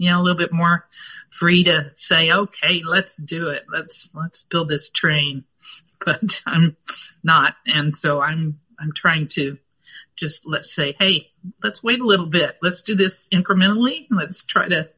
you 0.00 0.08
know, 0.08 0.18
a 0.18 0.22
little 0.22 0.38
bit 0.38 0.50
more 0.50 0.86
free 1.28 1.62
to 1.64 1.90
say, 1.94 2.32
okay, 2.32 2.80
let's 2.82 3.16
do 3.16 3.50
it. 3.50 3.64
Let's, 3.70 4.08
let's 4.14 4.42
build 4.42 4.68
this 4.68 4.90
train. 4.90 5.44
But 6.02 6.40
I'm 6.46 6.78
not. 7.22 7.56
And 7.66 7.94
so 7.94 8.22
I'm, 8.22 8.58
I'm 8.80 8.94
trying 8.94 9.28
to 9.32 9.58
just 10.16 10.46
let's 10.46 10.74
say, 10.74 10.96
Hey, 10.98 11.30
let's 11.62 11.82
wait 11.82 12.00
a 12.00 12.06
little 12.06 12.24
bit. 12.24 12.56
Let's 12.62 12.82
do 12.82 12.94
this 12.94 13.28
incrementally. 13.28 14.06
Let's 14.10 14.42
try 14.42 14.66
to 14.66 14.88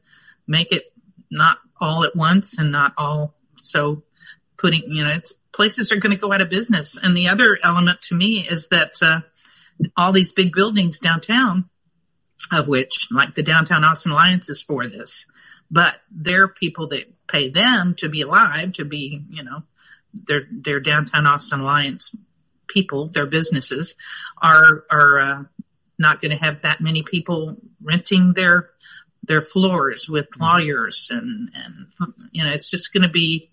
make 0.47 0.71
it 0.71 0.93
not 1.29 1.57
all 1.81 2.05
at 2.05 2.15
once 2.15 2.57
and 2.57 2.71
not 2.71 2.93
all 2.97 3.35
so 3.59 4.03
putting, 4.57 4.83
you 4.87 5.03
know, 5.03 5.09
it's 5.09 5.33
places 5.51 5.91
are 5.91 5.97
going 5.97 6.15
to 6.15 6.21
go 6.21 6.31
out 6.31 6.39
of 6.39 6.49
business. 6.49 6.97
And 7.03 7.17
the 7.17 7.27
other 7.27 7.59
element 7.61 8.01
to 8.03 8.15
me 8.15 8.47
is 8.49 8.69
that, 8.69 8.93
uh, 9.01 9.19
all 9.97 10.13
these 10.13 10.31
big 10.31 10.53
buildings 10.53 10.99
downtown, 10.99 11.69
of 12.51 12.67
which 12.67 13.07
like 13.11 13.35
the 13.35 13.43
downtown 13.43 13.83
Austin 13.83 14.11
Alliance 14.11 14.49
is 14.49 14.61
for 14.61 14.87
this, 14.87 15.25
but 15.71 15.95
they're 16.11 16.47
people 16.47 16.89
that 16.89 17.11
pay 17.27 17.49
them 17.49 17.95
to 17.97 18.09
be 18.09 18.21
alive, 18.21 18.73
to 18.73 18.85
be, 18.85 19.23
you 19.29 19.43
know, 19.43 19.63
their, 20.13 20.41
their 20.51 20.79
downtown 20.79 21.25
Austin 21.25 21.61
Alliance 21.61 22.15
people, 22.67 23.07
their 23.07 23.25
businesses 23.25 23.95
are, 24.41 24.83
are, 24.89 25.19
uh, 25.19 25.43
not 25.99 26.21
going 26.21 26.31
to 26.31 26.43
have 26.43 26.63
that 26.63 26.81
many 26.81 27.03
people 27.03 27.55
renting 27.81 28.33
their, 28.33 28.69
their 29.23 29.41
floors 29.41 30.09
with 30.09 30.25
lawyers 30.39 31.09
and, 31.11 31.49
and, 31.53 32.13
you 32.31 32.43
know, 32.43 32.51
it's 32.51 32.69
just 32.69 32.91
going 32.91 33.03
to 33.03 33.09
be, 33.09 33.49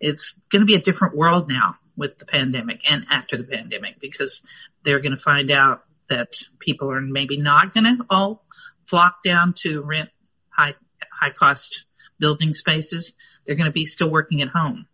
it's 0.00 0.32
going 0.50 0.60
to 0.60 0.66
be 0.66 0.74
a 0.74 0.80
different 0.80 1.16
world 1.16 1.48
now 1.48 1.76
with 1.96 2.18
the 2.18 2.24
pandemic 2.24 2.80
and 2.88 3.06
after 3.10 3.36
the 3.36 3.44
pandemic 3.44 4.00
because 4.00 4.42
they're 4.84 5.00
going 5.00 5.12
to 5.12 5.22
find 5.22 5.50
out 5.50 5.84
that 6.10 6.42
people 6.58 6.90
are 6.90 7.00
maybe 7.00 7.38
not 7.38 7.72
going 7.72 7.84
to 7.84 8.04
all 8.10 8.44
flock 8.86 9.22
down 9.22 9.54
to 9.54 9.82
rent 9.82 10.10
high 10.50 10.74
high 11.10 11.30
cost 11.30 11.84
building 12.18 12.52
spaces. 12.52 13.14
They're 13.46 13.56
going 13.56 13.66
to 13.66 13.72
be 13.72 13.86
still 13.86 14.10
working 14.10 14.42
at 14.42 14.48
home, 14.48 14.86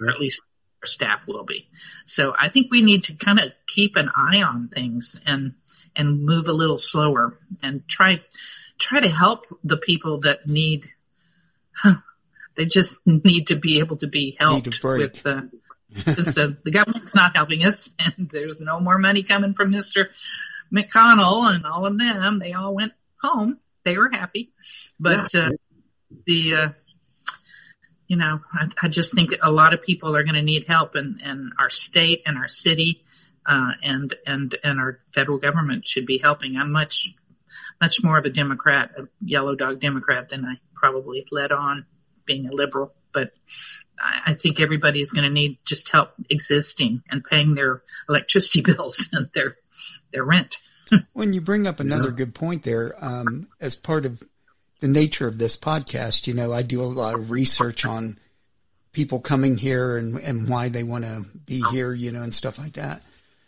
or 0.00 0.08
at 0.08 0.20
least 0.20 0.40
our 0.82 0.86
staff 0.86 1.26
will 1.26 1.44
be. 1.44 1.68
So 2.04 2.34
I 2.38 2.48
think 2.48 2.68
we 2.70 2.82
need 2.82 3.04
to 3.04 3.14
kind 3.14 3.40
of 3.40 3.52
keep 3.66 3.96
an 3.96 4.10
eye 4.14 4.42
on 4.42 4.68
things 4.68 5.18
and 5.26 5.54
and 5.96 6.24
move 6.24 6.48
a 6.48 6.52
little 6.52 6.78
slower 6.78 7.38
and 7.62 7.86
try 7.88 8.22
try 8.78 9.00
to 9.00 9.08
help 9.08 9.46
the 9.64 9.76
people 9.76 10.20
that 10.20 10.46
need 10.46 10.90
they 12.56 12.66
just 12.66 12.98
need 13.06 13.48
to 13.48 13.56
be 13.56 13.78
able 13.78 13.96
to 13.96 14.06
be 14.06 14.36
helped 14.38 14.82
with 14.84 15.22
the. 15.22 15.50
So 16.24 16.54
the 16.64 16.70
government's 16.70 17.14
not 17.14 17.36
helping 17.36 17.64
us, 17.64 17.90
and 17.98 18.28
there's 18.30 18.60
no 18.60 18.80
more 18.80 18.98
money 18.98 19.22
coming 19.22 19.54
from 19.54 19.70
Mister 19.70 20.10
McConnell 20.74 21.52
and 21.54 21.66
all 21.66 21.86
of 21.86 21.98
them. 21.98 22.38
They 22.38 22.52
all 22.52 22.74
went 22.74 22.92
home. 23.22 23.58
They 23.84 23.98
were 23.98 24.10
happy, 24.10 24.52
but 24.98 25.34
uh, 25.34 25.50
the 26.26 26.54
uh, 26.54 26.68
you 28.06 28.16
know, 28.16 28.40
I, 28.52 28.66
I, 28.82 28.88
just 28.88 29.14
think 29.14 29.30
a 29.42 29.50
lot 29.50 29.74
of 29.74 29.82
people 29.82 30.14
are 30.14 30.22
going 30.22 30.34
to 30.34 30.42
need 30.42 30.66
help, 30.68 30.94
and 30.94 31.20
and 31.22 31.52
our 31.58 31.70
state 31.70 32.22
and 32.26 32.36
our 32.36 32.48
city. 32.48 33.04
Uh, 33.44 33.72
and 33.82 34.14
and 34.24 34.56
and 34.62 34.78
our 34.78 35.00
federal 35.12 35.38
government 35.38 35.88
should 35.88 36.06
be 36.06 36.18
helping. 36.18 36.56
I'm 36.56 36.70
much 36.70 37.12
much 37.80 38.02
more 38.02 38.16
of 38.16 38.24
a 38.24 38.30
Democrat, 38.30 38.92
a 38.96 39.08
yellow 39.20 39.56
dog 39.56 39.80
Democrat, 39.80 40.28
than 40.28 40.44
I 40.44 40.60
probably 40.74 41.26
led 41.32 41.50
on 41.50 41.84
being 42.24 42.46
a 42.46 42.52
liberal, 42.52 42.94
but 43.12 43.32
I 44.02 44.34
think 44.34 44.60
everybody's 44.60 45.10
going 45.10 45.24
to 45.24 45.30
need 45.30 45.58
just 45.64 45.88
help 45.90 46.10
existing 46.28 47.02
and 47.10 47.24
paying 47.24 47.54
their 47.54 47.82
electricity 48.08 48.60
bills 48.74 49.08
and 49.12 49.28
their 49.34 49.56
their 50.12 50.24
rent. 50.24 50.58
when 51.12 51.32
you 51.32 51.40
bring 51.40 51.66
up 51.66 51.80
another 51.80 52.10
yeah. 52.10 52.16
good 52.16 52.34
point 52.34 52.62
there, 52.62 52.94
um, 52.98 53.48
as 53.60 53.76
part 53.76 54.04
of 54.04 54.22
the 54.80 54.88
nature 54.88 55.26
of 55.28 55.38
this 55.38 55.56
podcast, 55.56 56.26
you 56.26 56.34
know, 56.34 56.52
I 56.52 56.62
do 56.62 56.82
a 56.82 56.84
lot 56.84 57.14
of 57.14 57.30
research 57.30 57.86
on 57.86 58.18
people 58.92 59.20
coming 59.20 59.56
here 59.56 59.96
and 59.96 60.18
and 60.18 60.48
why 60.48 60.68
they 60.68 60.82
want 60.82 61.04
to 61.04 61.24
be 61.46 61.62
here, 61.70 61.92
you 61.92 62.12
know, 62.12 62.22
and 62.22 62.34
stuff 62.34 62.58
like 62.58 62.74
that. 62.74 63.02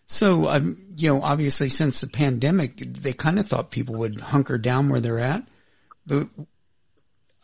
So, 0.06 0.48
um, 0.48 0.78
you 0.96 1.12
know, 1.12 1.22
obviously 1.22 1.68
since 1.68 2.00
the 2.00 2.08
pandemic, 2.08 2.76
they 2.76 3.12
kind 3.12 3.38
of 3.38 3.46
thought 3.46 3.70
people 3.70 3.96
would 3.96 4.20
hunker 4.20 4.58
down 4.58 4.88
where 4.88 5.00
they're 5.00 5.18
at. 5.18 5.46
But 6.06 6.28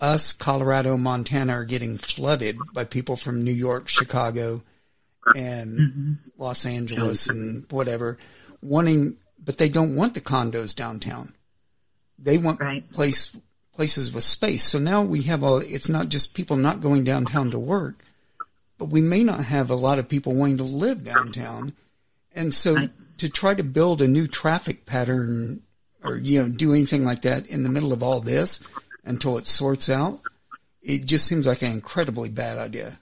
us, 0.01 0.33
Colorado, 0.33 0.97
Montana 0.97 1.53
are 1.53 1.65
getting 1.65 1.99
flooded 1.99 2.59
by 2.73 2.85
people 2.85 3.17
from 3.17 3.45
New 3.45 3.53
York, 3.53 3.89
Chicago, 3.89 4.63
and 5.37 5.79
mm-hmm. 5.79 6.13
Los 6.39 6.65
Angeles 6.67 7.29
and 7.29 7.65
whatever, 7.71 8.19
wanting, 8.63 9.17
but 9.43 9.59
they 9.59 9.69
don't 9.69 9.97
want 9.97 10.15
the 10.15 10.21
condos 10.21 10.75
downtown. 10.75 11.35
They 12.19 12.39
want 12.39 12.61
right. 12.61 12.91
place 12.91 13.31
places 13.75 14.13
with 14.13 14.25
space. 14.25 14.63
So 14.63 14.79
now 14.79 15.03
we 15.03 15.23
have 15.23 15.43
a. 15.43 15.57
It's 15.59 15.89
not 15.89 16.09
just 16.09 16.35
people 16.35 16.57
not 16.57 16.81
going 16.81 17.05
downtown 17.05 17.51
to 17.53 17.59
work, 17.59 18.05
but 18.79 18.87
we 18.87 19.01
may 19.01 19.25
not 19.25 19.45
have 19.45 19.71
a 19.71 19.77
lot 19.77 19.99
of 19.99 20.09
people 20.09 20.35
wanting 20.35 20.59
to 20.59 20.65
live 20.65 21.05
downtown, 21.05 21.75
and 22.35 22.55
so 22.55 22.75
right. 22.75 22.91
to 23.19 23.29
try 23.29 23.55
to 23.55 23.63
build 23.63 24.03
a 24.03 24.09
new 24.09 24.27
traffic 24.27 24.85
pattern 24.87 25.63
or 26.03 26.17
you 26.17 26.43
know 26.43 26.49
do 26.49 26.73
anything 26.73 27.05
like 27.05 27.23
that 27.23 27.47
in 27.47 27.63
the 27.63 27.69
middle 27.69 27.93
of 27.93 28.03
all 28.03 28.21
this 28.21 28.63
until 29.05 29.39
it 29.39 29.47
sorts 29.47 29.89
out, 29.89 30.21
it 30.83 31.07
just 31.07 31.27
seems 31.27 31.47
like 31.47 31.63
an 31.63 31.73
incredibly 31.73 32.29
bad 32.29 32.59
idea. 32.59 32.99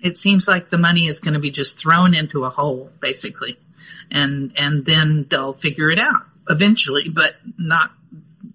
It 0.00 0.18
seems 0.18 0.46
like 0.46 0.68
the 0.68 0.78
money 0.78 1.06
is 1.06 1.20
going 1.20 1.34
to 1.34 1.40
be 1.40 1.50
just 1.50 1.78
thrown 1.78 2.14
into 2.14 2.44
a 2.44 2.50
hole, 2.50 2.90
basically, 3.00 3.58
and 4.10 4.52
and 4.56 4.84
then 4.84 5.26
they'll 5.28 5.54
figure 5.54 5.90
it 5.90 5.98
out 5.98 6.22
eventually, 6.48 7.08
but 7.08 7.34
not 7.58 7.90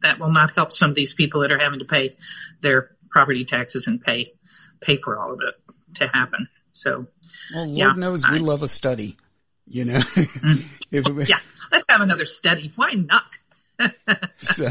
that 0.02 0.20
will 0.20 0.32
not 0.32 0.54
help 0.56 0.72
some 0.72 0.92
of 0.92 0.96
these 0.96 1.14
people 1.14 1.42
that 1.42 1.52
are 1.52 1.60
having 1.60 1.80
to 1.80 1.86
pay 1.86 2.16
their 2.62 2.92
property 3.10 3.44
taxes 3.44 3.88
and 3.88 4.02
pay 4.02 4.34
pay 4.82 4.98
for 4.98 5.18
all 5.18 5.34
of 5.34 5.40
it 5.42 5.74
to 5.96 6.08
happen. 6.08 6.48
So, 6.74 7.08
well, 7.54 7.66
Lord 7.66 7.78
yeah, 7.78 7.92
knows 7.96 8.28
we 8.30 8.40
love 8.40 8.64
a 8.64 8.68
study, 8.68 9.18
you 9.66 9.86
know. 9.86 10.00
Mm. 10.00 10.64
yeah, 11.30 11.40
let's 11.72 11.86
have 11.90 12.02
another 12.02 12.26
study. 12.26 12.72
Why 12.76 12.94
not? 12.94 13.38
so, 14.38 14.70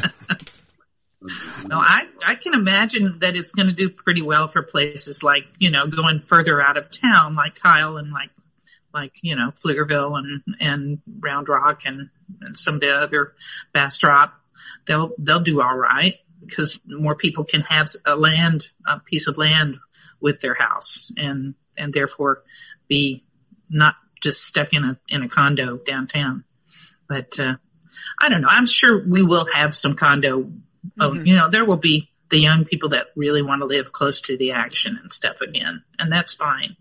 no, 1.22 1.78
I, 1.78 2.06
I 2.26 2.34
can 2.34 2.54
imagine 2.54 3.18
that 3.20 3.36
it's 3.36 3.52
going 3.52 3.68
to 3.68 3.74
do 3.74 3.90
pretty 3.90 4.22
well 4.22 4.48
for 4.48 4.62
places 4.62 5.22
like, 5.22 5.44
you 5.58 5.70
know, 5.70 5.86
going 5.86 6.18
further 6.18 6.60
out 6.62 6.76
of 6.76 6.90
town, 6.90 7.34
like 7.34 7.56
Kyle 7.56 7.98
and 7.98 8.10
like, 8.10 8.30
like, 8.94 9.12
you 9.22 9.36
know, 9.36 9.52
Pflugerville 9.62 10.18
and, 10.18 10.42
and 10.58 10.98
Round 11.20 11.48
Rock 11.48 11.82
and, 11.84 12.08
and 12.40 12.58
some 12.58 12.76
of 12.76 12.80
the 12.80 12.90
other 12.90 13.34
Bastrop. 13.72 14.32
They'll, 14.86 15.12
they'll 15.18 15.42
do 15.42 15.60
all 15.60 15.76
right 15.76 16.16
because 16.44 16.80
more 16.86 17.14
people 17.14 17.44
can 17.44 17.60
have 17.62 17.88
a 18.06 18.16
land, 18.16 18.68
a 18.86 18.98
piece 18.98 19.26
of 19.26 19.36
land 19.36 19.76
with 20.20 20.40
their 20.40 20.54
house 20.54 21.12
and, 21.16 21.54
and 21.76 21.92
therefore 21.92 22.42
be 22.88 23.24
not 23.68 23.94
just 24.22 24.42
stuck 24.44 24.72
in 24.72 24.84
a, 24.84 24.98
in 25.08 25.22
a 25.22 25.28
condo 25.28 25.76
downtown. 25.76 26.44
But, 27.08 27.38
uh, 27.38 27.56
I 28.22 28.28
don't 28.28 28.40
know. 28.40 28.48
I'm 28.50 28.66
sure 28.66 29.06
we 29.06 29.22
will 29.22 29.46
have 29.46 29.74
some 29.74 29.96
condo 29.96 30.50
Oh, 30.98 31.10
mm-hmm. 31.10 31.26
you 31.26 31.36
know, 31.36 31.48
there 31.48 31.64
will 31.64 31.76
be 31.76 32.10
the 32.30 32.38
young 32.38 32.64
people 32.64 32.90
that 32.90 33.06
really 33.16 33.42
want 33.42 33.60
to 33.60 33.66
live 33.66 33.92
close 33.92 34.20
to 34.22 34.36
the 34.36 34.52
action 34.52 34.98
and 35.00 35.12
stuff 35.12 35.40
again, 35.40 35.82
and 35.98 36.12
that's 36.12 36.32
fine. 36.32 36.76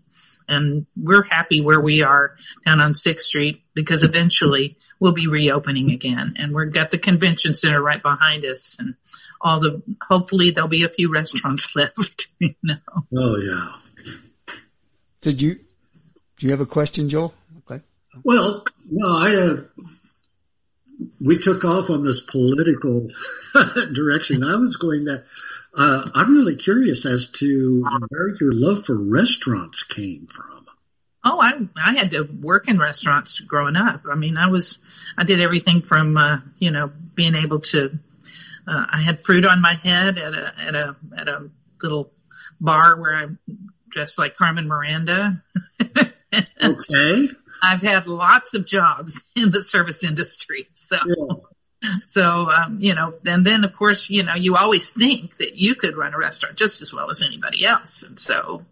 And 0.48 0.86
we're 0.96 1.22
happy 1.22 1.60
where 1.60 1.80
we 1.80 2.02
are 2.02 2.36
down 2.66 2.80
on 2.80 2.94
Sixth 2.94 3.26
Street 3.26 3.62
because 3.72 4.02
eventually 4.02 4.78
we'll 4.98 5.12
be 5.12 5.28
reopening 5.28 5.90
again, 5.90 6.34
and 6.36 6.54
we've 6.54 6.72
got 6.72 6.90
the 6.90 6.98
convention 6.98 7.54
center 7.54 7.80
right 7.80 8.02
behind 8.02 8.44
us, 8.44 8.76
and 8.78 8.94
all 9.40 9.60
the 9.60 9.82
hopefully 10.08 10.50
there'll 10.50 10.68
be 10.68 10.84
a 10.84 10.88
few 10.88 11.12
restaurants 11.12 11.68
left. 11.76 12.28
You 12.40 12.54
know. 12.62 12.76
Oh 13.14 13.36
yeah. 13.36 14.14
Did 15.20 15.42
you 15.42 15.56
do 15.56 16.46
you 16.46 16.50
have 16.52 16.60
a 16.60 16.66
question, 16.66 17.10
Joel? 17.10 17.34
Okay. 17.58 17.84
Well, 18.24 18.64
no, 18.88 19.08
I 19.08 19.34
uh, 19.34 19.84
we 21.20 21.38
took 21.38 21.64
off 21.64 21.90
on 21.90 22.02
this 22.02 22.20
political 22.20 23.08
direction. 23.92 24.44
I 24.44 24.56
was 24.56 24.76
going 24.76 25.04
that. 25.04 25.24
Uh, 25.76 26.10
I'm 26.14 26.34
really 26.34 26.56
curious 26.56 27.06
as 27.06 27.30
to 27.32 27.84
where 28.08 28.28
your 28.40 28.52
love 28.52 28.86
for 28.86 28.96
restaurants 28.96 29.84
came 29.84 30.26
from. 30.26 30.66
Oh, 31.24 31.38
I 31.40 31.52
I 31.76 31.96
had 31.96 32.10
to 32.12 32.22
work 32.22 32.66
in 32.66 32.78
restaurants 32.78 33.38
growing 33.40 33.76
up. 33.76 34.02
I 34.10 34.14
mean, 34.14 34.36
I 34.36 34.48
was 34.48 34.78
I 35.18 35.24
did 35.24 35.40
everything 35.40 35.82
from 35.82 36.16
uh, 36.16 36.38
you 36.58 36.70
know 36.70 36.90
being 37.14 37.34
able 37.34 37.60
to. 37.60 37.98
Uh, 38.66 38.86
I 38.90 39.02
had 39.02 39.20
fruit 39.20 39.44
on 39.44 39.60
my 39.60 39.74
head 39.74 40.18
at 40.18 40.34
a 40.34 40.54
at 40.58 40.74
a 40.74 40.96
at 41.16 41.28
a 41.28 41.50
little 41.82 42.10
bar 42.60 42.98
where 42.98 43.14
I 43.14 43.26
dressed 43.90 44.18
like 44.18 44.34
Carmen 44.34 44.66
Miranda. 44.66 45.42
okay. 46.62 47.28
I've 47.62 47.82
had 47.82 48.06
lots 48.06 48.54
of 48.54 48.66
jobs 48.66 49.24
in 49.36 49.50
the 49.50 49.62
service 49.62 50.04
industry. 50.04 50.68
So, 50.74 50.96
yeah. 51.06 51.96
so, 52.06 52.50
um, 52.50 52.78
you 52.80 52.94
know, 52.94 53.14
and 53.26 53.46
then 53.46 53.64
of 53.64 53.74
course, 53.74 54.10
you 54.10 54.22
know, 54.22 54.34
you 54.34 54.56
always 54.56 54.90
think 54.90 55.36
that 55.38 55.56
you 55.56 55.74
could 55.74 55.96
run 55.96 56.14
a 56.14 56.18
restaurant 56.18 56.56
just 56.56 56.82
as 56.82 56.92
well 56.92 57.10
as 57.10 57.22
anybody 57.22 57.66
else. 57.66 58.02
And 58.02 58.18
so 58.18 58.64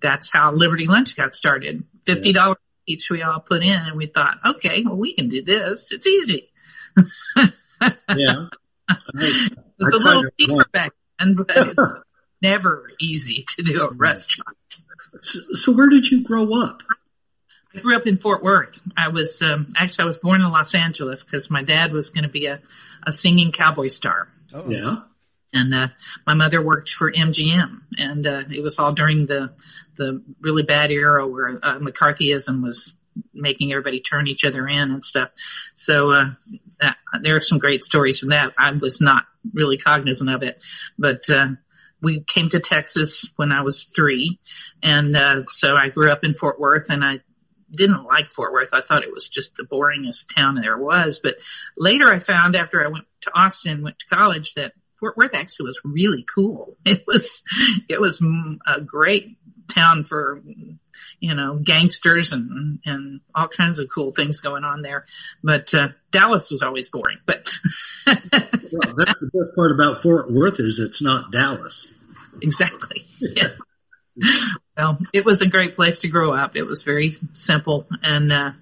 that's 0.00 0.32
how 0.32 0.52
Liberty 0.52 0.86
Lunch 0.86 1.16
got 1.16 1.34
started. 1.34 1.84
$50 2.06 2.34
yeah. 2.34 2.54
each 2.86 3.10
we 3.10 3.22
all 3.22 3.40
put 3.40 3.62
in 3.62 3.76
and 3.76 3.96
we 3.96 4.06
thought, 4.06 4.38
okay, 4.44 4.82
well, 4.84 4.96
we 4.96 5.14
can 5.14 5.28
do 5.28 5.42
this. 5.42 5.92
It's 5.92 6.06
easy. 6.06 6.50
yeah. 7.36 8.48
I, 8.88 8.96
it 9.14 9.58
was 9.78 9.94
I 9.94 9.96
a 9.96 9.98
little 9.98 10.24
deeper 10.36 10.64
back 10.72 10.92
then, 11.18 11.34
but 11.34 11.50
it's 11.50 11.94
never 12.40 12.90
easy 13.00 13.44
to 13.56 13.62
do 13.62 13.82
a 13.82 13.92
restaurant. 13.92 14.56
So 15.54 15.72
where 15.72 15.88
did 15.88 16.10
you 16.10 16.22
grow 16.22 16.60
up? 16.60 16.82
I 17.74 17.80
grew 17.80 17.96
up 17.96 18.06
in 18.06 18.18
Fort 18.18 18.42
Worth. 18.42 18.78
I 18.96 19.08
was 19.08 19.40
um, 19.42 19.68
actually 19.76 20.04
I 20.04 20.06
was 20.06 20.18
born 20.18 20.42
in 20.42 20.50
Los 20.50 20.74
Angeles 20.74 21.24
because 21.24 21.50
my 21.50 21.62
dad 21.62 21.92
was 21.92 22.10
going 22.10 22.24
to 22.24 22.30
be 22.30 22.46
a, 22.46 22.60
a 23.06 23.12
singing 23.12 23.52
cowboy 23.52 23.88
star. 23.88 24.28
Oh. 24.54 24.68
Yeah. 24.68 24.96
And 25.54 25.74
uh, 25.74 25.88
my 26.26 26.34
mother 26.34 26.62
worked 26.62 26.90
for 26.90 27.12
MGM, 27.12 27.80
and 27.98 28.26
uh, 28.26 28.42
it 28.50 28.62
was 28.62 28.78
all 28.78 28.92
during 28.92 29.26
the 29.26 29.52
the 29.96 30.22
really 30.40 30.62
bad 30.62 30.90
era 30.90 31.26
where 31.26 31.58
uh, 31.62 31.78
McCarthyism 31.78 32.62
was 32.62 32.94
making 33.34 33.70
everybody 33.70 34.00
turn 34.00 34.26
each 34.26 34.46
other 34.46 34.66
in 34.66 34.90
and 34.90 35.04
stuff. 35.04 35.28
So 35.74 36.10
uh, 36.12 36.30
that, 36.80 36.96
there 37.20 37.36
are 37.36 37.40
some 37.40 37.58
great 37.58 37.84
stories 37.84 38.18
from 38.18 38.30
that. 38.30 38.54
I 38.58 38.72
was 38.72 39.02
not 39.02 39.24
really 39.52 39.76
cognizant 39.76 40.30
of 40.30 40.42
it, 40.42 40.58
but 40.98 41.28
uh, 41.28 41.48
we 42.00 42.22
came 42.22 42.48
to 42.48 42.60
Texas 42.60 43.28
when 43.36 43.52
I 43.52 43.60
was 43.60 43.84
three, 43.84 44.40
and 44.82 45.14
uh, 45.14 45.42
so 45.48 45.76
I 45.76 45.90
grew 45.90 46.10
up 46.10 46.24
in 46.24 46.32
Fort 46.32 46.58
Worth, 46.58 46.88
and 46.88 47.04
I 47.04 47.20
didn't 47.74 48.04
like 48.04 48.28
Fort 48.28 48.52
Worth. 48.52 48.68
I 48.72 48.82
thought 48.82 49.04
it 49.04 49.12
was 49.12 49.28
just 49.28 49.56
the 49.56 49.64
boringest 49.64 50.34
town 50.34 50.56
there 50.56 50.76
was. 50.76 51.20
But 51.22 51.36
later 51.76 52.12
I 52.12 52.18
found 52.18 52.56
after 52.56 52.84
I 52.84 52.88
went 52.88 53.06
to 53.22 53.30
Austin, 53.34 53.82
went 53.82 53.98
to 54.00 54.14
college 54.14 54.54
that 54.54 54.72
Fort 54.98 55.16
Worth 55.16 55.34
actually 55.34 55.66
was 55.66 55.80
really 55.84 56.24
cool. 56.32 56.76
It 56.84 57.04
was, 57.06 57.42
it 57.88 58.00
was 58.00 58.22
a 58.66 58.80
great 58.80 59.38
town 59.68 60.04
for, 60.04 60.42
you 61.20 61.34
know, 61.34 61.56
gangsters 61.56 62.32
and, 62.32 62.80
and 62.84 63.20
all 63.34 63.48
kinds 63.48 63.78
of 63.78 63.88
cool 63.88 64.12
things 64.12 64.40
going 64.40 64.64
on 64.64 64.82
there. 64.82 65.06
But, 65.42 65.72
uh, 65.74 65.88
Dallas 66.10 66.50
was 66.50 66.62
always 66.62 66.90
boring, 66.90 67.18
but. 67.24 67.48
well, 68.06 68.94
that's 68.96 69.20
the 69.20 69.30
best 69.32 69.56
part 69.56 69.72
about 69.72 70.02
Fort 70.02 70.30
Worth 70.30 70.60
is 70.60 70.78
it's 70.78 71.00
not 71.00 71.32
Dallas. 71.32 71.86
Exactly. 72.40 73.06
Yeah. 73.20 73.50
Well, 74.76 74.98
it 75.12 75.24
was 75.24 75.40
a 75.40 75.46
great 75.46 75.74
place 75.74 76.00
to 76.00 76.08
grow 76.08 76.32
up. 76.32 76.56
It 76.56 76.64
was 76.64 76.82
very 76.82 77.12
simple 77.32 77.86
and, 78.02 78.32
uh, 78.32 78.52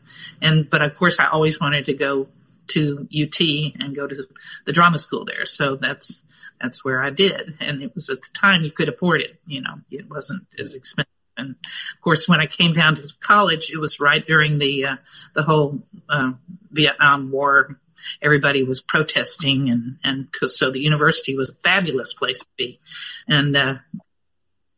and, 0.40 0.68
but 0.68 0.82
of 0.82 0.94
course 0.96 1.18
I 1.18 1.26
always 1.26 1.60
wanted 1.60 1.86
to 1.86 1.94
go 1.94 2.28
to 2.68 3.08
UT 3.12 3.40
and 3.40 3.96
go 3.96 4.06
to 4.06 4.26
the 4.64 4.72
drama 4.72 4.98
school 4.98 5.24
there. 5.24 5.46
So 5.46 5.76
that's, 5.76 6.22
that's 6.60 6.84
where 6.84 7.02
I 7.02 7.10
did. 7.10 7.56
And 7.60 7.82
it 7.82 7.94
was 7.94 8.10
at 8.10 8.22
the 8.22 8.28
time 8.34 8.62
you 8.62 8.70
could 8.70 8.88
afford 8.88 9.22
it. 9.22 9.40
You 9.46 9.62
know, 9.62 9.80
it 9.90 10.08
wasn't 10.08 10.46
as 10.58 10.74
expensive. 10.74 11.10
And 11.36 11.50
of 11.50 12.00
course, 12.02 12.28
when 12.28 12.40
I 12.40 12.46
came 12.46 12.74
down 12.74 12.96
to 12.96 13.08
college, 13.20 13.70
it 13.70 13.78
was 13.78 13.98
right 13.98 14.24
during 14.24 14.58
the, 14.58 14.84
uh, 14.84 14.96
the 15.34 15.42
whole, 15.42 15.82
uh, 16.08 16.32
Vietnam 16.70 17.30
War. 17.30 17.80
Everybody 18.22 18.62
was 18.62 18.82
protesting 18.82 19.68
and, 19.70 19.96
and 20.04 20.28
so 20.46 20.70
the 20.70 20.80
university 20.80 21.36
was 21.36 21.50
a 21.50 21.54
fabulous 21.54 22.14
place 22.14 22.40
to 22.40 22.46
be. 22.56 22.80
And, 23.26 23.56
uh, 23.56 23.74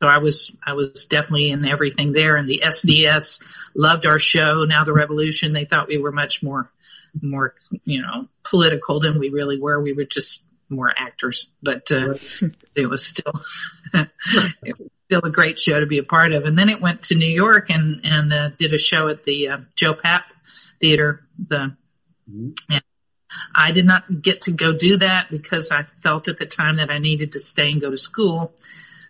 so 0.03 0.09
I 0.09 0.19
was, 0.19 0.51
I 0.67 0.73
was 0.73 1.07
definitely 1.07 1.51
in 1.53 1.65
everything 1.65 2.13
there 2.13 2.35
and 2.35 2.49
the 2.49 2.63
SDS 2.67 3.41
loved 3.73 4.05
our 4.05 4.19
show. 4.19 4.65
Now 4.65 4.83
the 4.83 4.93
revolution, 4.93 5.53
they 5.53 5.65
thought 5.65 5.87
we 5.87 5.99
were 5.99 6.11
much 6.11 6.43
more, 6.43 6.73
more, 7.21 7.55
you 7.85 8.03
know, 8.03 8.27
political 8.43 8.99
than 8.99 9.21
we 9.21 9.29
really 9.29 9.61
were. 9.61 9.81
We 9.81 9.93
were 9.93 10.05
just 10.05 10.45
more 10.69 10.93
actors, 10.97 11.47
but, 11.63 11.93
uh, 11.93 12.15
it 12.75 12.91
was 12.91 13.07
still, 13.07 13.33
it 13.95 14.77
was 14.77 14.91
still 15.07 15.21
a 15.23 15.31
great 15.31 15.61
show 15.61 15.79
to 15.79 15.87
be 15.87 15.99
a 15.99 16.03
part 16.03 16.33
of. 16.33 16.47
And 16.47 16.59
then 16.59 16.69
it 16.69 16.81
went 16.81 17.03
to 17.03 17.15
New 17.15 17.31
York 17.31 17.71
and, 17.71 18.01
and, 18.03 18.33
uh, 18.33 18.49
did 18.59 18.75
a 18.75 18.79
show 18.79 19.07
at 19.07 19.23
the, 19.23 19.51
uh, 19.51 19.59
Joe 19.77 19.95
Papp 19.95 20.23
Theater, 20.81 21.25
the, 21.39 21.77
mm-hmm. 22.29 22.51
and 22.69 22.83
I 23.55 23.71
did 23.71 23.87
not 23.87 24.21
get 24.21 24.43
to 24.43 24.51
go 24.51 24.77
do 24.77 24.97
that 24.97 25.31
because 25.31 25.71
I 25.71 25.87
felt 26.03 26.27
at 26.27 26.39
the 26.39 26.47
time 26.47 26.79
that 26.79 26.91
I 26.91 26.99
needed 26.99 27.33
to 27.33 27.41
stay 27.41 27.71
and 27.71 27.81
go 27.81 27.93
to 27.93 27.97
school. 27.97 28.53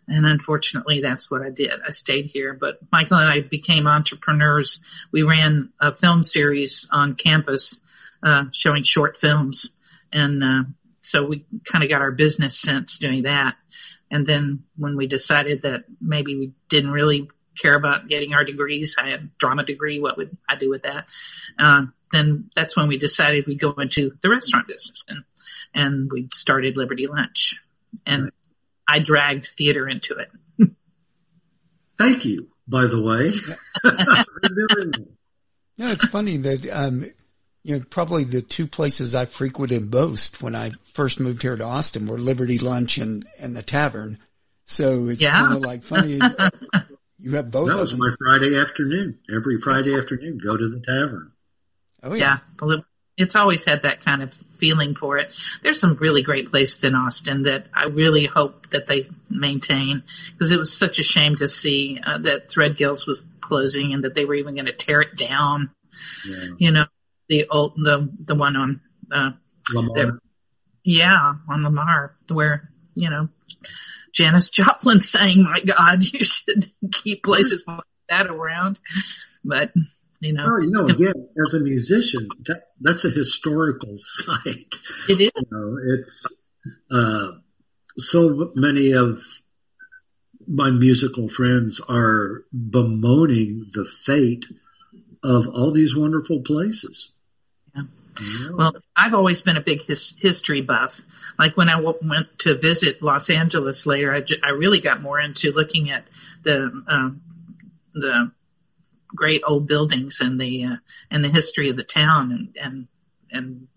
And 0.08 0.26
unfortunately, 0.26 1.00
that's 1.00 1.30
what 1.30 1.42
I 1.42 1.50
did. 1.50 1.72
I 1.86 1.90
stayed 1.90 2.26
here, 2.26 2.54
but 2.54 2.78
Michael 2.90 3.18
and 3.18 3.28
I 3.28 3.40
became 3.40 3.86
entrepreneurs. 3.86 4.80
We 5.12 5.22
ran 5.22 5.70
a 5.80 5.92
film 5.92 6.22
series 6.22 6.88
on 6.90 7.14
campus, 7.14 7.80
uh, 8.22 8.44
showing 8.52 8.82
short 8.82 9.18
films. 9.18 9.76
And, 10.12 10.42
uh, 10.42 10.62
so 11.00 11.26
we 11.26 11.44
kind 11.64 11.82
of 11.82 11.90
got 11.90 12.00
our 12.00 12.12
business 12.12 12.58
sense 12.58 12.98
doing 12.98 13.22
that. 13.24 13.56
And 14.10 14.26
then 14.26 14.64
when 14.76 14.96
we 14.96 15.06
decided 15.06 15.62
that 15.62 15.84
maybe 16.00 16.36
we 16.36 16.52
didn't 16.68 16.90
really 16.90 17.28
care 17.60 17.74
about 17.74 18.08
getting 18.08 18.34
our 18.34 18.44
degrees, 18.44 18.96
I 18.98 19.08
had 19.08 19.36
drama 19.38 19.64
degree. 19.64 20.00
What 20.00 20.16
would 20.16 20.36
I 20.48 20.56
do 20.56 20.70
with 20.70 20.82
that? 20.82 21.06
Uh, 21.58 21.86
then 22.12 22.50
that's 22.54 22.76
when 22.76 22.88
we 22.88 22.98
decided 22.98 23.46
we'd 23.46 23.58
go 23.58 23.72
into 23.72 24.12
the 24.22 24.28
restaurant 24.28 24.68
business 24.68 25.04
and, 25.08 25.24
and 25.74 26.12
we 26.12 26.28
started 26.32 26.76
Liberty 26.76 27.06
Lunch. 27.06 27.58
And 28.06 28.30
I 28.88 28.98
dragged 28.98 29.46
theater 29.46 29.88
into 29.88 30.14
it. 30.18 30.30
Thank 31.98 32.24
you, 32.24 32.48
by 32.66 32.86
the 32.86 33.00
way. 33.00 33.32
no, 35.78 35.88
it's 35.92 36.06
funny 36.06 36.36
that, 36.38 36.68
um, 36.70 37.04
you 37.62 37.78
know, 37.78 37.84
probably 37.88 38.24
the 38.24 38.42
two 38.42 38.66
places 38.66 39.14
I 39.14 39.26
frequented 39.26 39.92
most 39.92 40.42
when 40.42 40.56
I 40.56 40.72
first 40.92 41.20
moved 41.20 41.42
here 41.42 41.56
to 41.56 41.64
Austin 41.64 42.06
were 42.06 42.18
Liberty 42.18 42.58
Lunch 42.58 42.98
and, 42.98 43.26
and 43.38 43.56
the 43.56 43.62
Tavern. 43.62 44.18
So 44.64 45.08
it's 45.08 45.22
yeah. 45.22 45.34
kind 45.34 45.54
of 45.54 45.60
like 45.60 45.82
funny. 45.82 46.18
you 47.18 47.36
have 47.36 47.50
both. 47.50 47.68
That 47.68 47.78
was 47.78 47.96
my 47.96 48.10
Friday 48.18 48.58
afternoon. 48.58 49.18
Every 49.32 49.60
Friday 49.60 49.96
afternoon, 49.96 50.40
go 50.42 50.56
to 50.56 50.68
the 50.68 50.80
Tavern. 50.80 51.32
Oh 52.02 52.14
yeah. 52.14 52.38
yeah 52.60 52.80
it's 53.16 53.36
always 53.36 53.64
had 53.64 53.82
that 53.82 54.00
kind 54.00 54.22
of 54.22 54.32
feeling 54.58 54.94
for 54.94 55.18
it. 55.18 55.30
There's 55.62 55.80
some 55.80 55.96
really 55.96 56.22
great 56.22 56.50
places 56.50 56.82
in 56.84 56.94
Austin 56.94 57.42
that 57.42 57.66
I 57.74 57.84
really 57.84 58.26
hope 58.26 58.70
that 58.70 58.86
they 58.86 59.08
maintain 59.28 60.02
because 60.32 60.52
it 60.52 60.58
was 60.58 60.72
such 60.76 60.98
a 60.98 61.02
shame 61.02 61.36
to 61.36 61.48
see 61.48 62.00
uh, 62.04 62.18
that 62.18 62.48
Threadgill's 62.48 63.06
was 63.06 63.22
closing 63.40 63.92
and 63.92 64.04
that 64.04 64.14
they 64.14 64.24
were 64.24 64.34
even 64.34 64.54
going 64.54 64.66
to 64.66 64.72
tear 64.72 65.02
it 65.02 65.16
down. 65.16 65.70
Yeah. 66.26 66.44
You 66.58 66.70
know, 66.70 66.84
the 67.28 67.48
old, 67.48 67.74
the, 67.76 68.08
the 68.20 68.34
one 68.34 68.56
on, 68.56 68.80
uh, 69.12 69.30
Lamar. 69.74 70.18
yeah, 70.84 71.34
on 71.48 71.64
Lamar 71.64 72.16
where, 72.28 72.70
you 72.94 73.10
know, 73.10 73.28
Janis 74.12 74.50
Joplin 74.50 75.00
saying, 75.00 75.42
my 75.42 75.60
God, 75.60 76.02
you 76.02 76.24
should 76.24 76.70
keep 76.92 77.24
places 77.24 77.64
like 77.66 77.80
that 78.08 78.28
around. 78.28 78.80
But 79.44 79.72
you 80.22 80.32
know, 80.32 80.44
well, 80.44 80.62
you 80.62 80.70
know, 80.70 80.86
again, 80.86 81.28
as 81.44 81.54
a 81.54 81.60
musician, 81.60 82.28
that, 82.46 82.68
that's 82.80 83.04
a 83.04 83.10
historical 83.10 83.96
site. 83.98 84.76
It 85.08 85.20
is. 85.20 85.30
You 85.34 85.42
know, 85.50 85.78
it's 85.94 86.26
uh, 86.90 87.32
so 87.98 88.52
many 88.54 88.92
of 88.92 89.20
my 90.46 90.70
musical 90.70 91.28
friends 91.28 91.80
are 91.88 92.44
bemoaning 92.52 93.66
the 93.74 93.84
fate 93.84 94.46
of 95.24 95.48
all 95.48 95.72
these 95.72 95.96
wonderful 95.96 96.40
places. 96.42 97.10
Yeah. 97.74 97.82
Well, 98.52 98.76
I've 98.94 99.14
always 99.14 99.40
been 99.42 99.56
a 99.56 99.60
big 99.60 99.82
his, 99.82 100.14
history 100.20 100.60
buff. 100.60 101.00
Like 101.36 101.56
when 101.56 101.68
I 101.68 101.76
w- 101.76 101.98
went 102.02 102.38
to 102.40 102.56
visit 102.56 103.02
Los 103.02 103.28
Angeles 103.28 103.86
later, 103.86 104.12
I, 104.12 104.20
j- 104.20 104.40
I 104.42 104.50
really 104.50 104.80
got 104.80 105.00
more 105.00 105.18
into 105.18 105.50
looking 105.50 105.90
at 105.90 106.06
the 106.44 106.70
um, 106.86 107.22
the 107.94 108.30
great 109.14 109.42
old 109.46 109.66
buildings 109.66 110.20
and 110.20 110.40
the 110.40 110.64
uh, 110.64 110.76
and 111.10 111.24
the 111.24 111.28
history 111.28 111.68
of 111.70 111.76
the 111.76 111.84
town 111.84 112.32
and 112.32 112.56
and 112.62 112.88
and 113.30 113.68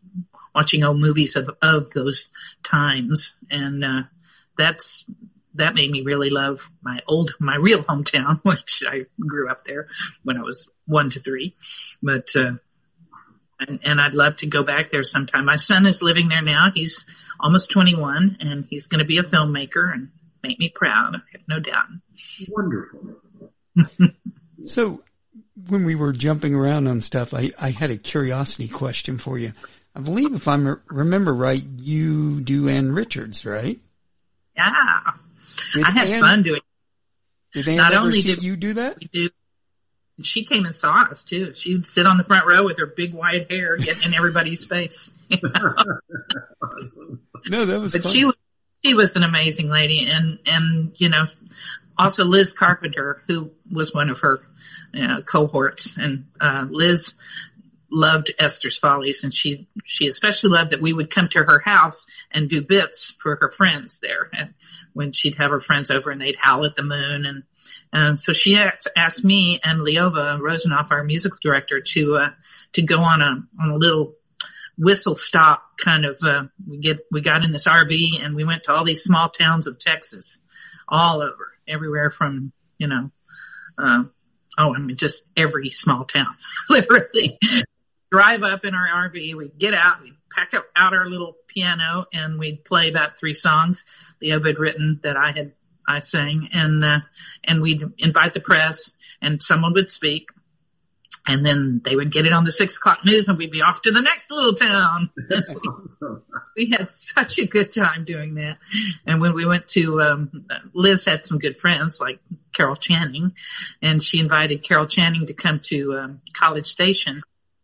watching 0.53 0.83
old 0.83 0.99
movies 0.99 1.35
of 1.35 1.49
of 1.61 1.91
those 1.91 2.29
times 2.63 3.35
and 3.49 3.83
uh, 3.83 4.01
that's 4.57 5.05
that 5.55 5.75
made 5.75 5.89
me 5.89 6.01
really 6.01 6.29
love 6.29 6.69
my 6.81 6.99
old 7.07 7.35
my 7.39 7.55
real 7.55 7.83
hometown 7.83 8.39
which 8.43 8.83
I 8.87 9.05
grew 9.19 9.49
up 9.49 9.63
there 9.65 9.87
when 10.23 10.37
I 10.37 10.41
was 10.41 10.69
one 10.85 11.09
to 11.11 11.19
three 11.19 11.55
but 12.01 12.29
uh, 12.35 12.53
and, 13.59 13.79
and 13.83 14.01
I'd 14.01 14.15
love 14.15 14.37
to 14.37 14.47
go 14.47 14.63
back 14.63 14.89
there 14.89 15.03
sometime. 15.03 15.45
My 15.45 15.55
son 15.55 15.85
is 15.85 16.01
living 16.01 16.27
there 16.27 16.41
now. 16.41 16.71
He's 16.73 17.05
almost 17.39 17.71
21 17.71 18.37
and 18.41 18.65
he's 18.69 18.87
going 18.87 18.99
to 18.99 19.05
be 19.05 19.17
a 19.17 19.23
filmmaker 19.23 19.93
and 19.93 20.09
make 20.43 20.59
me 20.59 20.69
proud. 20.73 21.15
I 21.15 21.19
have 21.31 21.41
no 21.47 21.59
doubt. 21.59 21.85
Wonderful. 22.49 23.21
so 24.63 25.01
when 25.67 25.85
we 25.85 25.95
were 25.95 26.13
jumping 26.13 26.53
around 26.53 26.87
on 26.87 27.01
stuff, 27.01 27.33
I, 27.33 27.51
I 27.59 27.71
had 27.71 27.91
a 27.91 27.97
curiosity 27.97 28.67
question 28.67 29.17
for 29.17 29.37
you. 29.37 29.53
I 29.95 30.01
believe 30.01 30.33
if 30.33 30.47
I 30.47 30.55
remember 30.87 31.33
right, 31.33 31.63
you 31.63 32.41
do 32.41 32.67
Ann 32.67 32.91
Richards, 32.91 33.45
right? 33.45 33.79
Yeah. 34.55 34.99
Did 35.73 35.85
I 35.85 35.91
had 35.91 36.07
Ann, 36.09 36.19
fun 36.19 36.43
doing 36.43 36.61
Did 37.53 37.67
Ann 37.69 37.77
Not 37.77 37.93
ever 37.93 38.01
only 38.03 38.19
see 38.19 38.35
did 38.35 38.43
you 38.43 38.57
do 38.57 38.73
that? 38.73 38.97
We 38.99 39.07
do. 39.07 39.29
she 40.21 40.43
came 40.43 40.65
and 40.65 40.75
saw 40.75 41.03
us 41.03 41.23
too. 41.23 41.53
She'd 41.55 41.87
sit 41.87 42.05
on 42.05 42.17
the 42.17 42.25
front 42.25 42.51
row 42.51 42.65
with 42.65 42.77
her 42.79 42.87
big 42.87 43.13
white 43.13 43.49
hair 43.49 43.77
getting 43.77 44.03
in 44.03 44.13
everybody's 44.13 44.65
face. 44.65 45.11
You 45.27 45.39
know? 45.41 45.73
awesome. 46.61 47.21
No, 47.49 47.65
that 47.65 47.79
was 47.79 47.93
but 47.93 48.03
fun. 48.03 48.11
she 48.11 48.25
was 48.25 48.35
she 48.83 48.93
was 48.93 49.15
an 49.15 49.23
amazing 49.23 49.69
lady, 49.69 50.07
and 50.07 50.37
and 50.45 50.91
you 51.01 51.09
know, 51.09 51.25
also 51.97 52.25
Liz 52.25 52.53
Carpenter, 52.53 53.23
who 53.27 53.49
was 53.71 53.91
one 53.91 54.11
of 54.11 54.19
her 54.19 54.45
uh, 54.99 55.21
cohorts, 55.21 55.97
and 55.97 56.25
uh, 56.39 56.65
Liz 56.69 57.13
loved 57.91 58.31
Esther's 58.39 58.77
Follies, 58.77 59.23
and 59.23 59.33
she 59.33 59.67
she 59.85 60.07
especially 60.07 60.49
loved 60.49 60.71
that 60.71 60.81
we 60.81 60.93
would 60.93 61.09
come 61.09 61.29
to 61.29 61.39
her 61.39 61.59
house 61.59 62.05
and 62.31 62.49
do 62.49 62.61
bits 62.61 63.13
for 63.21 63.35
her 63.37 63.51
friends 63.51 63.99
there, 64.01 64.29
and 64.33 64.53
when 64.93 65.11
she'd 65.11 65.35
have 65.35 65.51
her 65.51 65.59
friends 65.59 65.91
over 65.91 66.11
and 66.11 66.21
they'd 66.21 66.37
howl 66.37 66.65
at 66.65 66.75
the 66.75 66.83
moon, 66.83 67.25
and 67.25 67.43
and 67.93 68.19
so 68.19 68.33
she 68.33 68.57
asked, 68.57 68.87
asked 68.95 69.23
me 69.23 69.59
and 69.63 69.79
Leova 69.79 70.39
Rosenoff, 70.39 70.91
our 70.91 71.03
musical 71.03 71.39
director, 71.41 71.81
to 71.81 72.17
uh, 72.17 72.29
to 72.73 72.81
go 72.81 72.99
on 72.99 73.21
a 73.21 73.43
on 73.61 73.69
a 73.69 73.77
little 73.77 74.15
whistle 74.77 75.15
stop 75.15 75.63
kind 75.77 76.05
of 76.05 76.21
uh, 76.23 76.43
we 76.67 76.77
get 76.77 76.99
we 77.11 77.21
got 77.21 77.45
in 77.45 77.51
this 77.51 77.67
RV 77.67 78.23
and 78.23 78.35
we 78.35 78.43
went 78.43 78.63
to 78.63 78.73
all 78.73 78.83
these 78.83 79.03
small 79.03 79.29
towns 79.29 79.67
of 79.67 79.79
Texas, 79.79 80.37
all 80.87 81.21
over, 81.21 81.53
everywhere 81.67 82.11
from 82.11 82.51
you 82.77 82.87
know, 82.87 83.11
uh, 83.77 84.03
oh 84.57 84.73
I 84.73 84.79
mean 84.79 84.97
just 84.97 85.27
every 85.35 85.69
small 85.69 86.05
town, 86.05 86.35
literally. 86.69 87.39
Drive 88.11 88.43
up 88.43 88.63
in 88.63 88.73
our 88.75 89.09
RV, 89.09 89.35
we'd 89.35 89.57
get 89.57 89.73
out, 89.73 90.01
we'd 90.01 90.15
pack 90.33 90.53
up 90.53 90.67
out 90.75 90.93
our 90.93 91.09
little 91.09 91.35
piano, 91.47 92.05
and 92.13 92.39
we'd 92.39 92.63
play 92.63 92.89
about 92.89 93.17
three 93.17 93.33
songs 93.33 93.85
Leo 94.21 94.41
had 94.41 94.59
written 94.59 94.99
that 95.03 95.17
I 95.17 95.31
had 95.31 95.53
I 95.87 95.99
sang, 95.99 96.49
and 96.53 96.83
uh, 96.83 96.99
and 97.43 97.61
we'd 97.61 97.83
invite 97.97 98.33
the 98.33 98.39
press, 98.39 98.97
and 99.21 99.41
someone 99.41 99.73
would 99.73 99.91
speak, 99.91 100.29
and 101.27 101.45
then 101.45 101.81
they 101.83 101.95
would 101.95 102.11
get 102.11 102.25
it 102.25 102.33
on 102.33 102.43
the 102.43 102.51
six 102.51 102.77
o'clock 102.77 102.99
news, 103.03 103.27
and 103.29 103.37
we'd 103.37 103.51
be 103.51 103.61
off 103.61 103.81
to 103.83 103.91
the 103.91 104.01
next 104.01 104.31
little 104.31 104.53
town. 104.53 105.09
Awesome. 105.29 106.23
we 106.55 106.69
had 106.71 106.89
such 106.89 107.39
a 107.39 107.45
good 107.45 107.71
time 107.71 108.05
doing 108.05 108.35
that. 108.35 108.57
And 109.05 109.19
when 109.21 109.33
we 109.33 109.45
went 109.45 109.67
to, 109.69 110.01
um, 110.01 110.45
Liz 110.73 111.05
had 111.05 111.25
some 111.25 111.39
good 111.39 111.59
friends 111.59 111.99
like 111.99 112.19
Carol 112.53 112.75
Channing, 112.75 113.33
and 113.81 114.01
she 114.01 114.19
invited 114.19 114.63
Carol 114.63 114.85
Channing 114.87 115.25
to 115.27 115.33
come 115.33 115.59
to 115.65 115.97
um, 115.97 116.21
College 116.33 116.67
Station. 116.67 117.21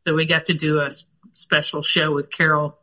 So 0.08 0.16
we 0.16 0.26
got 0.26 0.48
to 0.48 0.54
do 0.54 0.80
a 0.80 0.88
s- 0.88 1.06
special 1.34 1.84
show 1.84 2.12
with 2.14 2.32
Carol 2.32 2.78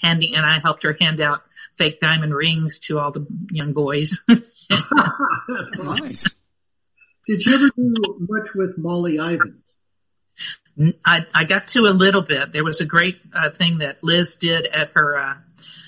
Channing, 0.00 0.34
and 0.36 0.46
I 0.46 0.60
helped 0.60 0.84
her 0.84 0.96
hand 0.98 1.20
out 1.20 1.42
fake 1.78 2.00
diamond 2.00 2.34
rings 2.34 2.78
to 2.80 2.98
all 2.98 3.10
the 3.10 3.26
young 3.50 3.72
boys. 3.72 4.22
That's 4.28 5.76
nice. 5.78 6.28
Did 7.28 7.44
you 7.46 7.54
ever 7.54 7.70
do 7.76 7.94
much 8.28 8.48
with 8.54 8.76
Molly 8.78 9.16
Ivins? 9.16 9.61
I, 11.04 11.26
I 11.34 11.44
got 11.44 11.68
to 11.68 11.80
a 11.80 11.92
little 11.92 12.22
bit. 12.22 12.52
There 12.52 12.64
was 12.64 12.80
a 12.80 12.86
great 12.86 13.20
uh, 13.34 13.50
thing 13.50 13.78
that 13.78 14.02
Liz 14.02 14.36
did 14.36 14.66
at 14.66 14.90
her. 14.94 15.18
Uh, 15.18 15.34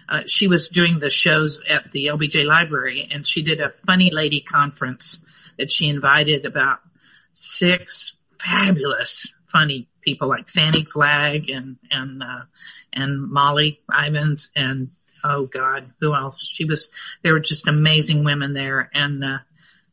uh, 0.09 0.21
she 0.27 0.49
was 0.49 0.69
doing 0.69 0.99
the 0.99 1.11
shows 1.11 1.63
at 1.69 1.91
the 1.93 2.07
LBJ 2.07 2.45
Library, 2.45 3.09
and 3.11 3.27
she 3.27 3.43
did 3.43 3.61
a 3.61 3.71
funny 3.87 4.11
lady 4.13 4.41
conference 4.43 5.19
that 5.59 5.73
she 5.73 5.89
invited 5.89 6.45
about 6.45 6.81
six 7.33 8.17
fabulous 8.39 9.33
funny 9.47 9.89
people 10.03 10.29
like 10.29 10.49
Fanny 10.49 10.85
Flagg 10.85 11.49
and 11.49 11.77
and 11.91 12.23
uh, 12.23 12.43
and 12.93 13.31
Molly 13.31 13.81
Ivins 13.91 14.51
and 14.55 14.91
oh 15.25 15.47
God, 15.47 15.91
who 16.01 16.15
else? 16.15 16.49
She 16.53 16.65
was. 16.65 16.91
There 17.23 17.33
were 17.33 17.41
just 17.41 17.67
amazing 17.67 18.25
women 18.25 18.53
there, 18.53 18.91
and 18.93 19.25
uh, 19.25 19.39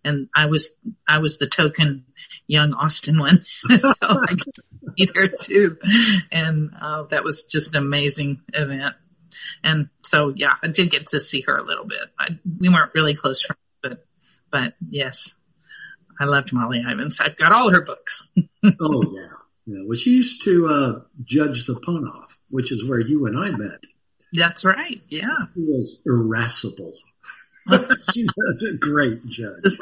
and 0.04 0.28
I 0.36 0.48
was 0.48 0.76
I 1.08 1.20
was 1.20 1.38
the 1.38 1.48
token 1.48 2.06
young 2.48 2.74
Austin 2.74 3.20
one, 3.20 3.46
so 3.80 3.94
I 4.02 4.36
could 4.36 4.96
be 4.96 5.10
there 5.14 5.28
too, 5.28 5.78
and 6.32 6.72
uh, 6.80 7.04
that 7.12 7.24
was 7.24 7.44
just 7.44 7.76
an 7.76 7.84
amazing 7.84 8.42
event. 8.54 8.96
And 9.64 9.90
so 10.04 10.34
yeah, 10.36 10.54
I 10.62 10.68
did 10.68 10.92
get 10.92 11.08
to 11.08 11.20
see 11.20 11.42
her 11.42 11.56
a 11.56 11.64
little 11.64 11.86
bit. 11.86 12.00
I, 12.20 12.40
we 12.60 12.70
weren't 12.70 12.94
really 12.94 13.16
close 13.16 13.42
friends, 13.42 13.60
but 13.82 14.06
but 14.52 14.74
yes, 14.90 15.34
I 16.20 16.26
loved 16.26 16.54
Molly 16.54 16.84
Ivins. 16.88 17.20
I've 17.20 17.38
got 17.38 17.52
all 17.52 17.72
her 17.72 17.82
books. 17.82 18.28
Oh 18.80 19.04
yeah. 19.12 19.30
Yeah. 19.66 19.84
Well, 19.86 19.98
she 19.98 20.12
used 20.12 20.44
to 20.44 20.68
uh, 20.68 21.02
judge 21.24 21.66
the 21.66 21.80
pun 21.80 22.06
off, 22.08 22.38
which 22.50 22.72
is 22.72 22.88
where 22.88 23.00
you 23.00 23.26
and 23.26 23.38
I 23.38 23.50
met. 23.50 23.84
That's 24.34 24.64
right. 24.64 25.02
Yeah. 25.10 25.48
She 25.54 25.62
was 25.62 26.02
irascible. 26.06 26.94
she 28.14 28.26
was 28.38 28.64
a 28.64 28.78
great 28.78 29.26
judge. 29.28 29.78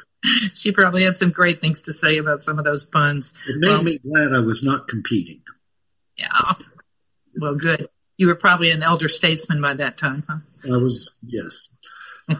She 0.54 0.72
probably 0.72 1.04
had 1.04 1.18
some 1.18 1.32
great 1.32 1.62
things 1.62 1.84
to 1.84 1.94
say 1.94 2.18
about 2.18 2.44
some 2.44 2.60
of 2.60 2.66
those 2.66 2.86
puns. 2.86 3.34
It 3.48 3.56
made 3.58 3.68
Well- 3.70 3.84
me 3.84 4.00
glad 4.00 4.34
I 4.34 4.40
was 4.42 4.64
not 4.64 4.88
competing. 4.88 5.42
Yeah. 6.18 6.54
Well, 7.40 7.56
good. 7.56 7.88
You 8.18 8.28
were 8.28 8.36
probably 8.36 8.72
an 8.72 8.84
elder 8.84 9.08
statesman 9.08 9.62
by 9.62 9.76
that 9.76 9.98
time, 9.98 10.24
huh? 10.28 10.38
I 10.66 10.78
was, 10.78 11.16
yes. 11.26 11.74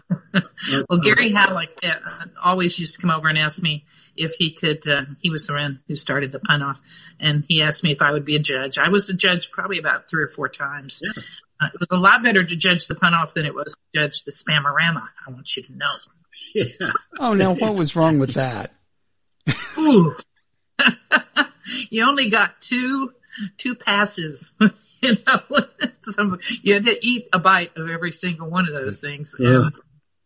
Well, 0.88 1.00
Gary 1.02 1.32
Hallock 1.32 1.70
uh, 1.82 2.26
always 2.44 2.78
used 2.78 2.94
to 2.96 3.00
come 3.00 3.10
over 3.10 3.28
and 3.28 3.38
ask 3.38 3.60
me 3.62 3.86
if 4.14 4.34
he 4.34 4.52
could. 4.52 4.86
Uh, 4.86 5.02
he 5.20 5.30
was 5.30 5.46
the 5.46 5.54
one 5.54 5.80
who 5.88 5.96
started 5.96 6.30
the 6.30 6.38
pun 6.38 6.62
off, 6.62 6.80
and 7.18 7.44
he 7.48 7.62
asked 7.62 7.82
me 7.82 7.90
if 7.90 8.02
I 8.02 8.12
would 8.12 8.24
be 8.24 8.36
a 8.36 8.40
judge. 8.40 8.78
I 8.78 8.88
was 8.90 9.08
a 9.08 9.14
judge 9.14 9.50
probably 9.50 9.78
about 9.78 10.08
three 10.08 10.22
or 10.22 10.28
four 10.28 10.48
times. 10.48 11.00
Yeah. 11.02 11.22
Uh, 11.60 11.66
it 11.74 11.80
was 11.80 11.88
a 11.90 11.96
lot 12.00 12.22
better 12.22 12.42
to 12.42 12.56
judge 12.56 12.86
the 12.86 12.94
pun 12.94 13.12
off 13.14 13.34
than 13.34 13.44
it 13.46 13.54
was 13.54 13.74
to 13.74 14.00
judge 14.00 14.24
the 14.24 14.32
spamarama. 14.32 15.02
I 15.26 15.30
want 15.30 15.54
you 15.56 15.62
to 15.64 15.72
know. 15.76 15.86
Yeah. 16.54 16.92
Oh, 17.18 17.34
now 17.34 17.52
what 17.52 17.76
was 17.78 17.94
wrong 17.96 18.18
with 18.18 18.34
that? 18.34 18.70
Ooh. 19.78 20.14
you 21.90 22.04
only 22.06 22.30
got 22.30 22.60
two 22.60 23.12
two 23.58 23.74
passes. 23.74 24.52
you 25.02 25.16
know, 25.26 25.40
Some, 26.04 26.38
you 26.62 26.74
had 26.74 26.86
to 26.86 27.06
eat 27.06 27.28
a 27.32 27.38
bite 27.38 27.76
of 27.76 27.88
every 27.88 28.12
single 28.12 28.48
one 28.50 28.66
of 28.66 28.72
those 28.74 29.00
things. 29.00 29.34
Yeah. 29.38 29.48
And 29.64 29.72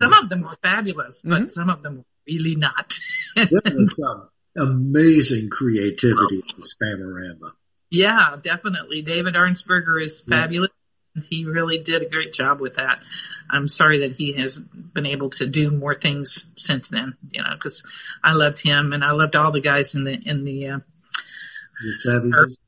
some 0.02 0.12
of 0.12 0.28
them 0.28 0.42
were 0.42 0.56
fabulous, 0.62 1.20
but 1.22 1.42
Mhm. 1.42 1.50
some 1.50 1.68
of 1.70 1.82
them 1.82 1.98
were 1.98 2.04
really 2.26 2.54
not. 2.56 2.98
There 3.36 3.48
was 3.64 3.96
some 3.96 4.28
amazing 4.56 5.50
creativity 5.50 6.42
in 6.56 6.62
Spamarama. 6.62 7.52
yeah, 7.90 8.36
definitely. 8.42 9.02
David 9.02 9.34
Arnsberger 9.34 10.02
is 10.02 10.20
fabulous. 10.20 10.70
He 11.28 11.44
really 11.44 11.78
did 11.78 12.02
a 12.02 12.08
great 12.08 12.32
job 12.32 12.60
with 12.60 12.74
that. 12.74 13.00
I'm 13.48 13.68
sorry 13.68 14.00
that 14.00 14.16
he 14.16 14.32
has 14.34 14.58
been 14.58 15.06
able 15.06 15.30
to 15.30 15.46
do 15.46 15.70
more 15.70 15.94
things 15.94 16.46
since 16.56 16.88
then, 16.88 17.14
you 17.30 17.42
know, 17.42 17.50
because 17.54 17.82
I 18.22 18.32
loved 18.32 18.60
him 18.60 18.92
and 18.92 19.04
I 19.04 19.12
loved 19.12 19.36
all 19.36 19.52
the 19.52 19.60
guys 19.60 19.94
in 19.94 20.04
the 20.04 20.18
in 20.24 20.44
the 20.44 20.68
uh, 20.68 20.78
The 21.84 21.94
Savages. 21.94 22.58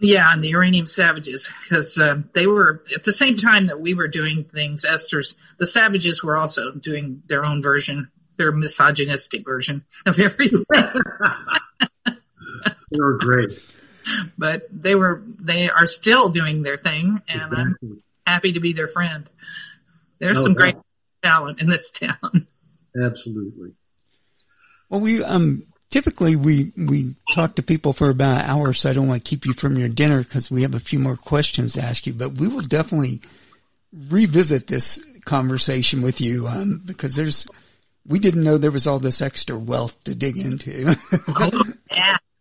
Yeah, 0.00 0.30
and 0.32 0.42
the 0.42 0.48
Uranium 0.48 0.86
Savages, 0.86 1.48
because 1.62 1.96
uh, 1.98 2.16
they 2.34 2.46
were 2.46 2.82
at 2.94 3.04
the 3.04 3.12
same 3.12 3.36
time 3.36 3.68
that 3.68 3.80
we 3.80 3.94
were 3.94 4.08
doing 4.08 4.44
things. 4.52 4.84
Esther's, 4.84 5.36
the 5.58 5.66
Savages 5.66 6.22
were 6.22 6.36
also 6.36 6.72
doing 6.72 7.22
their 7.26 7.44
own 7.44 7.62
version, 7.62 8.10
their 8.36 8.52
misogynistic 8.52 9.44
version 9.44 9.84
of 10.04 10.18
everything. 10.18 10.64
They 12.90 13.00
were 13.00 13.18
great. 13.18 13.50
But 14.44 14.68
they 14.70 14.94
were, 14.94 15.22
they 15.40 15.70
are 15.70 15.86
still 15.86 16.28
doing 16.28 16.62
their 16.62 16.76
thing, 16.76 17.22
and 17.26 17.40
I'm 17.56 18.02
happy 18.26 18.52
to 18.52 18.60
be 18.60 18.74
their 18.74 18.88
friend. 18.88 19.26
There's 20.18 20.36
Oh, 20.38 20.42
some 20.42 20.52
wow. 20.52 20.58
great 20.58 20.76
talent 21.22 21.60
in 21.62 21.68
this 21.70 21.88
town. 21.90 22.46
Absolutely. 23.02 23.70
Well, 24.90 25.00
we 25.00 25.24
um 25.24 25.62
typically 25.88 26.36
we 26.36 26.72
we 26.76 27.14
talk 27.34 27.54
to 27.56 27.62
people 27.62 27.94
for 27.94 28.10
about 28.10 28.42
an 28.42 28.50
hour, 28.50 28.74
so 28.74 28.90
I 28.90 28.92
don't 28.92 29.08
want 29.08 29.24
to 29.24 29.28
keep 29.30 29.46
you 29.46 29.54
from 29.54 29.78
your 29.78 29.88
dinner 29.88 30.22
because 30.22 30.50
we 30.50 30.60
have 30.60 30.74
a 30.74 30.78
few 30.80 30.98
more 30.98 31.16
questions 31.16 31.72
to 31.72 31.80
ask 31.82 32.06
you. 32.06 32.12
But 32.12 32.34
we 32.34 32.46
will 32.46 32.60
definitely 32.60 33.22
revisit 33.92 34.66
this 34.66 35.02
conversation 35.24 36.02
with 36.02 36.20
you 36.20 36.46
um, 36.46 36.82
because 36.84 37.14
there's 37.14 37.48
we 38.06 38.18
didn't 38.18 38.44
know 38.44 38.58
there 38.58 38.70
was 38.70 38.86
all 38.86 38.98
this 38.98 39.22
extra 39.22 39.56
wealth 39.56 39.96
to 40.04 40.14
dig 40.14 40.36
into. 40.36 40.94
yeah. 41.90 42.18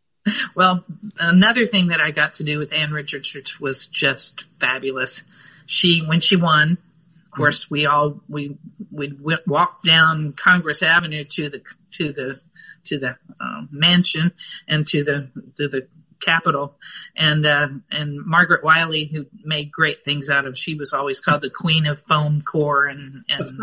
Well, 0.55 0.83
another 1.19 1.67
thing 1.67 1.87
that 1.87 1.99
I 1.99 2.11
got 2.11 2.35
to 2.35 2.43
do 2.43 2.57
with 2.59 2.71
Ann 2.71 2.91
Richards 2.91 3.59
was 3.59 3.87
just 3.87 4.43
fabulous. 4.59 5.23
She, 5.65 6.01
when 6.05 6.21
she 6.21 6.35
won, 6.35 6.77
of 7.25 7.31
course, 7.31 7.69
we 7.69 7.85
all 7.87 8.21
we 8.29 8.57
we 8.91 9.17
walked 9.47 9.85
down 9.85 10.33
Congress 10.33 10.83
Avenue 10.83 11.23
to 11.23 11.49
the 11.49 11.61
to 11.93 12.13
the 12.13 12.39
to 12.85 12.99
the 12.99 13.15
um, 13.39 13.69
mansion 13.71 14.33
and 14.67 14.85
to 14.87 15.03
the 15.03 15.29
to 15.57 15.67
the 15.67 15.87
Capitol, 16.23 16.75
and 17.15 17.45
uh, 17.45 17.67
and 17.91 18.25
Margaret 18.25 18.63
Wiley, 18.63 19.05
who 19.05 19.25
made 19.43 19.71
great 19.71 20.05
things 20.05 20.29
out 20.29 20.45
of. 20.45 20.57
She 20.57 20.75
was 20.75 20.93
always 20.93 21.19
called 21.19 21.41
the 21.41 21.49
Queen 21.49 21.85
of 21.85 22.01
Foam 22.01 22.41
Core, 22.41 22.85
and 22.85 23.23
and 23.27 23.59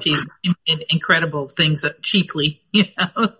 she 0.00 0.16
did 0.66 0.84
incredible 0.88 1.48
things 1.48 1.84
cheaply, 2.02 2.62
you 2.72 2.84
know. 2.98 3.34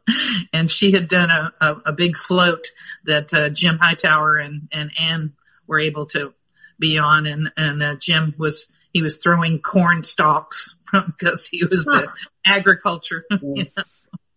And 0.53 0.71
she 0.71 0.93
had 0.93 1.09
done 1.09 1.31
a, 1.31 1.53
a, 1.61 1.77
a 1.87 1.93
big 1.93 2.17
float 2.17 2.69
that 3.05 3.33
uh, 3.35 3.49
Jim 3.51 3.79
Hightower 3.79 4.37
and 4.37 4.69
and 4.73 4.91
Ann 4.99 5.33
were 5.67 5.81
able 5.81 6.07
to 6.07 6.35
be 6.79 6.99
on, 6.99 7.27
and 7.27 7.53
and 7.57 7.83
uh, 7.83 7.95
Jim 7.97 8.35
was 8.39 8.69
he 8.93 9.03
was 9.03 9.17
throwing 9.17 9.61
corn 9.61 10.05
stalks 10.05 10.77
from 10.85 11.15
because 11.19 11.47
he 11.47 11.65
was 11.65 11.85
the 11.85 12.09
agriculture, 12.45 13.25
you 13.31 13.67
know. 13.77 13.83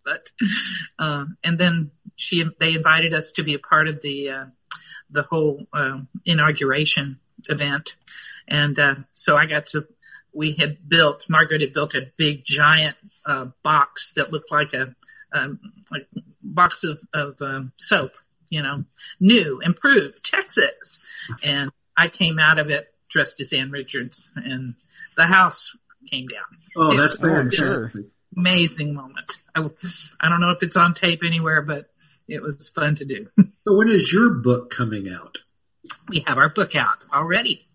But 0.04 0.32
uh, 1.00 1.26
and 1.44 1.60
then 1.60 1.92
she 2.16 2.44
they 2.60 2.74
invited 2.74 3.14
us 3.14 3.32
to 3.34 3.44
be 3.44 3.54
a 3.54 3.60
part 3.60 3.88
of 3.88 4.02
the 4.02 4.30
uh, 4.30 4.46
the 5.10 5.24
whole 5.24 5.66
uh, 5.74 6.00
inauguration 6.26 7.20
event, 7.50 7.96
and 8.48 8.78
uh, 8.80 8.96
so 9.14 9.38
I 9.38 9.46
got 9.46 9.68
to. 9.68 9.86
We 10.34 10.54
had 10.58 10.88
built 10.88 11.26
Margaret 11.30 11.62
had 11.62 11.74
built 11.74 11.94
a 11.96 12.12
big 12.18 12.44
giant 12.46 12.96
uh, 13.26 13.48
box 13.64 14.14
that 14.16 14.32
looked 14.32 14.52
like 14.52 14.74
a, 14.74 14.96
um, 15.34 15.60
like 15.92 16.08
box 16.42 16.84
of 16.84 17.02
of 17.14 17.42
um, 17.42 17.72
soap, 17.78 18.12
you 18.50 18.62
know, 18.64 18.86
new, 19.20 19.60
improved, 19.60 20.24
Texas, 20.24 21.00
and 21.44 21.72
I 21.98 22.08
came 22.08 22.40
out 22.40 22.60
of 22.60 22.70
it 22.70 22.94
dressed 23.10 23.42
as 23.42 23.52
Ann 23.54 23.72
Richards, 23.72 24.30
and 24.36 24.76
the 25.18 25.26
house 25.26 25.76
came 26.10 26.28
down. 26.28 26.60
Oh, 26.78 26.96
that's 26.96 27.18
Oh, 27.22 27.28
fantastic. 27.28 28.06
Amazing 28.36 28.94
moment. 28.94 29.42
I, 29.54 29.70
I 30.22 30.30
don't 30.30 30.40
know 30.40 30.52
if 30.52 30.64
it's 30.64 30.78
on 30.78 30.94
tape 30.94 31.20
anywhere, 31.26 31.62
but 31.62 31.92
it 32.30 32.42
was 32.42 32.70
fun 32.70 32.96
to 32.96 33.06
do. 33.06 33.28
So 33.66 33.78
when 33.78 33.90
is 33.90 34.12
your 34.12 34.36
book 34.36 34.70
coming 34.72 35.10
out? 35.12 35.38
we 36.10 36.24
have 36.28 36.38
our 36.38 36.50
book 36.50 36.76
out 36.76 36.98
already. 37.14 37.68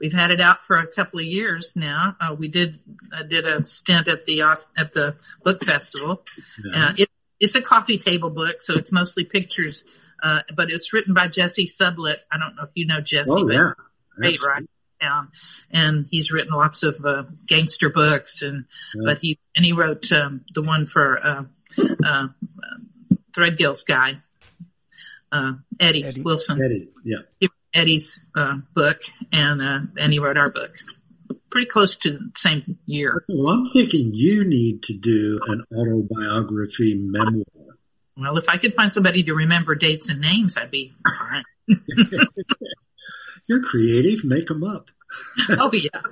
We've 0.00 0.12
had 0.12 0.30
it 0.30 0.40
out 0.40 0.64
for 0.64 0.78
a 0.78 0.86
couple 0.86 1.20
of 1.20 1.26
years 1.26 1.74
now. 1.76 2.16
Uh, 2.20 2.34
we 2.34 2.48
did 2.48 2.80
uh, 3.12 3.22
did 3.22 3.46
a 3.46 3.66
stint 3.66 4.08
at 4.08 4.24
the 4.24 4.40
at 4.42 4.92
the 4.94 5.16
book 5.44 5.62
festival. 5.64 6.22
Uh, 6.74 6.94
it, 6.96 7.08
it's 7.38 7.54
a 7.54 7.60
coffee 7.60 7.98
table 7.98 8.30
book, 8.30 8.62
so 8.62 8.74
it's 8.74 8.92
mostly 8.92 9.24
pictures. 9.24 9.84
Uh, 10.22 10.40
but 10.54 10.70
it's 10.70 10.92
written 10.92 11.14
by 11.14 11.28
Jesse 11.28 11.66
Sublett. 11.66 12.16
I 12.32 12.38
don't 12.38 12.56
know 12.56 12.62
if 12.64 12.70
you 12.74 12.86
know 12.86 13.00
Jesse, 13.00 13.30
oh 13.30 13.48
yeah. 13.50 13.72
great 14.16 14.42
writer 14.42 14.66
down, 15.00 15.28
and 15.70 16.06
he's 16.10 16.30
written 16.30 16.52
lots 16.52 16.82
of 16.82 17.04
uh, 17.04 17.24
gangster 17.46 17.90
books, 17.90 18.42
and 18.42 18.66
Yeah. 18.94 19.02
but 19.04 19.18
he 19.18 19.38
and 19.56 19.64
he 19.64 19.72
wrote 19.72 20.10
um, 20.12 20.44
the 20.54 20.62
one 20.62 20.86
for 20.86 21.26
uh, 21.26 21.44
uh, 22.04 22.28
Threadgill's 23.32 23.82
guy, 23.82 24.18
uh, 25.32 25.52
Eddie, 25.78 26.04
Eddie. 26.04 26.22
Wilson. 26.22 26.62
Eddie, 26.62 26.88
yeah. 27.04 27.48
Eddie's 27.74 28.20
uh, 28.36 28.56
book, 28.74 29.02
and 29.32 29.62
uh, 29.62 29.78
and 29.98 30.12
he 30.12 30.18
wrote 30.18 30.36
our 30.36 30.50
book. 30.50 30.72
Pretty 31.50 31.66
close 31.66 31.96
to 31.96 32.10
the 32.12 32.30
same 32.36 32.78
year. 32.86 33.24
Well, 33.28 33.52
I'm 33.54 33.70
thinking 33.70 34.10
you 34.14 34.44
need 34.44 34.82
to 34.84 34.94
do 34.96 35.40
an 35.46 35.64
autobiography 35.76 36.94
memoir. 36.96 37.44
Well, 38.16 38.36
if 38.38 38.48
I 38.48 38.56
could 38.58 38.74
find 38.74 38.92
somebody 38.92 39.22
to 39.24 39.34
remember 39.34 39.74
dates 39.74 40.08
and 40.08 40.20
names, 40.20 40.56
I'd 40.56 40.70
be 40.70 40.92
fine. 41.06 41.44
You're 43.46 43.62
creative, 43.62 44.24
make 44.24 44.46
them 44.48 44.62
up. 44.62 44.90
oh 45.50 45.70
yeah, 45.72 46.02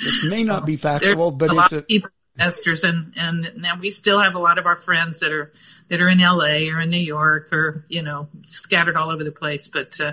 This 0.00 0.24
may 0.24 0.44
not 0.44 0.64
be 0.64 0.76
there's 0.76 1.00
factual, 1.02 1.30
but 1.32 1.46
a 1.46 1.52
it's 1.52 1.56
lot 1.56 1.72
a, 1.72 1.76
of 1.78 1.86
people, 1.88 2.10
investors, 2.38 2.84
and 2.84 3.12
and 3.16 3.50
now 3.56 3.78
we 3.80 3.90
still 3.90 4.20
have 4.20 4.34
a 4.34 4.38
lot 4.38 4.58
of 4.58 4.66
our 4.66 4.76
friends 4.76 5.20
that 5.20 5.32
are 5.32 5.52
that 5.90 6.00
are 6.00 6.08
in 6.08 6.20
L.A. 6.20 6.68
or 6.70 6.80
in 6.80 6.90
New 6.90 6.96
York 6.98 7.52
or 7.52 7.84
you 7.88 8.02
know 8.02 8.28
scattered 8.46 8.96
all 8.96 9.10
over 9.10 9.24
the 9.24 9.32
place. 9.32 9.68
But 9.68 10.00
uh, 10.00 10.12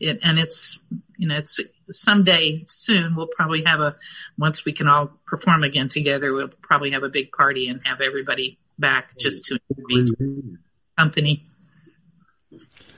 it 0.00 0.20
and 0.22 0.38
it's 0.38 0.78
you 1.16 1.28
know 1.28 1.36
it's 1.36 1.58
someday 1.90 2.64
soon 2.68 3.16
we'll 3.16 3.26
probably 3.26 3.64
have 3.64 3.80
a 3.80 3.96
once 4.38 4.64
we 4.64 4.72
can 4.72 4.86
all 4.88 5.10
perform 5.26 5.64
again 5.64 5.88
together. 5.88 6.32
We'll 6.32 6.48
probably 6.62 6.92
have 6.92 7.02
a 7.02 7.08
big 7.08 7.32
party 7.32 7.68
and 7.68 7.80
have 7.84 8.00
everybody 8.00 8.58
back 8.78 9.18
just 9.18 9.44
to 9.46 9.58
be 9.88 10.12
company. 10.96 11.46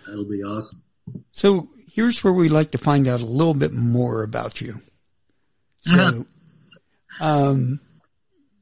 That'll 0.07 0.25
be 0.25 0.43
awesome. 0.43 0.83
So 1.33 1.71
here's 1.91 2.23
where 2.23 2.33
we 2.33 2.49
like 2.49 2.73
to 2.73 2.79
find 2.79 3.09
out 3.09 3.21
a 3.21 3.25
little 3.27 3.55
bit 3.55 3.73
more 3.73 4.23
about 4.23 4.61
you. 4.61 4.81
So, 5.81 6.27
Uh-huh. 7.21 7.49
um, 7.51 7.81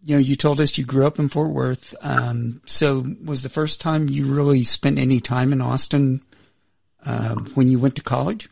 you 0.05 0.15
know, 0.15 0.21
you 0.21 0.37
told 0.37 0.61
us 0.61 0.77
you 0.77 0.85
grew 0.85 1.07
up 1.07 1.19
in 1.19 1.29
Fort 1.31 1.51
Worth. 1.51 1.95
Um, 2.03 2.61
so 2.67 3.05
was 3.25 3.43
the 3.43 3.49
first 3.49 3.81
time 3.81 4.09
you 4.09 4.33
really 4.33 4.63
spent 4.63 4.99
any 4.99 5.21
time 5.21 5.53
in 5.53 5.63
Austin, 5.63 6.23
um, 7.07 7.47
when 7.55 7.69
you 7.69 7.79
went 7.79 7.97
to 7.97 8.03
college? 8.03 8.51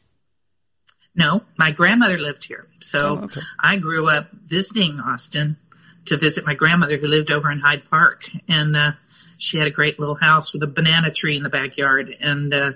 No, 1.14 1.42
my 1.58 1.70
grandmother 1.70 2.16
lived 2.16 2.46
here. 2.46 2.68
So 2.80 2.98
Oh, 2.98 3.24
okay. 3.24 3.42
I 3.60 3.76
grew 3.76 4.08
up 4.08 4.30
visiting 4.46 4.98
Austin 4.98 5.58
to 6.06 6.16
visit 6.16 6.46
my 6.46 6.54
grandmother 6.54 6.96
who 6.96 7.06
lived 7.06 7.30
over 7.30 7.50
in 7.50 7.60
Hyde 7.60 7.82
Park. 7.90 8.30
And, 8.48 8.74
uh, 8.74 8.92
she 9.36 9.58
had 9.58 9.66
a 9.66 9.70
great 9.70 10.00
little 10.00 10.14
house 10.14 10.52
with 10.52 10.62
a 10.62 10.66
banana 10.66 11.10
tree 11.10 11.36
in 11.36 11.42
the 11.42 11.50
backyard. 11.50 12.16
And, 12.18 12.54
uh, 12.54 12.72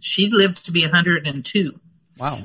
she 0.00 0.30
lived 0.30 0.64
to 0.64 0.72
be 0.72 0.82
102. 0.82 1.78
Wow. 2.18 2.38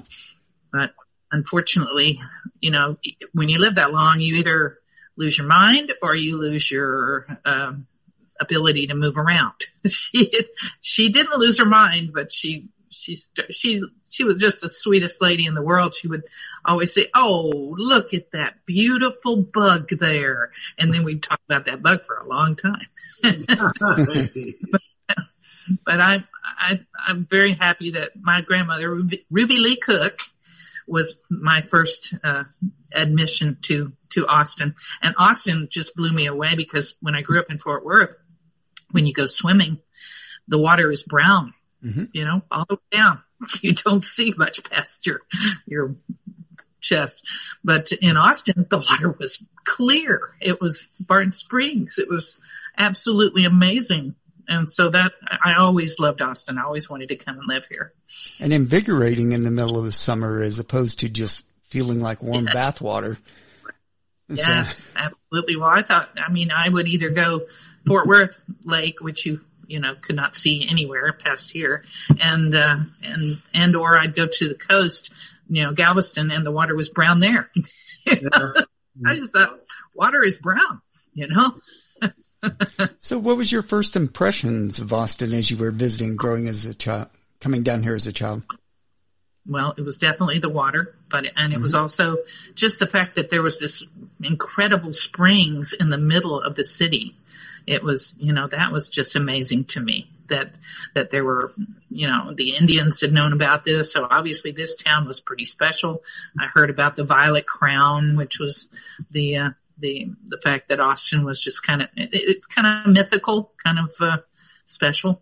But 0.73 0.93
unfortunately, 1.32 2.19
you 2.59 2.71
know, 2.71 2.97
when 3.34 3.47
you 3.47 3.59
live 3.59 3.75
that 3.75 3.93
long, 3.93 4.19
you 4.19 4.36
either 4.36 4.78
lose 5.20 5.38
your 5.38 5.47
mind 5.47 5.93
or 6.01 6.15
you 6.15 6.38
lose 6.38 6.72
your, 6.72 7.28
um, 7.45 7.86
ability 8.39 8.88
to 8.88 8.95
move 8.95 9.17
around. 9.17 9.65
she, 9.88 10.32
she 10.82 11.09
didn't 11.09 11.38
lose 11.38 11.59
her 11.59 11.65
mind, 11.65 12.11
but 12.13 12.32
she, 12.32 12.70
she, 12.89 13.17
she, 13.51 13.84
she 14.09 14.24
was 14.24 14.38
just 14.38 14.61
the 14.61 14.70
sweetest 14.70 15.22
lady 15.22 15.45
in 15.45 15.53
the 15.53 15.61
world. 15.61 15.93
She 15.93 16.07
would 16.07 16.24
always 16.65 16.93
say, 16.93 17.09
Oh, 17.13 17.76
look 17.78 18.13
at 18.13 18.32
that 18.32 18.65
beautiful 18.65 19.38
bug 19.38 19.89
there. 19.89 20.51
And 20.78 20.93
then 20.93 21.03
we'd 21.03 21.22
talk 21.22 21.41
about 21.47 21.65
that 21.65 21.84
bug 21.84 22.05
for 22.05 22.15
a 22.15 22.28
long 22.28 22.55
time. 22.55 22.88
but 25.86 26.01
I, 26.01 26.24
I, 26.43 26.80
I'm 27.07 27.28
very 27.30 27.53
happy 27.53 27.91
that 27.91 28.11
my 28.20 28.41
grandmother, 28.41 28.89
Ruby, 28.89 29.26
Ruby 29.30 29.57
Lee 29.57 29.76
Cook, 29.76 30.22
was 30.88 31.20
my 31.30 31.61
first 31.61 32.15
uh, 32.24 32.45
admission 32.91 33.57
to 33.61 33.91
to 34.10 34.28
Austin, 34.28 34.76
and 35.01 35.16
Austin 35.18 35.68
just 35.70 35.95
blew 35.95 36.12
me 36.12 36.26
away 36.28 36.55
because 36.55 36.95
when 37.01 37.16
I 37.16 37.22
grew 37.22 37.39
up 37.39 37.49
in 37.49 37.57
Fort 37.57 37.86
Worth, 37.86 38.16
when 38.91 39.05
you 39.05 39.14
go 39.14 39.26
swimming, 39.26 39.80
the 40.47 40.57
water 40.57 40.91
is 40.91 41.03
brown, 41.03 41.53
Mhm. 41.86 42.10
you 42.14 42.26
know, 42.26 42.41
all 42.51 42.66
the 42.68 42.76
way 42.76 42.97
down. 42.97 43.22
You 43.62 43.74
don't 43.74 44.03
see 44.03 44.34
much 44.36 44.62
past 44.66 45.05
your 45.05 45.22
your 45.66 45.95
chest, 46.82 47.24
but 47.64 47.91
in 47.91 48.18
Austin, 48.18 48.66
the 48.70 48.80
water 48.80 49.12
was 49.12 49.45
clear. 49.66 50.36
It 50.41 50.60
was 50.62 50.89
Barton 50.99 51.32
Springs. 51.32 51.97
It 51.99 52.10
was 52.10 52.39
absolutely 52.78 53.45
amazing. 53.45 54.16
And 54.47 54.70
so 54.70 54.89
that 54.89 55.12
I 55.43 55.53
always 55.53 55.99
loved 55.99 56.22
Austin. 56.22 56.57
I 56.57 56.64
always 56.64 56.89
wanted 56.89 57.10
to 57.10 57.16
come 57.16 57.38
and 57.38 57.47
live 57.47 57.68
here. 57.68 57.93
And 58.39 58.51
invigorating 58.51 59.32
in 59.34 59.43
the 59.43 59.51
middle 59.51 59.78
of 59.78 59.86
the 59.86 59.91
summer 59.91 60.41
as 60.41 60.57
opposed 60.57 60.99
to 61.01 61.10
just 61.10 61.43
feeling 61.66 62.01
like 62.01 62.24
warm 62.24 62.45
bath 62.45 62.82
water. 62.82 63.18
So- 64.30 64.36
Yes, 64.51 64.93
absolutely. 64.95 65.55
Well, 65.55 65.69
I 65.69 65.82
thought, 65.82 66.09
I 66.17 66.32
mean, 66.32 66.51
I 66.51 66.69
would 66.69 66.88
either 66.88 67.09
go 67.09 67.47
Fort 67.86 68.07
Worth 68.07 68.39
Lake, 68.63 69.01
which 69.01 69.25
you, 69.25 69.41
you 69.67 69.80
know, 69.80 69.95
could 69.99 70.15
not 70.15 70.36
see 70.36 70.67
anywhere 70.69 71.11
past 71.13 71.51
here, 71.51 71.84
and, 72.19 72.53
uh, 72.55 72.77
and, 73.03 73.38
and, 73.53 73.75
or 73.75 73.97
I'd 73.97 74.15
go 74.15 74.27
to 74.27 74.47
the 74.47 74.55
coast, 74.55 75.11
you 75.49 75.63
know, 75.63 75.73
Galveston, 75.73 76.30
and 76.32 76.45
the 76.45 76.51
water 76.51 76.75
was 76.75 76.89
brown 76.89 77.19
there. 77.19 77.49
I 78.07 79.15
just 79.15 79.34
thought, 79.34 79.59
water 79.93 80.23
is 80.23 80.38
brown, 80.38 80.82
you 81.13 81.27
know? 81.27 81.55
So 82.99 83.19
what 83.19 83.36
was 83.36 83.51
your 83.51 83.61
first 83.63 83.97
impressions 83.97 84.80
of 84.80 84.93
Austin 84.93 85.34
as 85.34 85.51
you 85.51 85.57
were 85.57 85.71
visiting 85.71 86.15
growing 86.15 86.47
as 86.47 86.65
a 86.65 86.73
child, 86.73 87.09
coming 87.41 87.63
down 87.63 87.84
here 87.84 87.95
as 87.95 88.07
a 88.07 88.13
child? 88.13 88.43
Well, 89.47 89.73
it 89.77 89.81
was 89.81 89.97
definitely 89.97 90.39
the 90.39 90.49
water, 90.49 90.95
but 91.09 91.25
and 91.35 91.53
it 91.53 91.59
was 91.59 91.73
also 91.73 92.17
just 92.53 92.77
the 92.79 92.85
fact 92.85 93.15
that 93.15 93.29
there 93.29 93.41
was 93.41 93.59
this 93.59 93.83
incredible 94.21 94.93
springs 94.93 95.73
in 95.73 95.89
the 95.89 95.97
middle 95.97 96.39
of 96.39 96.55
the 96.55 96.63
city. 96.63 97.17
It 97.65 97.83
was, 97.83 98.13
you 98.19 98.33
know, 98.33 98.47
that 98.47 98.71
was 98.71 98.89
just 98.89 99.15
amazing 99.15 99.65
to 99.65 99.79
me 99.79 100.09
that 100.29 100.51
that 100.95 101.11
there 101.11 101.23
were, 101.23 101.53
you 101.89 102.07
know, 102.07 102.33
the 102.35 102.55
Indians 102.55 103.01
had 103.01 103.11
known 103.11 103.33
about 103.33 103.63
this, 103.63 103.91
so 103.93 104.07
obviously 104.09 104.51
this 104.51 104.75
town 104.75 105.07
was 105.07 105.19
pretty 105.19 105.45
special. 105.45 106.03
I 106.39 106.47
heard 106.47 106.69
about 106.69 106.95
the 106.95 107.03
Violet 107.03 107.45
Crown, 107.45 108.15
which 108.15 108.39
was 108.39 108.69
the 109.11 109.37
uh, 109.37 109.49
the 109.77 110.11
the 110.27 110.37
fact 110.37 110.69
that 110.69 110.79
Austin 110.79 111.25
was 111.25 111.41
just 111.41 111.65
kind 111.65 111.81
of 111.81 111.89
it, 111.95 112.09
it's 112.13 112.47
kind 112.47 112.85
of 112.85 112.93
mythical, 112.93 113.51
kind 113.63 113.79
of 113.79 113.93
uh, 113.99 114.17
special, 114.65 115.21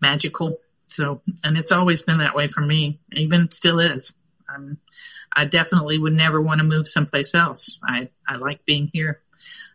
magical. 0.00 0.58
So, 0.92 1.22
and 1.42 1.56
it's 1.56 1.72
always 1.72 2.02
been 2.02 2.18
that 2.18 2.34
way 2.34 2.48
for 2.48 2.60
me, 2.60 3.00
even 3.12 3.50
still 3.50 3.80
is. 3.80 4.12
Um, 4.54 4.78
I 5.34 5.46
definitely 5.46 5.98
would 5.98 6.12
never 6.12 6.40
want 6.40 6.58
to 6.58 6.64
move 6.64 6.86
someplace 6.86 7.34
else. 7.34 7.78
I, 7.82 8.10
I 8.28 8.36
like 8.36 8.66
being 8.66 8.90
here. 8.92 9.22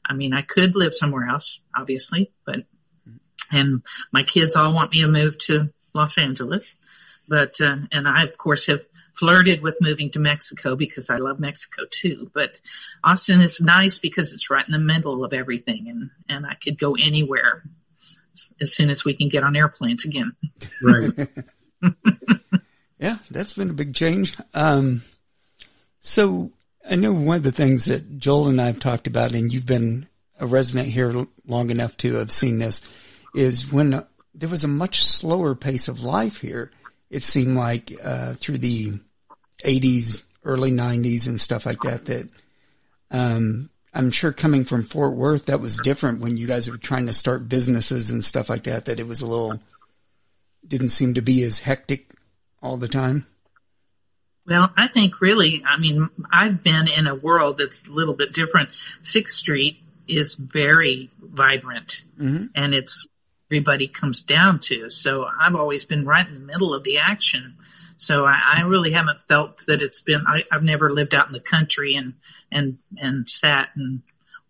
I 0.06 0.14
mean, 0.14 0.34
I 0.34 0.44
could 0.44 0.76
live 0.76 0.94
somewhere 0.94 1.28
else, 1.28 1.60
obviously, 1.76 2.32
but, 2.46 2.66
and 3.52 3.82
my 4.12 4.24
kids 4.24 4.56
all 4.56 4.74
want 4.74 4.92
me 4.92 5.02
to 5.02 5.08
move 5.08 5.38
to 5.40 5.70
Los 5.94 6.18
Angeles, 6.18 6.76
but, 7.28 7.60
uh, 7.60 7.78
and 7.92 8.08
I 8.08 8.24
of 8.24 8.38
course 8.38 8.68
have 8.68 8.82
flirted 9.14 9.64
with 9.64 9.82
moving 9.82 10.12
to 10.12 10.20
Mexico 10.20 10.76
because 10.76 11.10
I 11.10 11.18
love 11.18 11.40
Mexico 11.40 11.84
too, 11.90 12.30
but 12.34 12.62
Austin 13.04 13.42
is 13.42 13.60
nice 13.60 13.98
because 13.98 14.32
it's 14.32 14.52
right 14.52 14.66
in 14.66 14.72
the 14.72 14.78
middle 14.78 15.26
of 15.26 15.34
everything 15.34 15.88
and, 15.90 16.12
and 16.30 16.46
I 16.46 16.54
could 16.54 16.78
go 16.78 16.96
anywhere 16.96 17.64
as- 18.38 18.54
as 18.62 18.76
soon 18.76 18.90
as 18.90 19.04
we 19.04 19.16
can 19.16 19.30
get 19.30 19.44
on 19.44 19.56
airplanes 19.56 20.06
again. 20.06 20.32
right. 20.84 21.12
Yeah, 23.00 23.18
that's 23.30 23.54
been 23.54 23.70
a 23.70 23.74
big 23.74 23.94
change. 23.94 24.36
Um, 24.56 25.04
so 26.00 26.52
I 26.90 26.96
know 26.96 27.14
one 27.14 27.38
of 27.38 27.44
the 27.44 27.52
things 27.52 27.86
that 27.86 28.18
Joel 28.18 28.48
and 28.48 28.60
I 28.60 28.66
have 28.66 28.80
talked 28.80 29.06
about, 29.06 29.34
and 29.34 29.54
you've 29.54 29.68
been 29.68 30.08
a 30.40 30.48
resident 30.48 30.88
here 30.90 31.28
long 31.46 31.70
enough 31.70 31.96
to 31.98 32.16
have 32.16 32.32
seen 32.32 32.58
this, 32.58 32.82
is 33.36 33.72
when 33.72 33.94
uh, 33.94 34.06
there 34.34 34.50
was 34.50 34.64
a 34.64 34.68
much 34.68 35.04
slower 35.04 35.54
pace 35.54 35.88
of 35.88 36.02
life 36.02 36.38
here. 36.42 36.72
It 37.12 37.24
seemed 37.24 37.56
like 37.56 37.94
uh, 38.04 38.34
through 38.34 38.58
the 38.58 38.94
80s, 39.64 40.24
early 40.44 40.72
90s, 40.72 41.28
and 41.28 41.40
stuff 41.40 41.68
like 41.68 41.82
that. 41.82 42.06
That 42.06 42.30
um, 43.12 43.70
I'm 43.98 44.12
sure 44.12 44.32
coming 44.32 44.64
from 44.64 44.84
Fort 44.84 45.14
Worth, 45.14 45.48
that 45.48 45.60
was 45.60 45.80
different 45.80 46.22
when 46.22 46.38
you 46.38 46.46
guys 46.46 46.70
were 46.70 46.78
trying 46.78 47.08
to 47.08 47.14
start 47.14 47.50
businesses 47.50 48.12
and 48.12 48.24
stuff 48.24 48.48
like 48.48 48.64
that. 48.66 48.86
That 48.86 49.00
it 49.00 49.08
was 49.08 49.22
a 49.22 49.26
little 49.26 49.60
didn't 50.66 50.90
seem 50.90 51.16
to 51.16 51.22
be 51.22 51.42
as 51.42 51.60
hectic 51.60 52.12
all 52.62 52.78
the 52.78 52.88
time. 52.88 53.26
Well, 54.46 54.72
I 54.78 54.88
think 54.88 55.20
really, 55.20 55.64
I 55.68 55.80
mean, 55.80 56.10
I've 56.32 56.64
been 56.64 56.88
in 56.88 57.08
a 57.08 57.16
world 57.16 57.58
that's 57.58 57.88
a 57.88 57.92
little 57.92 58.14
bit 58.14 58.34
different. 58.34 58.70
Sixth 59.02 59.36
Street 59.36 59.80
is 60.08 60.36
very 60.36 61.10
vibrant 61.20 62.04
mm-hmm. 62.20 62.46
and 62.54 62.74
it's 62.76 63.08
everybody 63.50 63.88
comes 63.88 64.22
down 64.22 64.60
to. 64.60 64.92
So 64.92 65.26
I've 65.26 65.56
always 65.56 65.86
been 65.86 66.06
right 66.06 66.26
in 66.26 66.36
the 66.36 66.40
middle 66.40 66.74
of 66.76 66.84
the 66.84 67.00
action. 67.00 67.58
So 67.98 68.26
I, 68.26 68.38
I 68.58 68.62
really 68.62 68.92
haven't 68.92 69.22
felt 69.28 69.66
that 69.66 69.82
it's 69.82 70.02
been, 70.02 70.24
I, 70.28 70.44
I've 70.52 70.64
never 70.64 70.94
lived 70.94 71.16
out 71.16 71.26
in 71.26 71.34
the 71.34 71.40
country 71.40 71.96
and, 71.96 72.14
and, 72.52 72.78
and 72.98 73.30
sat 73.30 73.70
and 73.76 74.02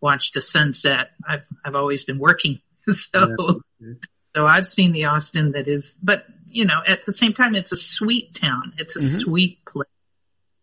watched 0.02 0.36
a 0.36 0.42
sunset. 0.42 1.12
I've, 1.28 1.44
I've 1.66 1.76
always 1.76 2.04
been 2.04 2.20
working. 2.20 2.60
so, 2.90 3.62
yeah. 3.80 3.94
so 4.36 4.48
I've 4.48 4.68
seen 4.68 4.92
the 4.92 5.06
Austin 5.06 5.52
that 5.54 5.68
is, 5.68 5.96
but 6.02 6.26
you 6.50 6.66
know, 6.66 6.82
at 6.88 7.06
the 7.06 7.14
same 7.14 7.34
time, 7.34 7.56
it's 7.56 7.72
a 7.72 7.78
sweet 7.78 8.34
town. 8.34 8.74
It's 8.78 8.96
a 8.96 9.00
mm-hmm. 9.00 9.18
sweet 9.18 9.66
place. 9.66 9.88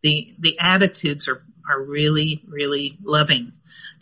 The, 0.03 0.35
the 0.39 0.59
attitudes 0.59 1.29
are, 1.29 1.43
are 1.69 1.83
really, 1.83 2.43
really 2.47 2.99
loving. 3.03 3.53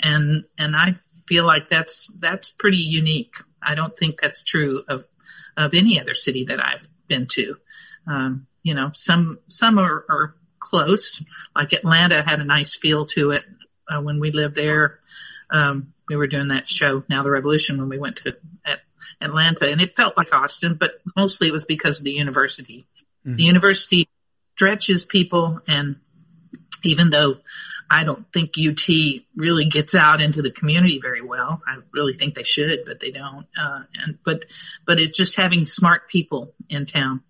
And, 0.00 0.44
and 0.58 0.76
I 0.76 0.96
feel 1.26 1.44
like 1.44 1.68
that's, 1.68 2.08
that's 2.18 2.50
pretty 2.50 2.78
unique. 2.78 3.34
I 3.62 3.74
don't 3.74 3.96
think 3.96 4.20
that's 4.20 4.42
true 4.42 4.82
of, 4.88 5.04
of 5.56 5.74
any 5.74 6.00
other 6.00 6.14
city 6.14 6.44
that 6.46 6.64
I've 6.64 6.88
been 7.08 7.26
to. 7.32 7.56
Um, 8.06 8.46
you 8.62 8.74
know, 8.74 8.90
some, 8.94 9.38
some 9.48 9.78
are, 9.78 10.04
are 10.08 10.36
close, 10.62 11.20
like 11.54 11.72
Atlanta 11.72 12.22
had 12.22 12.40
a 12.40 12.44
nice 12.44 12.76
feel 12.76 13.04
to 13.06 13.32
it 13.32 13.42
uh, 13.90 14.00
when 14.00 14.20
we 14.20 14.30
lived 14.30 14.54
there. 14.54 15.00
Um, 15.50 15.92
we 16.08 16.16
were 16.16 16.28
doing 16.28 16.48
that 16.48 16.68
show, 16.68 17.02
Now 17.08 17.22
the 17.22 17.30
Revolution, 17.30 17.78
when 17.78 17.88
we 17.88 17.98
went 17.98 18.16
to 18.18 18.36
at 18.64 18.80
Atlanta, 19.20 19.70
and 19.70 19.80
it 19.80 19.96
felt 19.96 20.16
like 20.16 20.32
Austin, 20.32 20.76
but 20.78 20.92
mostly 21.16 21.48
it 21.48 21.52
was 21.52 21.64
because 21.64 21.98
of 21.98 22.04
the 22.04 22.12
university. 22.12 22.86
Mm-hmm. 23.26 23.36
The 23.36 23.42
university 23.42 24.08
stretches 24.54 25.04
people, 25.04 25.60
and 25.66 25.96
even 26.84 27.10
though 27.10 27.36
I 27.90 28.04
don't 28.04 28.24
think 28.32 28.54
UT 28.56 28.88
really 29.36 29.66
gets 29.66 29.94
out 29.94 30.22
into 30.22 30.42
the 30.42 30.50
community 30.50 30.98
very 31.00 31.20
well, 31.20 31.60
I 31.66 31.78
really 31.92 32.16
think 32.16 32.34
they 32.34 32.44
should, 32.44 32.84
but 32.86 33.00
they 33.00 33.10
don't. 33.10 33.46
Uh, 33.58 33.82
and 33.94 34.18
but 34.24 34.44
but 34.86 34.98
it's 34.98 35.16
just 35.16 35.36
having 35.36 35.66
smart 35.66 36.08
people 36.08 36.54
in 36.70 36.86
town 36.86 37.22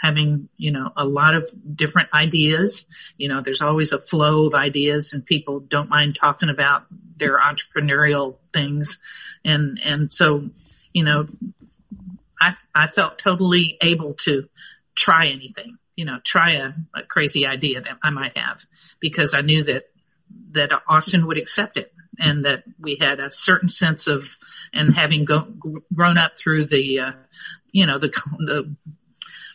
having, 0.00 0.48
you 0.56 0.70
know, 0.70 0.90
a 0.96 1.04
lot 1.04 1.34
of 1.34 1.48
different 1.74 2.08
ideas. 2.14 2.86
You 3.16 3.28
know, 3.28 3.40
there's 3.42 3.62
always 3.62 3.92
a 3.92 4.00
flow 4.00 4.46
of 4.46 4.54
ideas 4.54 5.12
and 5.12 5.26
people 5.26 5.60
don't 5.60 5.88
mind 5.88 6.16
talking 6.16 6.50
about 6.50 6.86
their 7.16 7.38
entrepreneurial 7.38 8.36
things. 8.52 8.98
And, 9.44 9.80
and 9.84 10.12
so 10.12 10.50
you 10.92 11.04
know, 11.04 11.28
I, 12.40 12.54
I 12.74 12.88
felt 12.88 13.18
totally 13.18 13.78
able 13.80 14.14
to 14.24 14.48
try 14.94 15.28
anything, 15.28 15.78
you 15.96 16.04
know, 16.04 16.18
try 16.24 16.54
a, 16.54 16.72
a 16.94 17.02
crazy 17.02 17.46
idea 17.46 17.80
that 17.80 17.98
I 18.02 18.10
might 18.10 18.36
have 18.36 18.64
because 19.00 19.34
I 19.34 19.42
knew 19.42 19.64
that, 19.64 19.84
that 20.52 20.70
Austin 20.88 21.26
would 21.26 21.38
accept 21.38 21.76
it 21.76 21.92
and 22.18 22.44
that 22.44 22.64
we 22.80 22.98
had 23.00 23.20
a 23.20 23.30
certain 23.30 23.68
sense 23.68 24.06
of, 24.08 24.36
and 24.72 24.94
having 24.94 25.24
go, 25.24 25.46
grown 25.94 26.18
up 26.18 26.36
through 26.36 26.66
the, 26.66 26.98
uh, 26.98 27.12
you 27.70 27.86
know, 27.86 27.98
the, 27.98 28.08
the, 28.38 28.74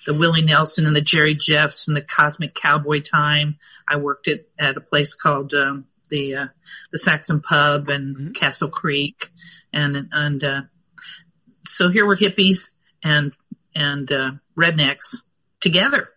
the 0.05 0.13
Willie 0.13 0.41
Nelson 0.41 0.85
and 0.85 0.95
the 0.95 1.01
Jerry 1.01 1.35
Jeffs 1.35 1.87
and 1.87 1.95
the 1.95 2.01
Cosmic 2.01 2.55
Cowboy 2.55 3.01
time. 3.01 3.57
I 3.87 3.97
worked 3.97 4.27
at, 4.27 4.45
at 4.59 4.77
a 4.77 4.81
place 4.81 5.13
called, 5.13 5.53
um, 5.53 5.85
the, 6.09 6.35
uh, 6.35 6.47
the 6.91 6.97
Saxon 6.97 7.41
Pub 7.41 7.89
and 7.89 8.15
mm-hmm. 8.15 8.31
Castle 8.31 8.69
Creek 8.69 9.31
and, 9.71 10.09
and, 10.11 10.43
uh, 10.43 10.61
so 11.67 11.89
here 11.89 12.05
were 12.05 12.17
hippies 12.17 12.69
and 13.03 13.33
and 13.75 14.11
uh, 14.11 14.31
rednecks 14.57 15.15
together, 15.59 16.09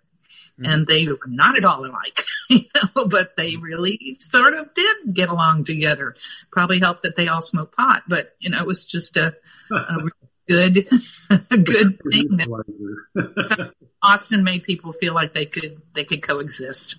mm-hmm. 0.58 0.70
and 0.70 0.86
they 0.86 1.06
were 1.06 1.18
not 1.26 1.56
at 1.56 1.64
all 1.64 1.84
alike, 1.84 2.24
you 2.50 2.64
know, 2.74 3.06
but 3.06 3.36
they 3.36 3.56
really 3.56 4.18
sort 4.20 4.54
of 4.54 4.74
did 4.74 5.14
get 5.14 5.28
along 5.28 5.64
together. 5.64 6.16
Probably 6.50 6.80
helped 6.80 7.04
that 7.04 7.16
they 7.16 7.28
all 7.28 7.42
smoked 7.42 7.76
pot, 7.76 8.02
but 8.08 8.34
you 8.38 8.50
know, 8.50 8.60
it 8.60 8.66
was 8.66 8.84
just 8.84 9.16
a, 9.16 9.34
a 9.70 9.98
good, 10.48 10.88
good 11.64 11.98
thing 12.10 12.36
that 12.36 13.72
Austin 14.02 14.44
made 14.44 14.64
people 14.64 14.92
feel 14.92 15.14
like 15.14 15.34
they 15.34 15.46
could 15.46 15.80
they 15.94 16.04
could 16.04 16.22
coexist. 16.22 16.96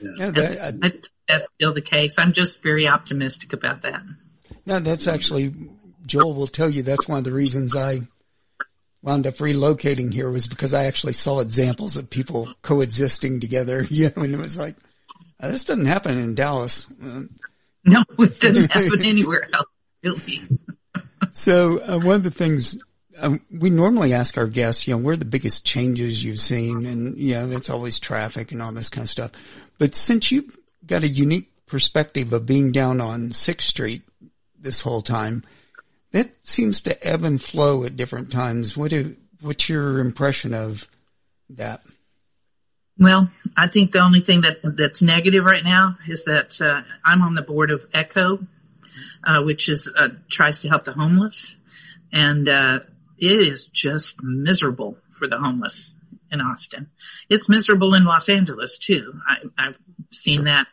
Yeah, 0.00 0.30
that, 0.30 0.82
I, 0.82 0.92
that's 1.28 1.48
still 1.54 1.74
the 1.74 1.82
case. 1.82 2.18
I'm 2.18 2.32
just 2.32 2.62
very 2.62 2.86
optimistic 2.88 3.52
about 3.52 3.82
that. 3.82 4.02
No, 4.64 4.78
that's 4.78 5.06
actually 5.08 5.54
Joel 6.06 6.34
will 6.34 6.46
tell 6.46 6.70
you 6.70 6.82
that's 6.82 7.08
one 7.08 7.18
of 7.18 7.24
the 7.24 7.32
reasons 7.32 7.76
I 7.76 8.00
wound 9.02 9.26
up 9.26 9.34
relocating 9.34 10.12
here 10.12 10.30
was 10.30 10.46
because 10.46 10.74
I 10.74 10.86
actually 10.86 11.12
saw 11.12 11.40
examples 11.40 11.96
of 11.96 12.10
people 12.10 12.52
coexisting 12.62 13.40
together. 13.40 13.86
You 13.90 14.12
know, 14.16 14.22
and 14.22 14.34
it 14.34 14.38
was 14.38 14.58
like, 14.58 14.76
oh, 15.40 15.50
this 15.50 15.64
doesn't 15.64 15.86
happen 15.86 16.18
in 16.18 16.34
Dallas. 16.34 16.86
No, 17.84 18.04
it 18.18 18.40
doesn't 18.40 18.72
happen 18.72 19.04
anywhere 19.04 19.48
else, 19.52 19.66
really. 20.02 20.42
so 21.32 21.80
uh, 21.82 21.98
one 21.98 22.16
of 22.16 22.22
the 22.24 22.30
things 22.30 22.78
um, 23.20 23.40
we 23.50 23.70
normally 23.70 24.14
ask 24.14 24.36
our 24.38 24.46
guests, 24.46 24.86
you 24.86 24.94
know, 24.94 25.02
where 25.02 25.14
are 25.14 25.18
the 25.18 25.24
biggest 25.24 25.64
changes 25.64 26.22
you've 26.22 26.40
seen? 26.40 26.86
And, 26.86 27.16
you 27.16 27.34
know, 27.34 27.46
that's 27.46 27.70
always 27.70 27.98
traffic 27.98 28.52
and 28.52 28.62
all 28.62 28.72
this 28.72 28.88
kind 28.88 29.04
of 29.04 29.10
stuff. 29.10 29.32
But 29.78 29.94
since 29.94 30.30
you've 30.32 30.56
got 30.86 31.02
a 31.02 31.08
unique 31.08 31.50
perspective 31.66 32.32
of 32.32 32.46
being 32.46 32.72
down 32.72 33.00
on 33.00 33.30
6th 33.30 33.60
Street 33.62 34.02
this 34.58 34.80
whole 34.80 35.02
time, 35.02 35.44
that 36.12 36.30
seems 36.46 36.82
to 36.82 37.06
ebb 37.06 37.24
and 37.24 37.42
flow 37.42 37.84
at 37.84 37.96
different 37.96 38.32
times. 38.32 38.76
What 38.76 38.90
do, 38.90 39.16
what's 39.40 39.68
your 39.68 40.00
impression 40.00 40.54
of 40.54 40.88
that? 41.50 41.82
Well, 42.98 43.30
I 43.56 43.68
think 43.68 43.92
the 43.92 44.00
only 44.00 44.20
thing 44.20 44.40
that 44.40 44.58
that's 44.76 45.02
negative 45.02 45.44
right 45.44 45.62
now 45.62 45.98
is 46.08 46.24
that 46.24 46.60
uh, 46.60 46.82
I'm 47.04 47.22
on 47.22 47.34
the 47.34 47.42
board 47.42 47.70
of 47.70 47.86
Echo, 47.94 48.40
uh, 49.22 49.42
which 49.42 49.68
is 49.68 49.88
uh, 49.96 50.08
tries 50.28 50.60
to 50.62 50.68
help 50.68 50.84
the 50.84 50.92
homeless, 50.92 51.54
and 52.12 52.48
uh, 52.48 52.80
it 53.18 53.40
is 53.40 53.66
just 53.66 54.22
miserable 54.22 54.98
for 55.18 55.26
the 55.26 55.38
homeless 55.38 55.94
in 56.30 56.40
Austin. 56.40 56.88
It's 57.28 57.48
miserable 57.48 57.94
in 57.94 58.04
Los 58.04 58.28
Angeles 58.28 58.78
too. 58.78 59.20
I, 59.26 59.64
have 59.64 59.78
seen 60.10 60.44
that 60.44 60.66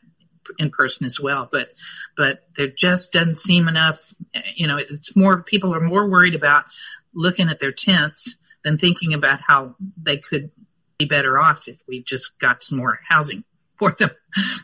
in 0.59 0.69
person 0.69 1.05
as 1.05 1.19
well, 1.19 1.49
but 1.51 1.73
but 2.15 2.43
there 2.55 2.67
just 2.67 3.11
doesn't 3.11 3.37
seem 3.37 3.67
enough. 3.67 4.13
You 4.55 4.67
know, 4.67 4.77
it's 4.77 5.15
more 5.15 5.43
people 5.43 5.73
are 5.73 5.81
more 5.81 6.07
worried 6.09 6.35
about 6.35 6.65
looking 7.13 7.49
at 7.49 7.59
their 7.59 7.71
tents 7.71 8.35
than 8.63 8.77
thinking 8.77 9.13
about 9.13 9.39
how 9.41 9.75
they 10.01 10.17
could 10.17 10.51
be 10.97 11.05
better 11.05 11.39
off 11.39 11.67
if 11.67 11.77
we 11.87 12.03
just 12.03 12.39
got 12.39 12.63
some 12.63 12.77
more 12.77 12.99
housing 13.07 13.43
for 13.79 13.91
them. 13.91 14.11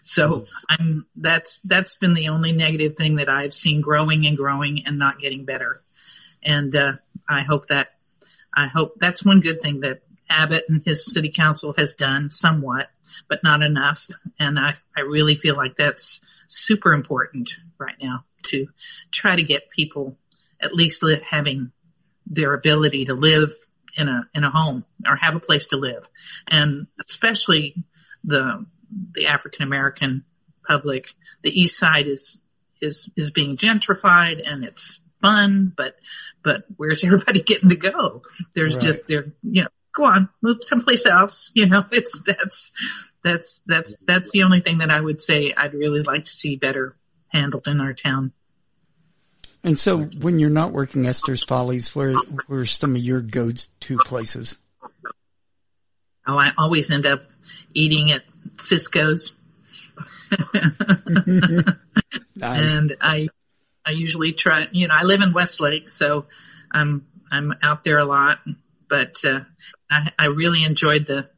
So 0.01 0.45
I'm 0.69 1.05
that's 1.15 1.59
that's 1.63 1.95
been 1.95 2.13
the 2.13 2.29
only 2.29 2.51
negative 2.51 2.95
thing 2.95 3.15
that 3.15 3.29
I've 3.29 3.53
seen 3.53 3.81
growing 3.81 4.25
and 4.25 4.37
growing 4.37 4.83
and 4.85 4.99
not 4.99 5.19
getting 5.19 5.45
better. 5.45 5.81
And 6.43 6.75
uh, 6.75 6.93
I 7.31 7.43
hope 7.43 7.67
that 7.69 7.93
I 8.55 8.67
hope 8.67 8.95
that's 8.99 9.25
one 9.25 9.39
good 9.39 9.61
thing 9.61 9.81
that 9.81 10.01
Abbott 10.29 10.65
and 10.67 10.81
his 10.85 11.05
city 11.05 11.31
council 11.31 11.73
has 11.77 11.93
done 11.93 12.31
somewhat 12.31 12.89
but 13.27 13.43
not 13.43 13.61
enough. 13.61 14.07
And 14.39 14.59
I, 14.59 14.75
I 14.95 15.01
really 15.01 15.35
feel 15.35 15.55
like 15.55 15.75
that's 15.77 16.21
super 16.47 16.93
important 16.93 17.51
right 17.77 17.95
now 18.01 18.25
to 18.43 18.67
try 19.11 19.35
to 19.35 19.43
get 19.43 19.69
people 19.69 20.17
at 20.61 20.73
least 20.73 21.03
having 21.29 21.71
their 22.27 22.53
ability 22.53 23.05
to 23.05 23.13
live 23.13 23.53
in 23.97 24.07
a 24.07 24.27
in 24.33 24.43
a 24.43 24.49
home 24.49 24.85
or 25.05 25.15
have 25.15 25.35
a 25.35 25.39
place 25.39 25.67
to 25.67 25.77
live, 25.77 26.07
and 26.47 26.87
especially 27.05 27.75
the 28.23 28.65
the 29.13 29.27
African 29.27 29.63
American 29.63 30.23
public. 30.65 31.07
The 31.43 31.49
East 31.49 31.77
Side 31.77 32.07
is 32.07 32.39
is 32.81 33.09
is 33.17 33.31
being 33.31 33.57
gentrified 33.57 34.41
and 34.45 34.63
it's 34.63 34.99
fun, 35.21 35.73
but 35.75 35.95
but 36.43 36.63
where's 36.77 37.03
everybody 37.05 37.41
getting 37.41 37.69
to 37.69 37.75
go? 37.75 38.23
There's 38.55 38.75
right. 38.75 38.83
just 38.83 39.07
there 39.07 39.25
you 39.43 39.63
know 39.63 39.69
go 39.93 40.05
on 40.05 40.29
move 40.41 40.57
someplace 40.61 41.05
else. 41.05 41.51
You 41.53 41.67
know 41.67 41.85
it's 41.91 42.19
that's 42.25 42.71
that's 43.23 43.61
that's 43.65 43.95
that's 44.05 44.31
the 44.31 44.43
only 44.43 44.61
thing 44.61 44.79
that 44.79 44.89
I 44.91 44.99
would 44.99 45.21
say 45.21 45.53
I'd 45.55 45.73
really 45.73 46.03
like 46.03 46.25
to 46.25 46.31
see 46.31 46.55
better 46.55 46.95
handled 47.29 47.67
in 47.67 47.79
our 47.79 47.93
town. 47.93 48.33
And 49.63 49.79
so, 49.79 49.99
when 49.99 50.39
you're 50.39 50.49
not 50.49 50.71
working 50.71 51.05
Esther's 51.05 51.43
Follies, 51.43 51.95
where 51.95 52.13
where 52.47 52.61
are 52.61 52.65
some 52.65 52.95
of 52.95 53.01
your 53.01 53.21
go-to 53.21 53.97
places? 54.05 54.57
Oh, 56.27 56.37
I 56.37 56.51
always 56.57 56.89
end 56.89 57.05
up 57.05 57.23
eating 57.75 58.11
at 58.11 58.23
Cisco's, 58.57 59.35
nice. 62.35 62.77
and 62.79 62.95
I 62.99 63.29
I 63.85 63.91
usually 63.91 64.33
try. 64.33 64.67
You 64.71 64.87
know, 64.87 64.93
I 64.97 65.03
live 65.03 65.21
in 65.21 65.33
Westlake, 65.33 65.89
so 65.89 66.25
I'm 66.71 67.05
I'm 67.31 67.53
out 67.63 67.83
there 67.83 67.99
a 67.99 68.05
lot, 68.05 68.39
but 68.89 69.23
uh, 69.25 69.41
I, 69.89 70.11
I 70.17 70.25
really 70.27 70.63
enjoyed 70.63 71.07
the 71.07 71.29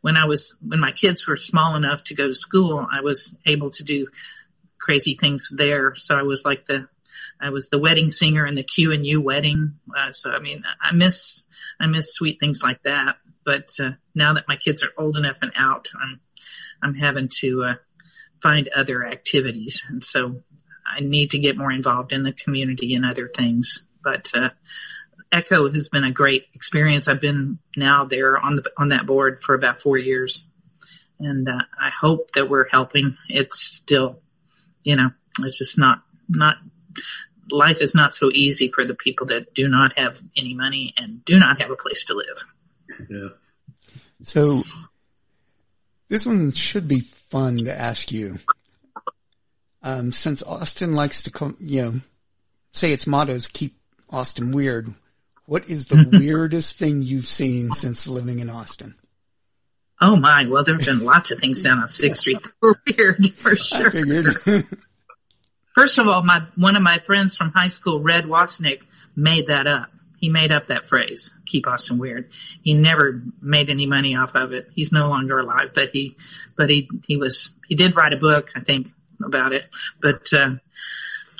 when 0.00 0.16
I 0.16 0.26
was 0.26 0.56
when 0.66 0.80
my 0.80 0.92
kids 0.92 1.26
were 1.26 1.36
small 1.36 1.76
enough 1.76 2.04
to 2.04 2.14
go 2.14 2.28
to 2.28 2.34
school. 2.34 2.86
I 2.90 3.00
was 3.00 3.36
able 3.46 3.70
to 3.72 3.84
do 3.84 4.08
crazy 4.80 5.18
things 5.20 5.52
there. 5.54 5.94
So 5.96 6.16
I 6.16 6.22
was 6.22 6.44
like 6.44 6.66
the 6.66 6.88
I 7.40 7.50
was 7.50 7.68
the 7.68 7.78
wedding 7.78 8.10
singer 8.10 8.46
in 8.46 8.54
the 8.54 8.62
Q 8.62 8.92
and 8.92 9.06
U 9.06 9.20
wedding. 9.20 9.74
Uh, 9.96 10.12
so 10.12 10.30
I 10.30 10.38
mean, 10.38 10.64
I 10.80 10.92
miss 10.94 11.42
I 11.80 11.86
miss 11.86 12.14
sweet 12.14 12.38
things 12.40 12.62
like 12.62 12.82
that. 12.84 13.16
But 13.44 13.70
uh, 13.80 13.92
now 14.14 14.34
that 14.34 14.48
my 14.48 14.56
kids 14.56 14.82
are 14.82 14.92
old 14.96 15.16
enough 15.16 15.38
and 15.42 15.52
out, 15.56 15.90
I'm 16.00 16.20
I'm 16.82 16.94
having 16.94 17.28
to 17.40 17.64
uh, 17.64 17.74
find 18.42 18.68
other 18.68 19.04
activities, 19.04 19.82
and 19.88 20.04
so 20.04 20.42
I 20.96 21.00
need 21.00 21.30
to 21.30 21.38
get 21.38 21.56
more 21.56 21.72
involved 21.72 22.12
in 22.12 22.22
the 22.22 22.32
community 22.32 22.94
and 22.94 23.04
other 23.04 23.28
things. 23.28 23.86
But 24.02 24.30
uh, 24.34 24.50
Echo 25.32 25.70
has 25.70 25.88
been 25.88 26.04
a 26.04 26.12
great 26.12 26.46
experience. 26.54 27.08
I've 27.08 27.20
been 27.20 27.58
now 27.76 28.04
there 28.04 28.38
on 28.38 28.56
the 28.56 28.70
on 28.76 28.88
that 28.88 29.06
board 29.06 29.42
for 29.42 29.54
about 29.54 29.80
four 29.80 29.98
years, 29.98 30.44
and 31.18 31.48
uh, 31.48 31.62
I 31.80 31.90
hope 31.90 32.32
that 32.32 32.48
we're 32.48 32.68
helping. 32.68 33.16
It's 33.28 33.60
still, 33.60 34.20
you 34.82 34.96
know, 34.96 35.10
it's 35.40 35.58
just 35.58 35.78
not 35.78 36.02
not 36.28 36.56
life 37.50 37.80
is 37.80 37.94
not 37.94 38.14
so 38.14 38.30
easy 38.32 38.70
for 38.70 38.84
the 38.84 38.94
people 38.94 39.26
that 39.26 39.54
do 39.54 39.68
not 39.68 39.98
have 39.98 40.20
any 40.36 40.54
money 40.54 40.94
and 40.96 41.24
do 41.24 41.38
not 41.38 41.60
have 41.60 41.70
a 41.70 41.76
place 41.76 42.04
to 42.06 42.14
live. 42.14 43.08
Yeah. 43.10 43.28
So 44.22 44.64
this 46.08 46.26
one 46.26 46.52
should 46.52 46.88
be 46.88 47.00
fun 47.00 47.64
to 47.64 47.78
ask 47.78 48.10
you. 48.10 48.38
Um, 49.82 50.12
since 50.12 50.42
Austin 50.42 50.94
likes 50.94 51.22
to 51.22 51.30
come, 51.30 51.56
you 51.60 51.82
know, 51.82 52.00
say 52.72 52.92
its 52.92 53.06
motto 53.06 53.32
is 53.32 53.46
keep 53.46 53.74
Austin 54.10 54.52
weird. 54.52 54.92
What 55.46 55.68
is 55.68 55.86
the 55.86 56.08
weirdest 56.18 56.78
thing 56.78 57.02
you've 57.02 57.26
seen 57.26 57.72
since 57.72 58.08
living 58.08 58.40
in 58.40 58.50
Austin? 58.50 58.94
Oh 60.00 60.14
my! 60.14 60.46
Well, 60.46 60.62
there 60.62 60.76
have 60.76 60.86
been 60.86 61.04
lots 61.04 61.30
of 61.30 61.38
things 61.40 61.62
down 61.62 61.78
on 61.80 61.88
Sixth 61.88 62.20
Street 62.20 62.42
that 62.42 62.52
were 62.62 62.80
weird 62.86 63.26
for 63.36 63.56
sure. 63.56 63.90
First 65.74 65.98
of 65.98 66.08
all, 66.08 66.22
my 66.22 66.42
one 66.56 66.76
of 66.76 66.82
my 66.82 66.98
friends 66.98 67.36
from 67.36 67.50
high 67.50 67.68
school, 67.68 68.00
Red 68.00 68.24
Wassenich, 68.24 68.82
made 69.16 69.48
that 69.48 69.66
up. 69.66 69.90
He 70.20 70.28
made 70.28 70.52
up 70.52 70.68
that 70.68 70.86
phrase, 70.86 71.30
"keep 71.46 71.66
Austin 71.66 71.98
weird." 71.98 72.30
He 72.62 72.74
never 72.74 73.22
made 73.40 73.70
any 73.70 73.86
money 73.86 74.14
off 74.16 74.34
of 74.34 74.52
it. 74.52 74.70
He's 74.74 74.92
no 74.92 75.08
longer 75.08 75.38
alive, 75.40 75.70
but 75.74 75.90
he, 75.90 76.16
but 76.56 76.68
he, 76.68 76.88
he 77.06 77.16
was, 77.16 77.52
he 77.68 77.74
did 77.74 77.96
write 77.96 78.12
a 78.12 78.16
book, 78.16 78.50
I 78.54 78.60
think, 78.60 78.92
about 79.24 79.52
it. 79.52 79.66
But 80.00 80.32
uh, 80.32 80.56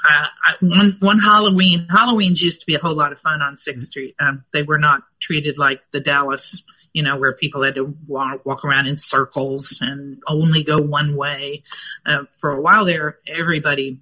I, 0.04 0.26
I, 0.44 0.54
one 0.60 0.96
one 1.00 1.18
Halloween, 1.18 1.86
Halloween's 1.90 2.42
used 2.42 2.60
to 2.60 2.66
be 2.66 2.74
a 2.74 2.78
whole 2.78 2.94
lot 2.94 3.12
of 3.12 3.20
fun 3.20 3.42
on 3.42 3.56
6th 3.56 3.82
Street. 3.82 4.14
Um, 4.20 4.44
they 4.52 4.62
were 4.62 4.78
not 4.78 5.02
treated 5.20 5.58
like 5.58 5.80
the 5.92 6.00
Dallas, 6.00 6.62
you 6.92 7.02
know, 7.02 7.16
where 7.16 7.32
people 7.34 7.62
had 7.62 7.74
to 7.76 7.94
walk, 8.06 8.46
walk 8.46 8.64
around 8.64 8.86
in 8.86 8.98
circles 8.98 9.78
and 9.80 10.22
only 10.26 10.62
go 10.62 10.78
one 10.80 11.16
way. 11.16 11.62
Uh, 12.06 12.24
for 12.40 12.50
a 12.50 12.60
while 12.60 12.84
there, 12.84 13.18
everybody 13.26 14.00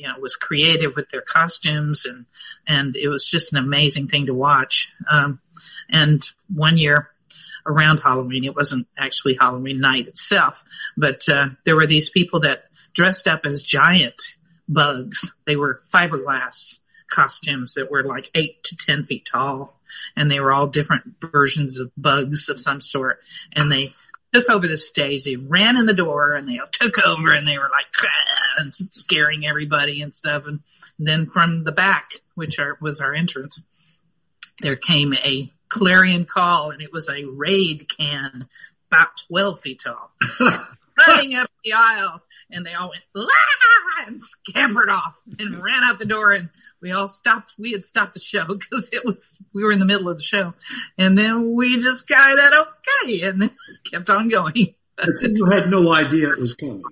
you 0.00 0.08
know 0.08 0.14
was 0.18 0.34
creative 0.34 0.96
with 0.96 1.08
their 1.10 1.20
costumes 1.20 2.06
and 2.06 2.24
and 2.66 2.96
it 2.96 3.08
was 3.08 3.26
just 3.26 3.52
an 3.52 3.58
amazing 3.58 4.08
thing 4.08 4.26
to 4.26 4.34
watch 4.34 4.92
um, 5.10 5.40
and 5.90 6.24
one 6.52 6.78
year 6.78 7.10
around 7.66 7.98
halloween 7.98 8.44
it 8.44 8.56
wasn't 8.56 8.86
actually 8.98 9.36
halloween 9.38 9.80
night 9.80 10.08
itself 10.08 10.64
but 10.96 11.28
uh, 11.28 11.46
there 11.64 11.76
were 11.76 11.86
these 11.86 12.08
people 12.08 12.40
that 12.40 12.64
dressed 12.92 13.26
up 13.26 13.42
as 13.44 13.62
giant 13.62 14.20
bugs 14.68 15.32
they 15.46 15.56
were 15.56 15.82
fiberglass 15.92 16.78
costumes 17.10 17.74
that 17.74 17.90
were 17.90 18.04
like 18.04 18.30
eight 18.34 18.62
to 18.62 18.76
ten 18.76 19.04
feet 19.04 19.26
tall 19.30 19.80
and 20.16 20.30
they 20.30 20.38
were 20.38 20.52
all 20.52 20.68
different 20.68 21.16
versions 21.20 21.78
of 21.78 21.90
bugs 21.96 22.48
of 22.48 22.60
some 22.60 22.80
sort 22.80 23.20
and 23.52 23.70
they 23.70 23.90
took 24.32 24.48
over 24.48 24.66
the 24.66 24.76
stage. 24.76 25.24
They 25.24 25.36
ran 25.36 25.76
in 25.76 25.86
the 25.86 25.94
door 25.94 26.34
and 26.34 26.48
they 26.48 26.58
all 26.58 26.66
took 26.70 26.98
over 27.04 27.32
and 27.32 27.46
they 27.46 27.58
were 27.58 27.70
like 27.70 27.86
and 28.58 28.72
scaring 28.92 29.46
everybody 29.46 30.02
and 30.02 30.14
stuff. 30.14 30.44
And 30.46 30.60
then 30.98 31.26
from 31.26 31.64
the 31.64 31.72
back, 31.72 32.12
which 32.34 32.58
are, 32.58 32.78
was 32.80 33.00
our 33.00 33.14
entrance, 33.14 33.62
there 34.60 34.76
came 34.76 35.14
a 35.14 35.50
clarion 35.68 36.24
call 36.24 36.70
and 36.70 36.82
it 36.82 36.92
was 36.92 37.08
a 37.08 37.24
raid 37.24 37.88
can 37.88 38.48
about 38.90 39.08
12 39.28 39.60
feet 39.60 39.82
tall 39.84 40.10
running 41.08 41.36
up 41.36 41.48
the 41.64 41.72
aisle 41.72 42.20
and 42.52 42.64
they 42.64 42.74
all 42.74 42.88
went 42.90 43.02
La! 43.14 43.26
and 44.06 44.22
scampered 44.22 44.88
off 44.88 45.16
and 45.38 45.56
ran 45.62 45.82
out 45.84 45.98
the 45.98 46.04
door 46.06 46.32
and 46.32 46.48
we 46.80 46.92
all 46.92 47.08
stopped. 47.08 47.54
We 47.58 47.72
had 47.72 47.84
stopped 47.84 48.14
the 48.14 48.20
show 48.20 48.44
because 48.48 48.88
it 48.92 49.04
was 49.04 49.36
we 49.52 49.62
were 49.62 49.72
in 49.72 49.78
the 49.78 49.84
middle 49.86 50.08
of 50.08 50.16
the 50.16 50.22
show, 50.22 50.54
and 50.96 51.16
then 51.16 51.52
we 51.54 51.78
just 51.78 52.08
got 52.08 52.36
that 52.36 52.52
okay, 53.04 53.22
and 53.22 53.42
then 53.42 53.50
kept 53.90 54.08
on 54.10 54.28
going. 54.28 54.74
so 55.14 55.26
you 55.26 55.46
had 55.50 55.70
no 55.70 55.92
idea 55.92 56.30
it 56.32 56.38
was 56.38 56.54
coming. 56.54 56.82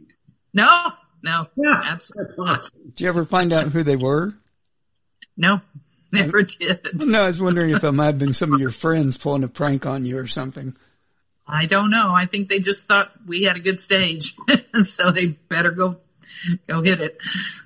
No, 0.53 0.93
no, 1.23 1.47
Yeah, 1.57 1.83
absolutely. 1.85 2.25
that's 2.25 2.39
awesome. 2.39 2.81
Did 2.91 3.01
you 3.01 3.09
ever 3.09 3.25
find 3.25 3.53
out 3.53 3.69
who 3.69 3.83
they 3.83 3.97
were? 3.97 4.33
No, 5.37 5.61
never 6.13 6.43
did. 6.43 7.07
No, 7.07 7.23
I 7.23 7.27
was 7.29 7.41
wondering 7.41 7.71
if 7.71 7.83
it 7.85 7.93
might 7.93 8.07
have 8.07 8.19
been 8.19 8.33
some 8.33 8.53
of 8.53 8.61
your 8.61 8.71
friends 8.71 9.17
pulling 9.17 9.45
a 9.45 9.49
prank 9.49 9.87
on 9.87 10.05
you 10.05 10.19
or 10.19 10.27
something. 10.27 10.77
I 11.49 11.67
don't 11.67 11.91
know. 11.91 12.13
I 12.15 12.27
think 12.27 12.49
they 12.49 12.61
just 12.61 12.87
thought 12.87 13.13
we 13.27 13.45
had 13.45 13.57
a 13.57 13.61
good 13.61 13.81
stage, 13.81 14.37
so 14.85 15.11
they 15.11 15.27
better 15.27 15.71
go 15.71 15.97
go 16.67 16.83
hit 16.83 17.01
it. 17.01 17.19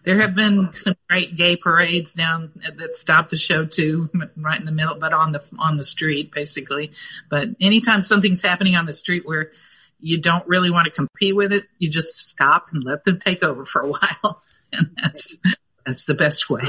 There 0.04 0.20
have 0.20 0.34
been 0.34 0.72
some 0.72 0.94
great 1.08 1.36
gay 1.36 1.56
parades 1.56 2.14
down 2.14 2.52
that 2.78 2.96
stop 2.96 3.28
the 3.28 3.36
show 3.36 3.64
too, 3.64 4.08
right 4.36 4.58
in 4.58 4.66
the 4.66 4.72
middle, 4.72 4.94
but 4.94 5.12
on 5.12 5.32
the 5.32 5.42
on 5.58 5.76
the 5.76 5.84
street 5.84 6.32
basically. 6.32 6.92
But 7.28 7.48
anytime 7.60 8.02
something's 8.02 8.42
happening 8.42 8.76
on 8.76 8.86
the 8.86 8.92
street 8.92 9.26
where 9.26 9.50
you 9.98 10.20
don't 10.20 10.46
really 10.46 10.70
want 10.70 10.84
to 10.86 10.90
compete 10.90 11.34
with 11.34 11.52
it, 11.52 11.64
you 11.78 11.90
just 11.90 12.28
stop 12.30 12.66
and 12.72 12.84
let 12.84 13.04
them 13.04 13.18
take 13.18 13.42
over 13.42 13.64
for 13.64 13.82
a 13.82 13.88
while, 13.90 14.42
and 14.72 14.90
that's 15.02 15.36
that's 15.84 16.04
the 16.04 16.14
best 16.14 16.48
way. 16.48 16.64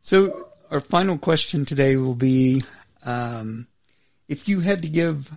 So 0.00 0.48
our 0.70 0.80
final 0.80 1.16
question 1.16 1.64
today 1.64 1.96
will 1.96 2.16
be, 2.16 2.64
um, 3.04 3.68
if 4.28 4.48
you 4.48 4.60
had 4.60 4.82
to 4.82 4.88
give 4.88 5.30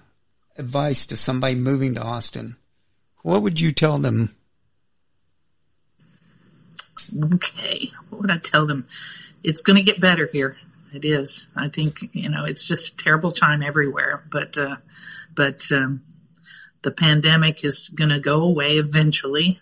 advice 0.57 1.05
to 1.07 1.17
somebody 1.17 1.55
moving 1.55 1.95
to 1.95 2.01
Austin, 2.01 2.55
what 3.21 3.41
would 3.41 3.59
you 3.59 3.71
tell 3.71 3.97
them? 3.97 4.35
okay, 7.33 7.91
what 8.09 8.21
would 8.21 8.31
I 8.31 8.37
tell 8.37 8.65
them? 8.65 8.87
It's 9.43 9.61
going 9.61 9.77
to 9.77 9.83
get 9.83 10.01
better 10.01 10.27
here. 10.31 10.57
It 10.93 11.05
is. 11.05 11.47
I 11.55 11.69
think 11.69 11.97
you 12.13 12.29
know 12.29 12.45
it's 12.45 12.65
just 12.65 12.93
a 12.93 12.97
terrible 12.97 13.31
time 13.31 13.61
everywhere, 13.61 14.23
but 14.31 14.57
uh, 14.57 14.77
but 15.35 15.63
um, 15.71 16.03
the 16.83 16.91
pandemic 16.91 17.65
is 17.65 17.89
going 17.89 18.11
to 18.11 18.19
go 18.19 18.41
away 18.41 18.77
eventually, 18.77 19.59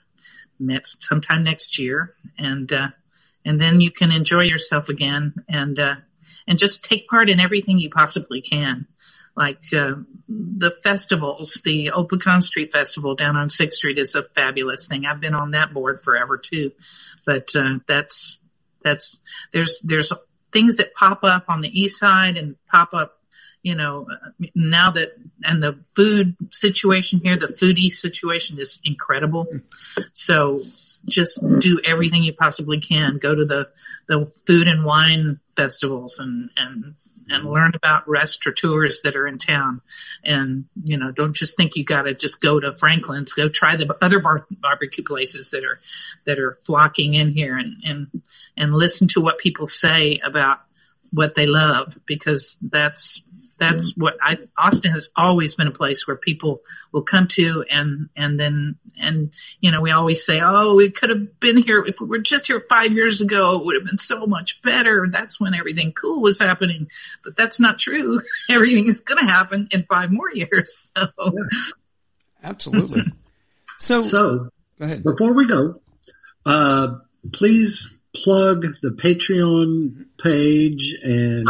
sometime 1.00 1.44
next 1.44 1.80
year, 1.80 2.14
and 2.38 2.72
uh, 2.72 2.90
and 3.44 3.60
then 3.60 3.82
you 3.82 3.90
can 3.90 4.12
enjoy 4.12 4.44
yourself 4.44 4.90
again 4.90 5.34
and 5.50 5.80
uh, 5.80 5.96
and 6.48 6.60
just 6.60 6.84
take 6.84 7.08
part 7.08 7.30
in 7.30 7.40
everything 7.40 7.80
you 7.80 7.90
possibly 7.90 8.42
can 8.42 8.86
like 9.36 9.62
uh, 9.74 9.96
the 10.28 10.72
festivals, 10.84 11.60
the 11.66 11.92
Old 11.92 12.10
Pecan 12.10 12.42
Street 12.42 12.72
Festival 12.72 13.16
down 13.16 13.36
on 13.36 13.50
Sixth 13.50 13.78
Street 13.78 13.98
is 13.98 14.16
a 14.16 14.24
fabulous 14.24 14.88
thing. 14.88 15.06
I've 15.06 15.20
been 15.20 15.34
on 15.34 15.52
that 15.52 15.74
board 15.74 16.02
forever 16.04 16.38
too, 16.38 16.72
but 17.26 17.50
uh, 17.56 17.80
that's 17.88 18.38
that's 18.84 19.20
there's 19.52 19.80
there's 19.84 20.14
things 20.52 20.78
that 20.78 20.94
pop 20.94 21.24
up 21.24 21.46
on 21.48 21.62
the 21.62 21.70
east 21.70 22.00
side 22.00 22.38
and 22.38 22.56
pop 22.72 22.94
up. 22.94 23.20
You 23.64 23.76
know, 23.76 24.08
now 24.54 24.92
that 24.92 25.14
and 25.42 25.64
the 25.64 25.80
food 25.96 26.36
situation 26.52 27.22
here, 27.24 27.38
the 27.38 27.48
foodie 27.48 27.94
situation 27.94 28.60
is 28.60 28.80
incredible. 28.84 29.48
So 30.12 30.60
just 31.06 31.42
do 31.60 31.80
everything 31.86 32.24
you 32.24 32.34
possibly 32.34 32.82
can. 32.82 33.20
Go 33.20 33.34
to 33.34 33.46
the 33.46 33.70
the 34.08 34.30
food 34.46 34.68
and 34.68 34.84
wine 34.84 35.40
festivals 35.56 36.20
and 36.20 36.50
and 36.58 36.96
and 37.30 37.44
mm-hmm. 37.44 37.54
learn 37.54 37.72
about 37.76 38.08
restaurateurs 38.08 39.02
that 39.04 39.16
are 39.16 39.28
in 39.28 39.38
town. 39.38 39.82
And, 40.24 40.66
you 40.84 40.98
know, 40.98 41.12
don't 41.12 41.36
just 41.36 41.58
think 41.58 41.76
you 41.76 41.84
gotta 41.84 42.14
just 42.14 42.42
go 42.42 42.60
to 42.60 42.74
Franklin's, 42.74 43.34
go 43.34 43.50
try 43.50 43.76
the 43.76 43.96
other 44.02 44.20
bar- 44.20 44.48
barbecue 44.50 45.04
places 45.04 45.52
that 45.52 45.64
are, 45.64 45.80
that 46.26 46.40
are 46.40 46.58
flocking 46.66 47.14
in 47.14 47.32
here 47.32 47.58
and, 47.58 47.84
and, 47.84 48.22
and 48.58 48.74
listen 48.74 49.08
to 49.10 49.22
what 49.22 49.38
people 49.40 49.66
say 49.66 50.20
about 50.24 50.62
what 51.12 51.36
they 51.36 51.46
love 51.46 51.98
because 52.06 52.58
that's, 52.62 53.22
that's 53.64 53.96
what 53.98 54.16
I, 54.22 54.38
Austin 54.58 54.92
has 54.92 55.10
always 55.16 55.56
been 55.56 55.68
a 55.68 55.72
place 55.72 56.08
where 56.08 56.18
people 56.18 56.62
will 56.92 57.02
come 57.02 57.28
to 57.30 57.64
and, 57.70 58.10
and 58.16 58.40
then, 58.40 58.76
and, 59.00 59.32
you 59.60 59.72
know, 59.72 59.82
we 59.82 59.92
always 59.92 60.26
say, 60.26 60.42
oh, 60.42 60.76
we 60.76 60.92
could 60.92 61.10
have 61.10 61.40
been 61.40 61.58
here 61.58 61.84
if 61.84 62.00
we 62.00 62.08
were 62.08 62.20
just 62.20 62.48
here 62.48 62.64
five 62.70 62.94
years 62.94 63.22
ago, 63.22 63.58
it 63.58 63.66
would 63.66 63.76
have 63.76 63.86
been 63.86 63.98
so 63.98 64.26
much 64.26 64.62
better. 64.62 65.08
That's 65.12 65.40
when 65.40 65.54
everything 65.54 65.94
cool 65.94 66.22
was 66.22 66.40
happening. 66.40 66.88
But 67.24 67.38
that's 67.38 67.60
not 67.60 67.80
true. 67.80 68.22
Everything 68.50 68.88
is 68.88 69.02
going 69.02 69.26
to 69.26 69.32
happen 69.32 69.68
in 69.72 69.84
five 69.84 70.12
more 70.12 70.32
years. 70.32 70.90
So, 71.18 71.34
Absolutely. 72.44 73.04
so, 73.80 74.02
So 74.02 74.50
go 74.80 74.86
ahead. 74.86 75.04
before 75.04 75.34
we 75.34 75.48
go, 75.48 75.76
uh, 76.46 76.96
please 77.32 77.98
plug 78.16 78.66
the 78.82 78.90
Patreon 78.90 80.06
page 80.22 80.98
and 81.04 81.48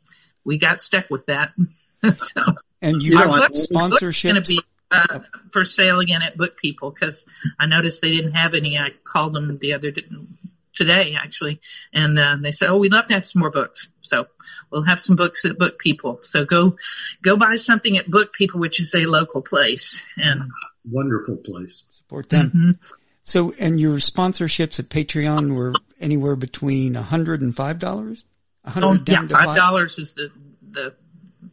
we 0.45 0.59
got 0.59 0.81
stuck 0.81 1.11
with 1.11 1.26
that. 1.26 1.53
so 2.16 2.43
And 2.83 3.03
you 3.03 3.11
You 3.12 3.18
know, 3.18 3.24
got 3.26 3.35
I- 3.35 3.39
going 3.49 3.53
to 3.53 3.59
sponsorships. 3.74 4.59
Be 4.91 4.97
uh, 4.97 5.20
for 5.51 5.64
sale 5.64 6.01
again 6.01 6.22
at 6.22 6.36
Book 6.36 6.57
People 6.57 6.91
because 6.91 7.24
I 7.59 7.66
noticed 7.66 8.03
they 8.03 8.11
didn't 8.11 8.32
have 8.32 8.55
any. 8.55 8.78
I 8.78 8.88
called 9.05 9.34
them 9.34 9.59
the 9.59 9.74
other 9.74 9.91
d- 9.91 10.05
today 10.74 11.14
actually, 11.18 11.61
and 11.93 12.18
uh, 12.18 12.36
they 12.41 12.53
said, 12.53 12.68
"Oh, 12.70 12.78
we'd 12.78 12.93
love 12.93 13.07
to 13.09 13.14
have 13.14 13.24
some 13.24 13.41
more 13.41 13.51
books." 13.51 13.88
So 14.03 14.26
we'll 14.70 14.82
have 14.82 15.01
some 15.01 15.16
books 15.16 15.45
at 15.45 15.59
Book 15.59 15.78
People. 15.78 16.20
So 16.22 16.45
go 16.45 16.76
go 17.22 17.36
buy 17.36 17.57
something 17.57 17.97
at 17.97 18.11
Book 18.11 18.32
People, 18.32 18.61
which 18.61 18.80
is 18.80 18.95
a 18.95 19.07
local 19.07 19.43
place. 19.43 20.05
And 20.16 20.51
Wonderful 20.91 21.36
place. 21.36 21.84
Support 21.91 22.30
them. 22.30 22.51
Mhm. 22.51 22.78
So, 23.22 23.55
and 23.59 23.78
your 23.78 23.99
sponsorships 23.99 24.80
at 24.80 24.88
Patreon 24.88 25.55
were 25.55 25.74
anywhere 26.01 26.36
between 26.36 26.97
a 26.97 27.03
hundred 27.03 27.43
and 27.43 27.55
five 27.55 27.78
dollars. 27.78 28.24
A 28.64 28.68
oh 28.68 28.70
hundred 28.72 29.09
yeah, 29.09 29.26
five 29.26 29.57
dollars 29.57 29.99
is 29.99 30.14
the 30.14 30.30
the 30.70 30.95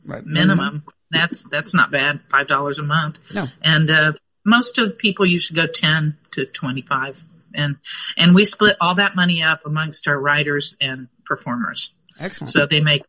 right, 0.05 0.25
minimum. 0.25 0.83
That's 1.11 1.43
that's 1.45 1.73
not 1.73 1.91
bad. 1.91 2.19
Five 2.29 2.47
dollars 2.47 2.79
a 2.79 2.83
month. 2.83 3.19
No. 3.33 3.45
And 3.61 3.89
uh, 3.89 4.13
most 4.45 4.77
of 4.77 4.97
people 4.97 5.25
usually 5.25 5.55
go 5.61 5.67
ten 5.67 6.17
to 6.31 6.45
twenty 6.45 6.81
five, 6.81 7.23
and 7.53 7.77
and 8.17 8.35
we 8.35 8.45
split 8.45 8.75
all 8.81 8.95
that 8.95 9.15
money 9.15 9.41
up 9.43 9.61
amongst 9.65 10.07
our 10.07 10.19
writers 10.19 10.75
and 10.81 11.07
performers. 11.25 11.93
Excellent. 12.19 12.51
So 12.51 12.65
they 12.65 12.81
make 12.81 13.03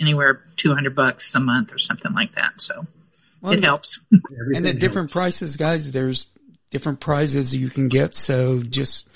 anywhere 0.00 0.42
two 0.56 0.74
hundred 0.74 0.94
bucks 0.94 1.34
a 1.34 1.40
month 1.40 1.72
or 1.74 1.78
something 1.78 2.12
like 2.14 2.34
that. 2.36 2.60
So 2.60 2.86
Well, 3.40 3.52
it 3.52 3.62
helps. 3.64 4.00
And 4.54 4.66
at 4.66 4.78
different 4.78 5.10
helps. 5.10 5.12
prices, 5.12 5.56
guys, 5.56 5.92
there's 5.92 6.26
different 6.70 7.00
prizes 7.00 7.54
you 7.54 7.68
can 7.68 7.88
get. 7.88 8.14
So 8.14 8.62
just 8.62 9.06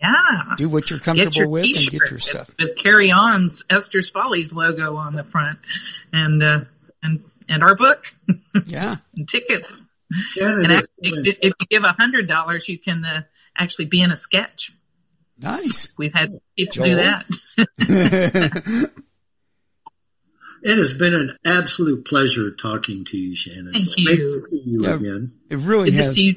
Yeah. 0.00 0.54
do 0.56 0.68
what 0.68 0.88
you're 0.90 1.00
comfortable 1.00 1.50
with 1.50 1.64
and 1.64 1.90
get 1.90 2.10
your 2.10 2.18
stuff. 2.20 2.48
with, 2.48 2.68
with 2.70 2.76
Kerry 2.76 3.10
Awn's 3.10 3.64
Esther's 3.68 4.08
Follies 4.10 4.52
logo 4.52 4.96
on 4.96 5.14
the 5.14 5.24
front, 5.24 5.58
and 6.12 6.42
uh, 6.42 6.60
and 7.02 7.24
and 7.48 7.62
our 7.62 7.74
book 7.74 8.12
Yeah. 8.66 8.96
and 9.16 9.28
ticket. 9.28 9.66
Janet, 10.36 10.64
And 10.64 10.72
actually, 10.72 11.30
if 11.30 11.38
if 11.42 11.52
you 11.60 11.66
give 11.70 11.84
a 11.84 11.92
hundred 11.92 12.28
dollars, 12.28 12.68
you 12.68 12.78
can 12.78 13.04
uh, 13.04 13.22
actually 13.56 13.86
be 13.86 14.02
in 14.02 14.10
a 14.12 14.16
sketch. 14.16 14.72
Nice. 15.40 15.88
We've 15.96 16.12
had 16.12 16.40
people 16.56 16.84
Joel? 16.86 16.88
do 16.88 16.96
that. 17.56 18.90
It 20.64 20.78
has 20.78 20.94
been 20.96 21.12
an 21.14 21.36
absolute 21.44 22.04
pleasure 22.06 22.52
talking 22.52 23.04
to 23.06 23.16
you, 23.18 23.34
Shannon. 23.34 23.72
Thank 23.72 23.86
It's 23.86 23.94
great 23.96 24.18
you. 24.20 24.30
to 24.32 24.38
see 24.38 24.62
you 24.64 24.82
Yeah. 24.84 24.94
again. 24.94 25.32
It 25.50 25.56
really 25.56 25.90
Good 25.90 25.96
to 25.98 26.02
has. 26.04 26.14
see 26.14 26.26
you. 26.26 26.36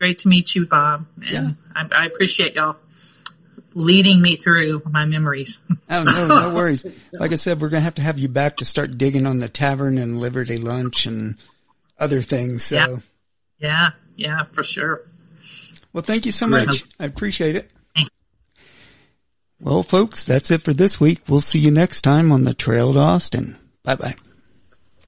Great 0.00 0.18
to 0.20 0.28
meet 0.28 0.56
you, 0.56 0.66
Bob. 0.66 1.06
And 1.18 1.30
Yeah. 1.30 1.50
I, 1.76 1.86
I 1.92 2.06
appreciate 2.06 2.56
y'all 2.56 2.76
leading 3.74 4.20
me 4.22 4.36
through 4.36 4.82
my 4.90 5.04
memories. 5.04 5.60
Oh 5.90 6.04
no, 6.04 6.26
no 6.26 6.54
worries. 6.54 6.84
Like 7.12 7.32
I 7.32 7.36
said, 7.36 7.60
we're 7.60 7.68
gonna 7.68 7.80
have 7.82 7.94
to 7.96 8.02
have 8.02 8.18
you 8.18 8.28
back 8.28 8.58
to 8.58 8.64
start 8.64 8.98
digging 8.98 9.26
on 9.26 9.38
the 9.38 9.48
tavern 9.48 9.98
and 9.98 10.18
Liberty 10.18 10.58
Lunch 10.58 11.06
and 11.06 11.36
other 11.98 12.22
things. 12.22 12.62
So, 12.64 12.76
Yeah. 12.76 12.96
Yeah, 13.58 13.90
yeah, 14.16 14.42
for 14.52 14.64
sure. 14.64 15.02
well, 15.92 16.02
thank 16.02 16.26
you 16.26 16.32
so 16.32 16.48
Great. 16.48 16.66
much. 16.66 16.84
I 16.98 17.04
appreciate 17.06 17.54
it. 17.56 17.70
Well, 19.60 19.84
folks, 19.84 20.24
that's 20.24 20.50
it 20.50 20.62
for 20.62 20.72
this 20.72 20.98
week. 20.98 21.20
We'll 21.28 21.40
see 21.40 21.60
you 21.60 21.70
next 21.70 22.02
time 22.02 22.32
on 22.32 22.42
the 22.42 22.54
Trail 22.54 22.92
to 22.94 22.98
Austin. 22.98 23.56
Bye 23.84 23.94
bye. 23.94 24.16